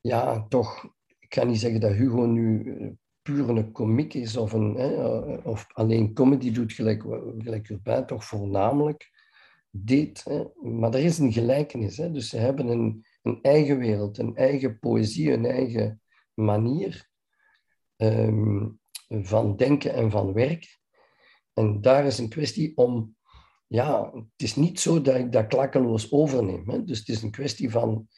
ja, 0.00 0.46
toch, 0.48 0.84
ik 1.18 1.34
ga 1.34 1.44
niet 1.44 1.60
zeggen 1.60 1.80
dat 1.80 1.92
Hugo 1.92 2.24
nu 2.24 2.98
puur 3.22 3.48
een 3.48 3.72
komiek 3.72 4.14
is 4.14 4.36
of, 4.36 4.52
een, 4.52 4.74
hè, 4.74 4.94
of 5.34 5.66
alleen 5.72 6.14
comedy 6.14 6.52
doet, 6.52 6.72
gelijk, 6.72 7.02
gelijk 7.38 7.68
Urbain, 7.68 8.06
toch 8.06 8.24
voornamelijk 8.24 9.10
deed. 9.70 10.24
Hè. 10.24 10.44
Maar 10.62 10.94
er 10.94 11.04
is 11.04 11.18
een 11.18 11.32
gelijkenis. 11.32 11.96
Hè. 11.96 12.10
Dus 12.10 12.28
ze 12.28 12.36
hebben 12.36 12.68
een, 12.68 13.04
een 13.22 13.38
eigen 13.42 13.78
wereld, 13.78 14.18
een 14.18 14.36
eigen 14.36 14.78
poëzie, 14.78 15.32
een 15.32 15.46
eigen 15.46 16.02
manier 16.34 17.08
um, 17.96 18.78
van 19.08 19.56
denken 19.56 19.94
en 19.94 20.10
van 20.10 20.32
werken. 20.32 20.68
En 21.52 21.80
daar 21.80 22.06
is 22.06 22.18
een 22.18 22.28
kwestie 22.28 22.76
om, 22.76 23.16
ja, 23.66 24.10
het 24.12 24.42
is 24.42 24.56
niet 24.56 24.80
zo 24.80 25.00
dat 25.00 25.16
ik 25.16 25.32
dat 25.32 25.46
klakkeloos 25.46 26.12
overneem. 26.12 26.70
Hè. 26.70 26.84
Dus 26.84 26.98
het 26.98 27.08
is 27.08 27.22
een 27.22 27.30
kwestie 27.30 27.70
van, 27.70 28.08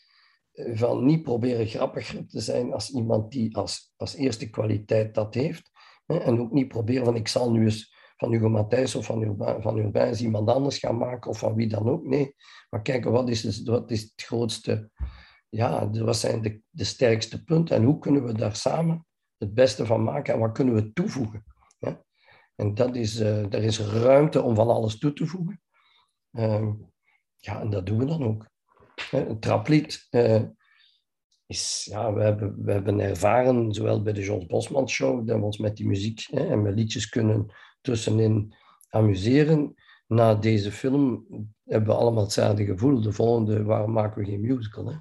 van 0.52 1.04
niet 1.04 1.22
proberen 1.22 1.66
grappiger 1.66 2.26
te 2.26 2.40
zijn 2.40 2.72
als 2.72 2.90
iemand 2.90 3.30
die 3.30 3.56
als, 3.56 3.92
als 3.96 4.14
eerste 4.14 4.50
kwaliteit 4.50 5.14
dat 5.14 5.34
heeft. 5.34 5.70
En 6.06 6.40
ook 6.40 6.52
niet 6.52 6.68
proberen 6.68 7.04
van, 7.04 7.16
ik 7.16 7.28
zal 7.28 7.52
nu 7.52 7.64
eens 7.64 7.94
van 8.16 8.32
Hugo 8.32 8.48
Matthijs 8.48 8.94
of 8.94 9.06
van 9.06 9.22
Urbain, 9.22 9.62
van 9.62 10.14
iemand 10.18 10.48
anders 10.48 10.78
gaan 10.78 10.96
maken 10.96 11.30
of 11.30 11.38
van 11.38 11.54
wie 11.54 11.68
dan 11.68 11.88
ook. 11.88 12.04
Nee, 12.04 12.34
maar 12.70 12.82
kijken, 12.82 13.12
wat 13.12 13.28
is, 13.28 13.42
het, 13.42 13.62
wat 13.62 13.90
is 13.90 14.02
het 14.02 14.12
grootste, 14.16 14.90
ja, 15.48 15.90
wat 15.90 16.16
zijn 16.16 16.42
de, 16.42 16.60
de 16.70 16.84
sterkste 16.84 17.44
punten 17.44 17.76
en 17.76 17.84
hoe 17.84 17.98
kunnen 17.98 18.24
we 18.24 18.32
daar 18.32 18.56
samen 18.56 19.06
het 19.38 19.54
beste 19.54 19.86
van 19.86 20.02
maken 20.02 20.34
en 20.34 20.40
wat 20.40 20.52
kunnen 20.52 20.74
we 20.74 20.92
toevoegen. 20.92 21.44
En 22.54 22.74
dat 22.74 22.96
is, 22.96 23.18
er 23.18 23.62
is 23.62 23.80
ruimte 23.80 24.42
om 24.42 24.54
van 24.54 24.68
alles 24.68 24.98
toe 24.98 25.12
te 25.12 25.26
voegen. 25.26 25.60
Uh, 26.30 26.72
ja, 27.36 27.60
en 27.60 27.70
dat 27.70 27.86
doen 27.86 27.98
we 27.98 28.04
dan 28.04 28.24
ook. 28.24 28.50
Een 29.10 29.40
traplied 29.40 30.06
uh, 30.10 30.42
is, 31.46 31.88
ja, 31.90 32.12
we 32.12 32.22
hebben, 32.22 32.64
we 32.64 32.72
hebben 32.72 33.00
ervaren, 33.00 33.72
zowel 33.72 34.02
bij 34.02 34.12
de 34.12 34.22
John 34.22 34.46
Bosman 34.46 34.88
Show, 34.88 35.26
dat 35.26 35.38
we 35.38 35.44
ons 35.44 35.58
met 35.58 35.76
die 35.76 35.86
muziek 35.86 36.26
hè, 36.30 36.46
en 36.46 36.62
met 36.62 36.74
liedjes 36.74 37.08
kunnen 37.08 37.46
tussenin 37.80 38.54
amuseren. 38.88 39.74
Na 40.06 40.34
deze 40.34 40.72
film 40.72 41.26
hebben 41.64 41.88
we 41.88 42.00
allemaal 42.00 42.22
hetzelfde 42.22 42.64
gevoel. 42.64 43.00
De 43.00 43.12
volgende, 43.12 43.64
waarom 43.64 43.92
maken 43.92 44.22
we 44.22 44.28
geen 44.28 44.40
musical? 44.40 44.86
Hè? 44.86 44.96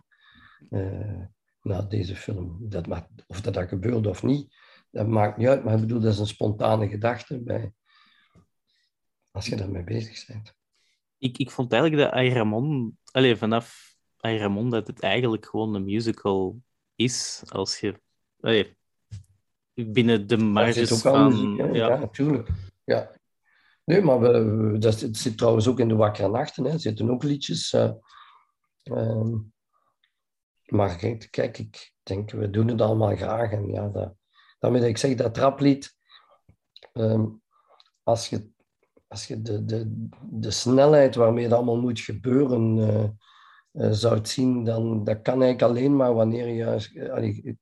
Uh, 0.69 1.25
na 1.61 1.81
deze 1.81 2.15
film. 2.15 2.57
Dat 2.59 2.87
maakt, 2.87 3.09
of 3.27 3.41
dat, 3.41 3.53
dat 3.53 3.67
gebeurt 3.67 4.07
of 4.07 4.23
niet, 4.23 4.55
dat 4.91 5.07
maakt 5.07 5.37
niet 5.37 5.47
uit. 5.47 5.63
Maar 5.63 5.73
ik 5.73 5.79
bedoel, 5.79 5.99
dat 5.99 6.13
is 6.13 6.19
een 6.19 6.27
spontane 6.27 6.87
gedachte 6.87 7.41
bij, 7.43 7.73
als 9.31 9.47
je 9.47 9.55
daarmee 9.55 9.83
bezig 9.83 10.25
bent. 10.25 10.59
Ik, 11.21 11.37
ik 11.37 11.51
vond 11.51 11.73
eigenlijk 11.73 12.03
dat 12.03 12.13
Ayramon, 12.13 12.97
allez, 13.11 13.37
vanaf 13.37 13.95
Ayramon, 14.17 14.69
dat 14.69 14.87
het 14.87 14.99
eigenlijk 14.99 15.45
gewoon 15.45 15.75
een 15.75 15.83
musical 15.83 16.61
is. 16.95 17.43
Als 17.47 17.79
je, 17.79 18.01
allez, 18.39 18.67
binnen 19.73 20.27
de 20.27 20.37
marges 20.37 21.01
van... 21.01 21.27
Muziek, 21.27 21.75
ja, 21.75 21.97
natuurlijk. 21.97 22.49
Ja. 22.83 23.11
Nee, 23.83 24.01
maar 24.01 24.19
we, 24.19 24.75
dat 24.79 25.07
zit 25.11 25.37
trouwens 25.37 25.67
ook 25.67 25.79
in 25.79 25.87
de 25.87 25.95
wakkere 25.95 26.29
nachten. 26.29 26.63
Hè. 26.63 26.71
Er 26.71 26.79
zitten 26.79 27.09
ook 27.09 27.23
liedjes. 27.23 27.73
Uh, 27.73 27.91
uh, 28.83 29.35
maar 30.65 30.95
kijk, 30.95 31.27
kijk, 31.31 31.57
ik 31.57 31.93
denk, 32.03 32.31
we 32.31 32.49
doen 32.49 32.67
het 32.67 32.81
allemaal 32.81 33.15
graag. 33.15 33.51
En 33.51 33.67
ja, 33.67 33.87
dat, 33.87 34.13
daarmee 34.59 34.81
dat 34.81 34.89
ik 34.89 34.97
zeg, 34.97 35.15
dat 35.15 35.33
traplied, 35.33 35.95
um, 36.93 37.41
als 38.03 38.29
je, 38.29 38.49
als 39.11 39.27
je 39.27 39.41
de, 39.41 39.65
de, 39.65 40.07
de 40.29 40.51
snelheid 40.51 41.15
waarmee 41.15 41.43
het 41.43 41.53
allemaal 41.53 41.79
moet 41.79 41.99
gebeuren 41.99 42.77
uh, 42.77 43.03
uh, 43.71 43.91
zou 43.91 44.19
zien, 44.25 44.63
dan 44.63 45.03
dat 45.03 45.21
kan 45.21 45.41
eigenlijk 45.41 45.61
alleen 45.61 45.95
maar 45.95 46.13
wanneer 46.13 46.47
je 46.47 46.89
uh, 46.93 47.53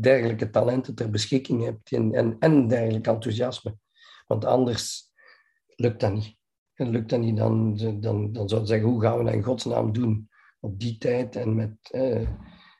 dergelijke 0.00 0.50
talenten 0.50 0.94
ter 0.94 1.10
beschikking 1.10 1.64
hebt 1.64 1.92
en, 1.92 2.38
en, 2.38 2.68
dergelijk 2.68 3.06
enthousiasme. 3.06 3.76
Want 4.26 4.44
anders 4.44 5.12
lukt 5.76 6.00
dat 6.00 6.12
niet. 6.12 6.36
En 6.74 6.88
lukt 6.88 7.10
dat 7.10 7.20
niet, 7.20 7.36
dan, 7.36 7.76
dan, 8.00 8.32
dan 8.32 8.48
zou 8.48 8.60
je 8.60 8.66
zeggen, 8.66 8.88
hoe 8.88 9.00
gaan 9.00 9.18
we 9.18 9.24
dat 9.24 9.34
in 9.34 9.42
godsnaam 9.42 9.92
doen 9.92 10.28
op 10.60 10.80
die 10.80 10.98
tijd 10.98 11.36
en 11.36 11.54
met, 11.54 11.90
eh, 11.90 12.28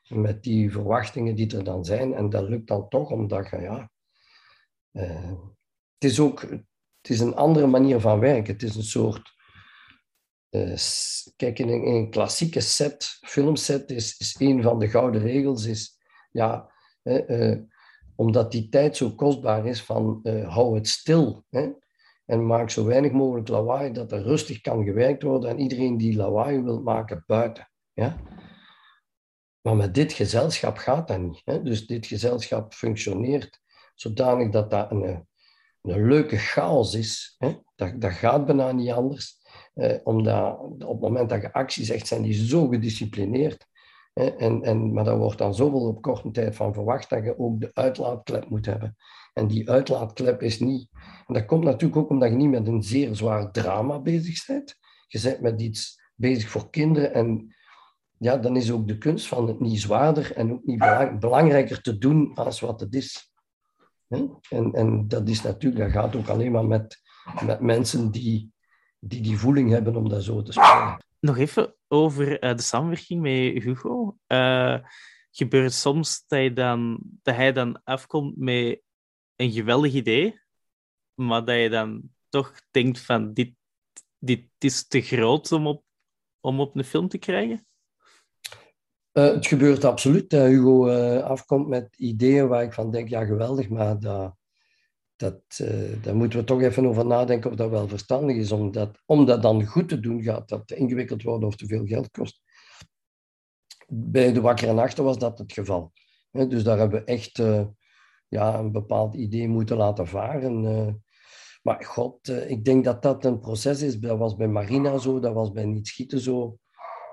met 0.07 0.43
die 0.43 0.71
verwachtingen 0.71 1.35
die 1.35 1.57
er 1.57 1.63
dan 1.63 1.85
zijn. 1.85 2.13
En 2.13 2.29
dat 2.29 2.49
lukt 2.49 2.67
dan 2.67 2.89
toch, 2.89 3.09
omdat 3.09 3.49
je, 3.49 3.57
ja... 3.57 3.91
Eh, 4.91 5.31
het 5.93 6.11
is 6.11 6.19
ook 6.19 6.47
het 7.05 7.13
is 7.13 7.19
een 7.19 7.35
andere 7.35 7.67
manier 7.67 7.99
van 7.99 8.19
werken. 8.19 8.53
Het 8.53 8.63
is 8.63 8.75
een 8.75 8.83
soort... 8.83 9.33
Uh, 10.49 10.77
kijk, 11.35 11.59
in 11.59 11.69
een, 11.69 12.09
klassieke 12.09 12.59
set, 12.59 13.17
filmset, 13.21 13.91
is, 13.91 14.17
is 14.17 14.35
een 14.39 14.61
van 14.61 14.79
de 14.79 14.89
gouden 14.89 15.21
regels, 15.21 15.65
is, 15.65 15.99
ja, 16.31 16.71
uh, 17.03 17.57
omdat 18.15 18.51
die 18.51 18.69
tijd 18.69 18.97
zo 18.97 19.11
kostbaar 19.11 19.65
is 19.65 19.83
van 19.83 20.19
uh, 20.23 20.53
hou 20.53 20.75
het 20.75 20.87
stil. 20.87 21.45
Hè? 21.49 21.69
En 22.25 22.45
maak 22.45 22.69
zo 22.69 22.85
weinig 22.85 23.11
mogelijk 23.11 23.47
lawaai 23.47 23.91
dat 23.91 24.11
er 24.11 24.21
rustig 24.21 24.61
kan 24.61 24.83
gewerkt 24.83 25.23
worden 25.23 25.49
en 25.49 25.59
iedereen 25.59 25.97
die 25.97 26.15
lawaai 26.15 26.61
wil 26.61 26.81
maken 26.81 27.23
buiten. 27.27 27.69
Ja? 27.93 28.21
Maar 29.61 29.75
met 29.75 29.93
dit 29.93 30.13
gezelschap 30.13 30.77
gaat 30.77 31.07
dat 31.07 31.19
niet. 31.19 31.41
Hè? 31.43 31.61
Dus 31.61 31.87
dit 31.87 32.05
gezelschap 32.05 32.73
functioneert 32.73 33.61
zodanig 33.95 34.49
dat 34.49 34.71
dat 34.71 34.91
een, 34.91 35.27
een 35.87 36.07
leuke 36.07 36.37
chaos 36.37 36.93
is. 36.93 37.35
Hè? 37.37 37.53
Dat, 37.75 38.01
dat 38.01 38.11
gaat 38.11 38.45
bijna 38.45 38.71
niet 38.71 38.91
anders. 38.91 39.37
Eh, 39.73 39.97
omdat 40.03 40.59
op 40.59 40.89
het 40.89 40.99
moment 40.99 41.29
dat 41.29 41.41
je 41.41 41.53
actie 41.53 41.85
zegt, 41.85 42.07
zijn 42.07 42.21
die 42.21 42.45
zo 42.45 42.67
gedisciplineerd 42.67 43.67
en, 44.15 44.63
en, 44.63 44.93
maar 44.93 45.03
daar 45.03 45.17
wordt 45.17 45.37
dan 45.37 45.55
zoveel 45.55 45.87
op 45.87 46.01
korte 46.01 46.31
tijd 46.31 46.55
van 46.55 46.73
verwacht 46.73 47.09
dat 47.09 47.23
je 47.23 47.39
ook 47.39 47.59
de 47.59 47.69
uitlaatklep 47.73 48.49
moet 48.49 48.65
hebben. 48.65 48.95
En 49.33 49.47
die 49.47 49.69
uitlaatklep 49.69 50.41
is 50.41 50.59
niet. 50.59 50.89
En 51.27 51.33
dat 51.33 51.45
komt 51.45 51.63
natuurlijk 51.63 51.95
ook 51.95 52.09
omdat 52.09 52.29
je 52.29 52.35
niet 52.35 52.49
met 52.49 52.67
een 52.67 52.83
zeer 52.83 53.15
zwaar 53.15 53.51
drama 53.51 53.99
bezig 53.99 54.45
bent. 54.45 54.75
Je 55.07 55.21
bent 55.21 55.41
met 55.41 55.61
iets 55.61 56.01
bezig 56.15 56.49
voor 56.49 56.69
kinderen. 56.69 57.13
En 57.13 57.55
ja, 58.17 58.37
dan 58.37 58.55
is 58.55 58.71
ook 58.71 58.87
de 58.87 58.97
kunst 58.97 59.27
van 59.27 59.47
het 59.47 59.59
niet 59.59 59.79
zwaarder 59.79 60.35
en 60.35 60.51
ook 60.51 60.65
niet 60.65 61.19
belangrijker 61.19 61.81
te 61.81 61.97
doen 61.97 62.31
als 62.35 62.59
wat 62.59 62.79
het 62.79 62.93
is. 62.93 63.33
En, 64.07 64.71
en 64.73 65.07
dat 65.07 65.29
is 65.29 65.41
natuurlijk, 65.41 65.83
dat 65.83 66.03
gaat 66.03 66.15
ook 66.15 66.27
alleen 66.27 66.51
maar 66.51 66.65
met, 66.65 67.01
met 67.45 67.59
mensen 67.59 68.11
die, 68.11 68.51
die 68.99 69.21
die 69.21 69.37
voeling 69.37 69.69
hebben 69.69 69.95
om 69.95 70.09
dat 70.09 70.23
zo 70.23 70.41
te 70.41 70.51
spelen. 70.51 71.03
Nog 71.19 71.37
even 71.37 71.75
over 71.87 72.43
uh, 72.43 72.55
de 72.55 72.61
samenwerking 72.61 73.21
met 73.21 73.63
Hugo. 73.63 74.17
Uh, 74.27 74.77
gebeurt 75.31 75.73
soms 75.73 76.23
dat, 76.27 76.41
je 76.41 76.53
dan, 76.53 76.99
dat 77.01 77.35
hij 77.35 77.53
dan 77.53 77.81
afkomt 77.83 78.37
met 78.37 78.81
een 79.35 79.51
geweldig 79.51 79.93
idee, 79.93 80.41
maar 81.13 81.45
dat 81.45 81.57
je 81.57 81.69
dan 81.69 82.01
toch 82.29 82.53
denkt 82.71 82.99
van 82.99 83.33
dit, 83.33 83.53
dit 84.17 84.49
is 84.59 84.87
te 84.87 85.01
groot 85.01 85.51
om 85.51 85.83
om 86.45 86.59
op 86.59 86.75
een 86.75 86.83
film 86.83 87.07
te 87.07 87.17
krijgen? 87.17 87.65
Uh, 89.17 89.23
het 89.23 89.47
gebeurt 89.47 89.83
absoluut 89.83 90.29
dat 90.29 90.47
Hugo 90.47 90.87
uh, 90.87 91.23
afkomt 91.23 91.67
met 91.67 91.95
ideeën 91.97 92.47
waar 92.47 92.63
ik 92.63 92.73
van 92.73 92.91
denk, 92.91 93.09
ja 93.09 93.25
geweldig, 93.25 93.69
maar 93.69 93.99
dat, 93.99 94.35
dat, 95.15 95.41
uh, 95.61 96.03
daar 96.03 96.15
moeten 96.15 96.39
we 96.39 96.45
toch 96.45 96.61
even 96.61 96.85
over 96.85 97.05
nadenken 97.05 97.49
of 97.49 97.55
dat 97.55 97.69
wel 97.69 97.87
verstandig 97.87 98.35
is. 98.35 98.51
Om 98.51 98.71
dat, 98.71 99.01
om 99.05 99.25
dat 99.25 99.41
dan 99.41 99.65
goed 99.65 99.89
te 99.89 99.99
doen, 99.99 100.23
gaat 100.23 100.49
dat 100.49 100.67
te 100.67 100.75
ingewikkeld 100.75 101.23
worden 101.23 101.47
of 101.47 101.55
te 101.55 101.67
veel 101.67 101.85
geld 101.85 102.11
kost. 102.11 102.41
Bij 103.87 104.33
de 104.33 104.41
Wakker 104.41 104.67
en 104.67 104.79
Achter 104.79 105.03
was 105.03 105.17
dat 105.17 105.37
het 105.37 105.53
geval. 105.53 105.91
dus 106.31 106.63
daar 106.63 106.77
hebben 106.77 106.99
we 106.99 107.05
echt 107.05 107.37
ja, 108.27 108.59
een 108.59 108.71
bepaald 108.71 109.15
idee 109.15 109.47
moeten 109.47 109.77
laten 109.77 110.07
varen. 110.07 111.03
maar 111.61 111.83
god, 111.85 112.27
ik 112.27 112.65
denk 112.65 112.83
dat 112.83 113.01
dat 113.01 113.25
een 113.25 113.39
proces 113.39 113.81
is. 113.81 113.99
Dat 113.99 114.17
was 114.17 114.35
bij 114.35 114.47
Marina 114.47 114.97
zo, 114.97 115.19
dat 115.19 115.33
was 115.33 115.51
bij 115.51 115.65
Niet 115.65 115.87
Schieten 115.87 116.19
zo. 116.19 116.57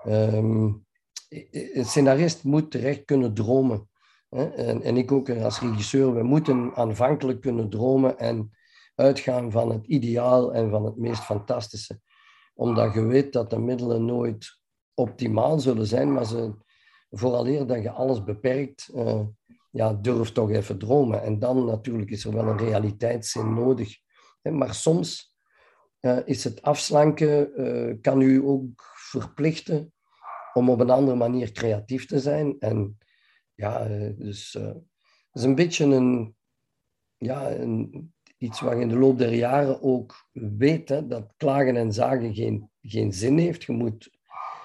Um, 0.06 0.84
een 1.50 1.84
scenarist 1.84 2.44
moet 2.44 2.70
terecht 2.70 3.04
kunnen 3.04 3.34
dromen. 3.34 3.88
En, 4.28 4.82
en 4.82 4.96
ik 4.96 5.12
ook 5.12 5.30
als 5.30 5.60
regisseur, 5.60 6.14
we 6.14 6.22
moeten 6.22 6.74
aanvankelijk 6.74 7.40
kunnen 7.40 7.70
dromen 7.70 8.18
en 8.18 8.50
uitgaan 8.94 9.50
van 9.50 9.70
het 9.70 9.86
ideaal 9.86 10.54
en 10.54 10.70
van 10.70 10.84
het 10.84 10.96
meest 10.96 11.22
fantastische. 11.22 12.00
Omdat 12.54 12.94
je 12.94 13.04
weet 13.04 13.32
dat 13.32 13.50
de 13.50 13.58
middelen 13.58 14.04
nooit 14.04 14.60
optimaal 14.94 15.58
zullen 15.58 15.86
zijn, 15.86 16.12
maar 16.12 16.26
ze, 16.26 16.54
vooraleer 17.10 17.66
dat 17.66 17.82
je 17.82 17.90
alles 17.90 18.24
beperkt, 18.24 18.90
uh, 18.94 19.20
ja, 19.70 19.92
durf 19.92 20.32
toch 20.32 20.50
even 20.50 20.78
dromen. 20.78 21.22
En 21.22 21.38
dan 21.38 21.64
natuurlijk 21.64 22.10
is 22.10 22.24
er 22.24 22.34
wel 22.34 22.46
een 22.46 22.58
realiteitszin 22.58 23.54
nodig. 23.54 23.96
Maar 24.42 24.74
soms 24.74 25.36
uh, 26.00 26.18
is 26.24 26.44
het 26.44 26.62
afslanken, 26.62 27.60
uh, 27.60 27.94
kan 28.00 28.20
u 28.20 28.44
ook 28.44 28.92
verplichten 28.94 29.92
om 30.52 30.70
op 30.70 30.80
een 30.80 30.90
andere 30.90 31.16
manier 31.16 31.52
creatief 31.52 32.06
te 32.06 32.20
zijn. 32.20 32.56
En 32.58 32.98
ja, 33.54 33.80
eh, 33.80 34.10
dus 34.16 34.54
uh, 34.54 34.66
het 34.66 35.32
is 35.32 35.42
een 35.42 35.54
beetje 35.54 35.84
een, 35.84 36.34
ja, 37.16 37.56
iets 38.38 38.60
waar 38.60 38.76
je 38.76 38.82
in 38.82 38.88
de 38.88 38.98
loop 38.98 39.18
der 39.18 39.34
jaren 39.34 39.82
ook 39.82 40.28
weet 40.32 40.88
dat 40.88 41.34
klagen 41.36 41.76
en 41.76 41.92
zagen 41.92 42.34
geen, 42.34 42.70
geen 42.80 43.12
zin 43.12 43.38
heeft. 43.38 43.62
Je 43.62 43.72
moet, 43.72 44.10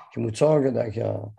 je 0.09 0.19
moet 0.19 0.37
zorgen 0.37 0.73
dat 0.73 0.93
je. 0.93 1.35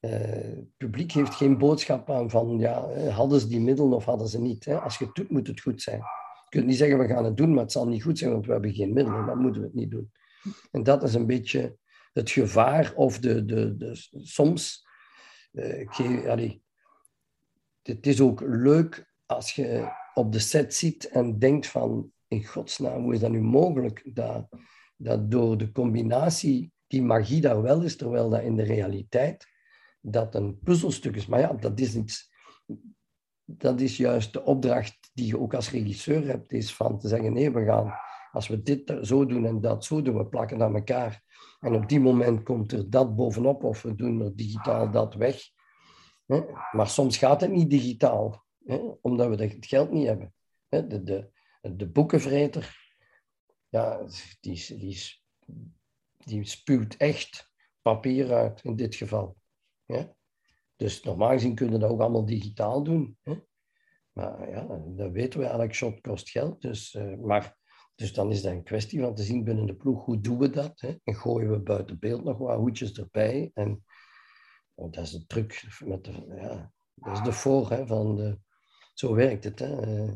Uh, 0.00 0.10
het 0.10 0.76
publiek 0.76 1.12
heeft 1.12 1.34
geen 1.34 1.58
boodschap 1.58 2.10
aan 2.10 2.30
van 2.30 2.58
ja, 2.58 3.08
hadden 3.08 3.40
ze 3.40 3.48
die 3.48 3.60
middelen 3.60 3.92
of 3.92 4.04
hadden 4.04 4.28
ze 4.28 4.40
niet. 4.40 4.64
Hè? 4.64 4.80
Als 4.80 4.98
je 4.98 5.04
het 5.04 5.14
doet, 5.14 5.30
moet 5.30 5.46
het 5.46 5.60
goed 5.60 5.82
zijn. 5.82 5.98
Je 5.98 6.48
kunt 6.48 6.66
niet 6.66 6.76
zeggen 6.76 6.98
we 6.98 7.06
gaan 7.06 7.24
het 7.24 7.36
doen, 7.36 7.54
maar 7.54 7.62
het 7.62 7.72
zal 7.72 7.88
niet 7.88 8.02
goed 8.02 8.18
zijn, 8.18 8.32
want 8.32 8.46
we 8.46 8.52
hebben 8.52 8.74
geen 8.74 8.92
middelen. 8.92 9.26
Dan 9.26 9.38
moeten 9.38 9.60
we 9.60 9.66
het 9.66 9.76
niet 9.76 9.90
doen. 9.90 10.12
En 10.70 10.82
dat 10.82 11.02
is 11.02 11.14
een 11.14 11.26
beetje 11.26 11.76
het 12.12 12.30
gevaar 12.30 12.92
of 12.94 13.18
de, 13.18 13.44
de, 13.44 13.76
de, 13.76 13.90
soms. 14.10 14.86
Uh, 15.52 16.28
allee, 16.28 16.62
het 17.82 18.06
is 18.06 18.20
ook 18.20 18.40
leuk 18.40 19.12
als 19.26 19.52
je 19.52 19.88
op 20.14 20.32
de 20.32 20.38
set 20.38 20.74
zit 20.74 21.08
en 21.08 21.38
denkt 21.38 21.66
van, 21.66 22.12
in 22.28 22.44
godsnaam, 22.44 23.02
hoe 23.02 23.14
is 23.14 23.20
dat 23.20 23.30
nu 23.30 23.40
mogelijk? 23.40 24.10
Dat, 24.14 24.48
dat 24.96 25.30
door 25.30 25.58
de 25.58 25.72
combinatie, 25.72 26.72
die 26.86 27.02
magie 27.02 27.40
daar 27.40 27.62
wel 27.62 27.82
is, 27.82 27.96
terwijl 27.96 28.30
dat 28.30 28.42
in 28.42 28.56
de 28.56 28.62
realiteit, 28.62 29.46
dat 30.00 30.34
een 30.34 30.58
puzzelstuk 30.58 31.16
is. 31.16 31.26
Maar 31.26 31.40
ja, 31.40 31.52
dat 31.52 31.80
is 31.80 31.94
iets, 31.94 32.32
dat 33.44 33.80
is 33.80 33.96
juist 33.96 34.32
de 34.32 34.44
opdracht 34.44 35.10
die 35.14 35.26
je 35.26 35.38
ook 35.38 35.54
als 35.54 35.70
regisseur 35.70 36.26
hebt, 36.26 36.52
is 36.52 36.74
van 36.74 36.98
te 36.98 37.08
zeggen, 37.08 37.32
nee, 37.32 37.50
we 37.50 37.64
gaan, 37.64 37.94
als 38.32 38.48
we 38.48 38.62
dit 38.62 38.98
zo 39.02 39.26
doen 39.26 39.46
en 39.46 39.60
dat 39.60 39.84
zo 39.84 40.02
doen, 40.02 40.16
we 40.16 40.26
plakken 40.26 40.62
aan 40.62 40.74
elkaar 40.74 41.22
en 41.62 41.74
op 41.74 41.88
die 41.88 42.00
moment 42.00 42.42
komt 42.42 42.72
er 42.72 42.90
dat 42.90 43.16
bovenop 43.16 43.64
of 43.64 43.82
we 43.82 43.94
doen 43.94 44.20
er 44.20 44.36
digitaal 44.36 44.90
dat 44.90 45.14
weg. 45.14 45.40
Maar 46.72 46.88
soms 46.88 47.16
gaat 47.16 47.40
het 47.40 47.50
niet 47.50 47.70
digitaal, 47.70 48.44
omdat 49.00 49.28
we 49.28 49.44
het 49.44 49.66
geld 49.66 49.90
niet 49.90 50.06
hebben. 50.06 50.34
De, 50.68 51.02
de, 51.02 51.30
de 51.60 51.88
boekenvreter, 51.88 52.76
ja, 53.68 54.06
die, 54.40 54.76
die, 54.76 55.20
die 56.18 56.44
spuwt 56.44 56.96
echt 56.96 57.50
papier 57.82 58.32
uit 58.32 58.64
in 58.64 58.76
dit 58.76 58.94
geval. 58.94 59.36
Dus 60.76 61.02
normaal 61.02 61.30
gezien 61.30 61.54
kunnen 61.54 61.74
we 61.74 61.80
dat 61.80 61.90
ook 61.90 62.00
allemaal 62.00 62.24
digitaal 62.24 62.82
doen. 62.82 63.18
Maar 64.12 64.50
ja, 64.50 64.80
dat 64.86 65.10
weten 65.10 65.40
we, 65.40 65.46
elk 65.46 65.72
shot 65.72 66.00
kost 66.00 66.30
geld. 66.30 66.60
Dus, 66.60 66.94
uh, 66.94 67.18
maar 67.18 67.56
dus 68.02 68.12
dan 68.12 68.30
is 68.30 68.42
dat 68.42 68.52
een 68.52 68.62
kwestie 68.62 69.00
van 69.00 69.14
te 69.14 69.22
zien 69.22 69.44
binnen 69.44 69.66
de 69.66 69.74
ploeg, 69.74 70.04
hoe 70.04 70.20
doen 70.20 70.38
we 70.38 70.50
dat? 70.50 70.80
Hè? 70.80 70.94
En 71.04 71.14
gooien 71.14 71.50
we 71.50 71.58
buiten 71.58 71.98
beeld 71.98 72.24
nog 72.24 72.38
wat 72.38 72.56
hoedjes 72.56 72.92
erbij? 72.92 73.50
En 73.54 73.84
oh, 74.74 74.92
dat 74.92 75.04
is 75.04 75.10
de 75.10 75.26
truc, 75.26 75.66
met 75.84 76.04
de, 76.04 76.34
ja, 76.36 76.72
dat 76.94 77.16
is 77.16 77.22
de 77.22 77.32
voor 77.32 77.70
hè, 77.70 77.86
van 77.86 78.16
de, 78.16 78.38
zo 78.94 79.14
werkt 79.14 79.44
het. 79.44 79.58
Hè? 79.58 80.06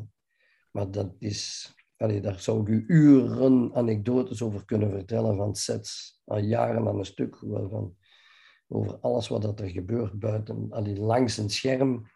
Maar 0.71 0.91
dat 0.91 1.15
is, 1.19 1.73
allee, 1.97 2.21
daar 2.21 2.39
zou 2.39 2.61
ik 2.61 2.67
u 2.67 2.83
uren 2.87 3.75
anekdotes 3.75 4.41
over 4.41 4.65
kunnen 4.65 4.89
vertellen 4.89 5.35
van 5.35 5.55
sets, 5.55 6.21
al 6.25 6.39
jaren 6.39 6.87
aan 6.87 6.97
een 6.97 7.05
stuk, 7.05 7.37
van, 7.39 7.95
over 8.67 8.97
alles 8.99 9.27
wat 9.27 9.59
er 9.59 9.69
gebeurt 9.69 10.19
buiten, 10.19 10.67
allee, 10.69 10.99
langs 10.99 11.37
een 11.37 11.49
scherm 11.49 12.07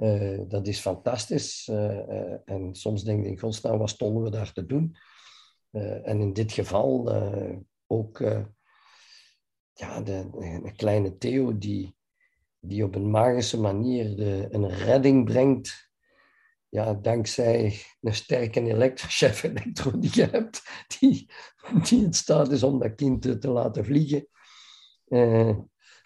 uh, 0.00 0.40
dat 0.48 0.66
is 0.66 0.80
fantastisch. 0.80 1.68
Uh, 1.70 2.48
en 2.48 2.74
soms 2.74 3.04
denk 3.04 3.24
ik, 3.24 3.30
in 3.30 3.38
godsnaam, 3.38 3.78
wat 3.78 3.90
stonden 3.90 4.22
we 4.22 4.30
daar 4.30 4.52
te 4.52 4.66
doen? 4.66 4.96
en 6.02 6.20
in 6.20 6.32
dit 6.32 6.52
geval 6.52 7.12
ook 7.86 8.18
ja, 9.72 10.00
de, 10.00 10.30
de, 10.30 10.72
kleine 10.76 11.16
Theo 11.18 11.58
die, 11.58 11.96
die 12.60 12.84
op 12.84 12.94
een 12.94 13.10
magische 13.10 13.60
manier 13.60 14.16
de, 14.16 14.48
een 14.50 14.68
redding 14.68 15.24
brengt. 15.24 15.90
Ja, 16.68 16.94
dankzij 16.94 17.80
een 18.00 18.14
sterke 18.14 18.60
elektrochef 18.60 19.42
elektro 19.52 19.98
die 19.98 20.10
je 20.12 20.24
hebt, 20.24 20.62
die, 20.98 21.30
die 21.88 22.04
in 22.04 22.12
staat 22.12 22.50
is 22.52 22.62
om 22.62 22.78
dat 22.78 22.94
kind 22.94 23.22
te, 23.22 23.38
te 23.38 23.48
laten 23.48 23.84
vliegen. 23.84 24.28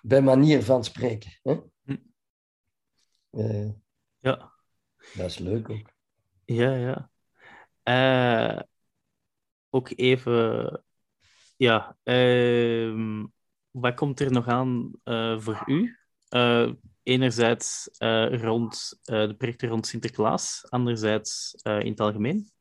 bij 0.02 0.20
manier 0.22 0.62
van 0.62 0.84
spreken. 0.84 1.38
Hè? 1.42 1.60
Hm. 1.84 3.82
Ja. 4.24 4.52
Dat 5.14 5.26
is 5.26 5.38
leuk 5.38 5.70
ook. 5.70 5.90
Ja, 6.44 6.74
ja. 6.74 7.10
Uh, 7.84 8.60
ook 9.70 9.90
even, 9.96 10.84
ja, 11.56 11.96
uh, 12.04 13.24
wat 13.70 13.94
komt 13.94 14.20
er 14.20 14.32
nog 14.32 14.46
aan 14.48 14.92
uh, 15.04 15.40
voor 15.40 15.62
u? 15.66 15.98
enerzijds 17.02 17.88
rond 18.30 19.00
de 19.02 19.34
projecten 19.38 19.68
rond 19.68 19.86
Sinterklaas, 19.86 20.66
anderzijds 20.70 21.54
in 21.62 21.90
het 21.90 22.00
algemeen? 22.00 22.52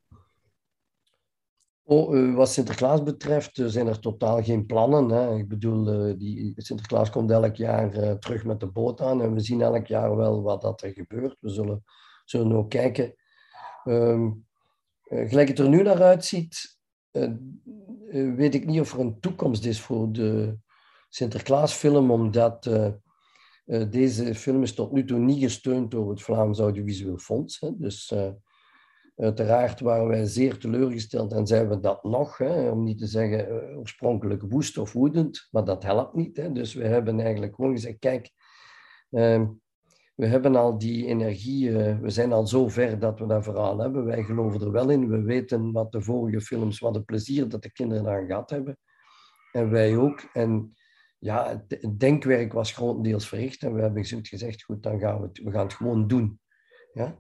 Oh, 1.86 2.36
wat 2.36 2.50
Sinterklaas 2.50 3.04
betreft 3.04 3.62
zijn 3.66 3.88
er 3.88 4.00
totaal 4.00 4.44
geen 4.44 4.66
plannen. 4.66 5.10
Hè. 5.10 5.36
Ik 5.36 5.48
bedoel, 5.48 6.18
die, 6.18 6.54
Sinterklaas 6.58 7.10
komt 7.10 7.32
elk 7.32 7.56
jaar 7.56 8.20
terug 8.20 8.46
met 8.46 8.60
de 8.60 8.68
boot 8.68 9.02
aan 9.02 9.22
en 9.22 9.34
we 9.34 9.40
zien 9.40 9.62
elk 9.62 9.88
jaar 9.88 10.16
wel 10.16 10.42
wat 10.42 10.62
dat 10.62 10.82
er 10.82 10.92
gebeurt. 10.92 11.38
We 11.40 11.50
zullen, 11.50 11.84
zullen 12.26 12.56
ook 12.56 12.70
kijken. 12.70 13.16
Um, 13.86 14.46
gelijk 15.06 15.48
het 15.48 15.60
er 15.60 15.70
nu 15.70 15.82
naar 15.82 16.02
uitziet, 16.02 16.78
weet 18.12 18.56
ik 18.56 18.66
niet 18.66 18.80
of 18.80 18.94
er 18.94 19.00
een 19.00 19.20
toekomst 19.20 19.66
is 19.66 19.82
voor 19.82 20.12
de 20.12 20.58
Sinterklaasfilm, 21.10 22.12
omdat 22.12 22.70
deze 23.90 24.36
film 24.36 24.64
is 24.64 24.74
tot 24.74 24.92
nu 24.92 25.06
toe 25.06 25.20
niet 25.20 25.42
gesteund 25.42 25.92
door 25.92 26.10
het 26.10 26.22
Vlaams 26.22 26.60
Audiovisueel 26.60 27.18
Fonds. 27.18 27.60
Hè. 27.60 27.70
Dus 27.78 28.14
Uiteraard 29.16 29.80
waren 29.80 30.08
wij 30.08 30.26
zeer 30.26 30.58
teleurgesteld 30.58 31.32
en 31.34 31.48
zijn 31.48 31.70
we 31.70 31.80
dat 31.80 32.04
nog, 32.04 32.38
hè, 32.38 32.70
om 32.70 32.84
niet 32.84 32.98
te 32.98 33.08
zeggen 33.08 33.48
uh, 33.48 33.78
oorspronkelijk 33.78 34.42
woest 34.42 34.78
of 34.78 34.94
woedend, 34.94 35.48
maar 35.52 35.64
dat 35.64 35.84
helpt 35.84 36.14
niet. 36.14 36.38
Hè. 36.38 36.52
Dus 36.52 36.74
we 36.74 36.88
hebben 36.88 37.20
eigenlijk 37.20 37.56
gewoon 37.56 37.72
gezegd, 37.72 38.00
kijk, 38.00 38.32
uh, 39.10 39.48
we 40.16 40.26
hebben 40.26 40.56
al 40.56 40.78
die 40.78 41.06
energie, 41.06 41.70
uh, 41.70 42.00
we 42.00 42.10
zijn 42.10 42.34
al 42.34 42.48
zo 42.48 42.68
ver 42.68 43.00
dat 43.00 43.20
we 43.20 43.28
dat 43.28 43.44
verhaal 43.44 43.80
hebben. 43.80 44.06
Wij 44.06 44.24
geloven 44.24 44.62
er 44.62 44.72
wel 44.72 44.90
in, 44.90 45.10
we 45.10 45.22
weten 45.22 45.72
wat 45.72 45.92
de 45.92 46.02
vorige 46.02 46.42
films, 46.42 46.80
wat 46.80 46.96
het 46.96 47.06
plezier 47.06 47.50
dat 47.50 47.64
de 47.64 47.72
kinderen 47.72 48.08
aan 48.08 48.26
gehad 48.26 48.50
hebben. 48.50 48.78
En 49.52 49.70
wij 49.70 49.98
ook. 49.98 50.30
En 50.34 50.74
ja, 51.20 51.66
het 51.68 52.00
denkwerk 52.00 52.54
was 52.54 52.72
grotendeels 52.72 53.28
verricht 53.28 53.64
en 53.64 53.74
we 53.74 53.82
hebben 53.82 54.06
gezegd, 54.06 54.64
goed, 54.64 54.84
dan 54.84 55.00
gaan 55.00 55.20
we 55.22 55.28
het, 55.28 55.44
we 55.44 55.52
gaan 55.52 55.64
het 55.64 55.74
gewoon 55.74 56.08
doen. 56.08 56.40
Ja? 56.94 57.20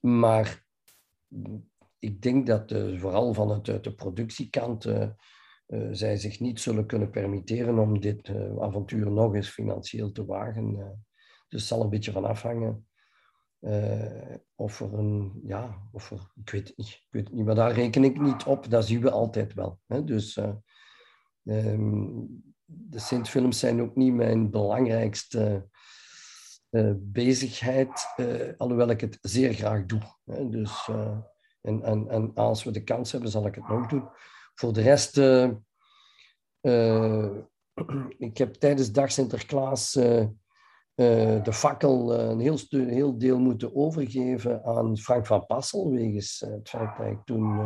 Maar 0.00 0.66
ik 1.98 2.22
denk 2.22 2.46
dat 2.46 2.72
uh, 2.72 3.00
vooral 3.00 3.34
vanuit 3.34 3.68
uit 3.68 3.84
de 3.84 3.94
productiekant 3.94 4.84
uh, 4.84 5.08
uh, 5.66 5.88
zij 5.92 6.16
zich 6.16 6.40
niet 6.40 6.60
zullen 6.60 6.86
kunnen 6.86 7.10
permitteren 7.10 7.78
om 7.78 8.00
dit 8.00 8.28
avontuur 8.60 9.10
nog 9.10 9.34
eens 9.34 9.48
financieel 9.48 10.12
te 10.12 10.24
wagen. 10.24 10.74
dus 11.48 11.60
het 11.60 11.68
zal 11.68 11.82
een 11.82 11.90
beetje 11.90 12.12
van 12.12 12.24
afhangen 12.24 12.86
of 14.54 14.80
er 14.80 14.94
een, 14.94 15.40
ja, 15.44 15.88
of 15.92 16.10
ik 16.34 16.50
weet 16.50 16.72
ik 16.76 17.06
weet 17.10 17.32
niet, 17.32 17.44
maar 17.44 17.54
daar 17.54 17.72
reken 17.72 18.04
ik 18.04 18.20
niet 18.20 18.44
op, 18.44 18.70
dat 18.70 18.86
zien 18.86 19.00
we 19.00 19.10
altijd 19.10 19.54
wel. 19.54 19.80
Hè? 19.86 20.04
Dus 20.04 20.38
um, 21.42 22.54
de 22.64 22.98
Sint-films 22.98 23.58
zijn 23.58 23.80
ook 23.80 23.96
niet 23.96 24.12
mijn 24.12 24.50
belangrijkste 24.50 25.68
bezigheid, 26.96 28.14
uh, 28.16 28.52
alhoewel 28.56 28.90
ik 28.90 29.00
het 29.00 29.18
zeer 29.20 29.52
graag 29.52 29.86
doe. 29.86 30.00
Hè. 30.24 30.48
Dus, 30.48 30.88
uh, 30.90 31.18
en, 31.60 31.82
en, 31.82 32.08
en 32.08 32.34
als 32.34 32.64
we 32.64 32.70
de 32.70 32.84
kans 32.84 33.12
hebben, 33.12 33.30
zal 33.30 33.46
ik 33.46 33.54
het 33.54 33.68
nog 33.68 33.86
doen. 33.86 34.08
Voor 34.54 34.72
de 34.72 34.82
rest, 34.82 35.16
ik 38.18 38.38
heb 38.38 38.54
tijdens 38.54 38.92
Dag 38.92 39.12
Sinterklaas 39.12 39.92
de 39.92 41.52
fakkel 41.52 42.18
een 42.18 42.40
heel, 42.40 42.58
heel 42.68 43.18
deel 43.18 43.38
moeten 43.38 43.74
overgeven 43.74 44.64
aan 44.64 44.96
Frank 44.98 45.26
van 45.26 45.46
Passel, 45.46 45.90
wegens 45.90 46.44
het 46.46 46.68
feit 46.68 46.96
dat 46.96 47.06
ik 47.06 47.24
toen 47.24 47.58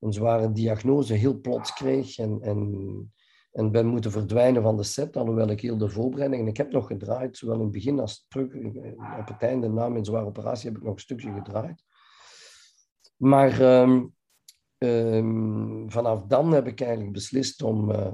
een 0.00 0.12
zware 0.12 0.52
diagnose 0.52 1.14
heel 1.14 1.40
plots 1.40 1.72
kreeg 1.72 2.18
en, 2.18 2.38
en 2.42 3.12
en 3.52 3.70
ben 3.70 3.86
moeten 3.86 4.10
verdwijnen 4.10 4.62
van 4.62 4.76
de 4.76 4.82
set, 4.82 5.16
alhoewel 5.16 5.48
ik 5.48 5.60
heel 5.60 5.78
de 5.78 5.88
voorbereiding... 5.88 6.42
En 6.42 6.48
ik 6.48 6.56
heb 6.56 6.72
nog 6.72 6.86
gedraaid, 6.86 7.36
zowel 7.36 7.54
in 7.54 7.62
het 7.62 7.70
begin 7.70 8.00
als 8.00 8.26
terug. 8.28 8.54
Op 9.18 9.28
het 9.28 9.42
einde, 9.42 9.68
na 9.68 9.88
mijn 9.88 10.04
zware 10.04 10.26
operatie, 10.26 10.68
heb 10.68 10.78
ik 10.78 10.84
nog 10.84 10.94
een 10.94 11.00
stukje 11.00 11.32
gedraaid. 11.32 11.84
Maar 13.16 13.60
um, 13.60 14.14
um, 14.78 15.90
vanaf 15.90 16.22
dan 16.26 16.52
heb 16.52 16.66
ik 16.66 16.80
eigenlijk 16.80 17.12
beslist 17.12 17.62
om, 17.62 17.90
uh, 17.90 18.12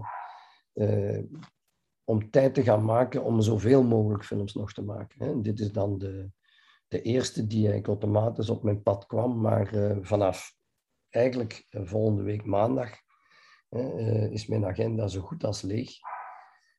uh, 0.75 1.23
om 2.05 2.31
tijd 2.31 2.55
te 2.55 2.63
gaan 2.63 2.85
maken 2.85 3.25
om 3.25 3.41
zoveel 3.41 3.83
mogelijk 3.83 4.25
films 4.25 4.55
nog 4.55 4.73
te 4.73 4.83
maken. 4.83 5.25
Hè. 5.25 5.41
Dit 5.41 5.61
is 5.61 5.73
dan 5.73 5.99
de, 5.99 6.31
de 6.89 7.03
eerste 7.03 7.47
die 7.47 7.69
eigenlijk 7.69 7.87
automatisch 7.87 8.51
op 8.51 8.63
mijn 8.63 8.83
pad 8.83 9.07
kwam. 9.07 9.41
Maar 9.41 9.97
vanaf 10.01 10.55
eigenlijk 11.09 11.67
volgende 11.71 12.23
week 12.23 12.45
maandag 12.45 13.05
is 14.31 14.47
mijn 14.47 14.67
agenda 14.67 15.09
zo 15.09 15.21
goed 15.21 15.45
als 15.45 15.63
leeg. 15.63 15.91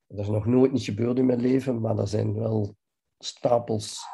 Dat 0.07 0.19
is 0.19 0.27
nog 0.27 0.45
nooit 0.45 0.71
niet 0.71 0.83
gebeurd 0.83 1.17
in 1.17 1.25
mijn 1.25 1.41
leven, 1.41 1.81
maar 1.81 1.97
er 1.97 2.07
zijn 2.07 2.33
wel 2.33 2.75
stapels 3.17 4.05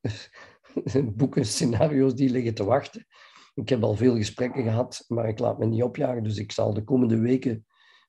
boeken, 1.16 1.46
scenario's 1.46 2.14
die 2.14 2.30
liggen 2.30 2.54
te 2.54 2.64
wachten. 2.64 3.06
Ik 3.54 3.68
heb 3.68 3.82
al 3.82 3.94
veel 3.94 4.16
gesprekken 4.16 4.62
gehad, 4.62 5.04
maar 5.08 5.28
ik 5.28 5.38
laat 5.38 5.58
me 5.58 5.66
niet 5.66 5.82
opjagen. 5.82 6.22
Dus 6.22 6.36
ik 6.36 6.52
zal 6.52 6.74
de 6.74 6.84
komende 6.84 7.18
weken 7.18 7.66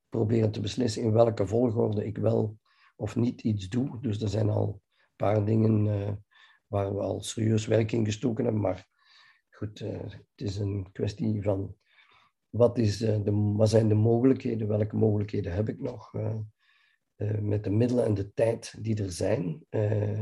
proberen 0.09 0.51
te 0.51 0.59
beslissen 0.59 1.01
in 1.01 1.11
welke 1.11 1.47
volgorde 1.47 2.05
ik 2.05 2.17
wel 2.17 2.57
of 2.95 3.15
niet 3.15 3.41
iets 3.41 3.67
doe. 3.67 3.97
Dus 4.01 4.21
er 4.21 4.29
zijn 4.29 4.49
al 4.49 4.81
een 4.95 5.15
paar 5.15 5.45
dingen 5.45 5.85
uh, 5.85 6.11
waar 6.67 6.95
we 6.95 7.01
al 7.01 7.21
serieus 7.21 7.65
werk 7.65 7.91
in 7.91 8.05
gestoken 8.05 8.43
hebben. 8.43 8.61
Maar 8.61 8.87
goed, 9.49 9.79
uh, 9.79 9.99
het 9.99 10.25
is 10.35 10.57
een 10.57 10.91
kwestie 10.91 11.43
van 11.43 11.75
wat, 12.51 12.77
is, 12.77 13.01
uh, 13.01 13.23
de, 13.23 13.31
wat 13.55 13.69
zijn 13.69 13.87
de 13.87 13.95
mogelijkheden, 13.95 14.67
welke 14.67 14.95
mogelijkheden 14.95 15.53
heb 15.53 15.69
ik 15.69 15.81
nog 15.81 16.13
uh, 16.13 16.35
uh, 17.17 17.39
met 17.39 17.63
de 17.63 17.69
middelen 17.69 18.05
en 18.05 18.13
de 18.13 18.33
tijd 18.33 18.75
die 18.79 19.03
er 19.03 19.11
zijn. 19.11 19.65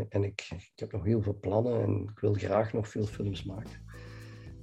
en 0.09 0.23
ik, 0.23 0.47
ik 0.49 0.71
heb 0.75 0.91
nog 0.91 1.03
heel 1.03 1.21
veel 1.21 1.37
plannen 1.39 1.81
en 1.81 2.09
ik 2.11 2.19
wil 2.19 2.33
graag 2.33 2.73
nog 2.73 2.87
veel 2.87 3.05
films 3.05 3.43
maken. 3.43 3.87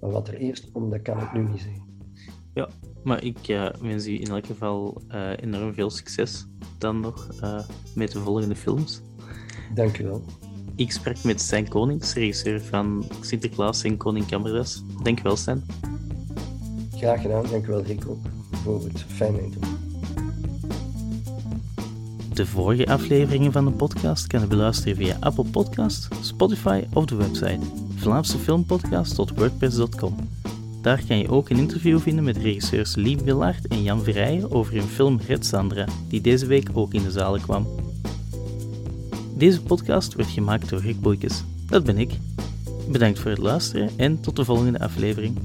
Maar 0.00 0.10
wat 0.10 0.28
er 0.28 0.34
eerst 0.34 0.70
komt, 0.70 0.90
dat 0.90 1.02
kan 1.02 1.20
ik 1.20 1.32
nu 1.32 1.48
niet 1.48 1.60
zeggen. 1.60 1.94
Ja, 2.54 2.68
maar 3.04 3.24
ik 3.24 3.38
wens 3.80 4.06
u 4.06 4.20
in 4.20 4.26
elk 4.26 4.46
geval 4.46 5.02
enorm 5.36 5.74
veel 5.74 5.90
succes 5.90 6.46
dan 6.78 7.00
nog 7.00 7.28
met 7.94 8.12
de 8.12 8.18
volgende 8.18 8.56
films. 8.56 9.02
Dank 9.74 9.98
u 9.98 10.04
wel. 10.04 10.24
Ik 10.76 10.92
sprak 10.92 11.24
met 11.24 11.40
Stijn 11.40 11.68
Konings, 11.68 12.14
regisseur 12.14 12.60
van 12.60 13.04
Sinterklaas 13.20 13.82
en 13.82 13.96
Koning 13.96 14.26
Camera's. 14.26 14.82
Dank 15.02 15.20
u 15.20 15.22
wel, 15.22 15.36
Stijn. 15.36 15.64
Graag 16.96 17.20
gedaan. 17.20 17.44
Dankjewel 17.50 17.82
Rico 17.82 18.18
voor 18.50 18.84
het 18.84 19.04
fijne 19.08 19.42
interview. 19.42 19.74
De 22.34 22.46
vorige 22.46 22.86
afleveringen 22.86 23.52
van 23.52 23.64
de 23.64 23.70
podcast 23.70 24.26
kan 24.26 24.40
je 24.40 24.46
beluisteren 24.46 24.96
via 24.96 25.16
Apple 25.20 25.44
Podcasts, 25.44 26.08
Spotify 26.20 26.84
of 26.92 27.04
de 27.04 27.14
website 27.14 27.58
vlaamsefilmpodcast.wordpress.com. 27.94 30.14
Daar 30.82 31.02
kan 31.08 31.18
je 31.18 31.28
ook 31.28 31.48
een 31.48 31.58
interview 31.58 32.00
vinden 32.00 32.24
met 32.24 32.36
regisseurs 32.36 32.94
Lieve 32.94 33.24
Willaert 33.24 33.68
en 33.68 33.82
Jan 33.82 34.02
Verrijen 34.02 34.50
over 34.50 34.74
hun 34.74 34.82
film 34.82 35.20
Red 35.26 35.46
Sandra, 35.46 35.84
die 36.08 36.20
deze 36.20 36.46
week 36.46 36.68
ook 36.72 36.94
in 36.94 37.02
de 37.02 37.10
zalen 37.10 37.40
kwam. 37.40 37.66
Deze 39.34 39.62
podcast 39.62 40.14
wordt 40.14 40.30
gemaakt 40.30 40.68
door 40.68 40.80
Rick 40.80 41.00
Boeikes. 41.00 41.44
Dat 41.66 41.84
ben 41.84 41.98
ik. 41.98 42.18
Bedankt 42.88 43.18
voor 43.18 43.30
het 43.30 43.40
luisteren 43.40 43.90
en 43.96 44.20
tot 44.20 44.36
de 44.36 44.44
volgende 44.44 44.80
aflevering. 44.80 45.36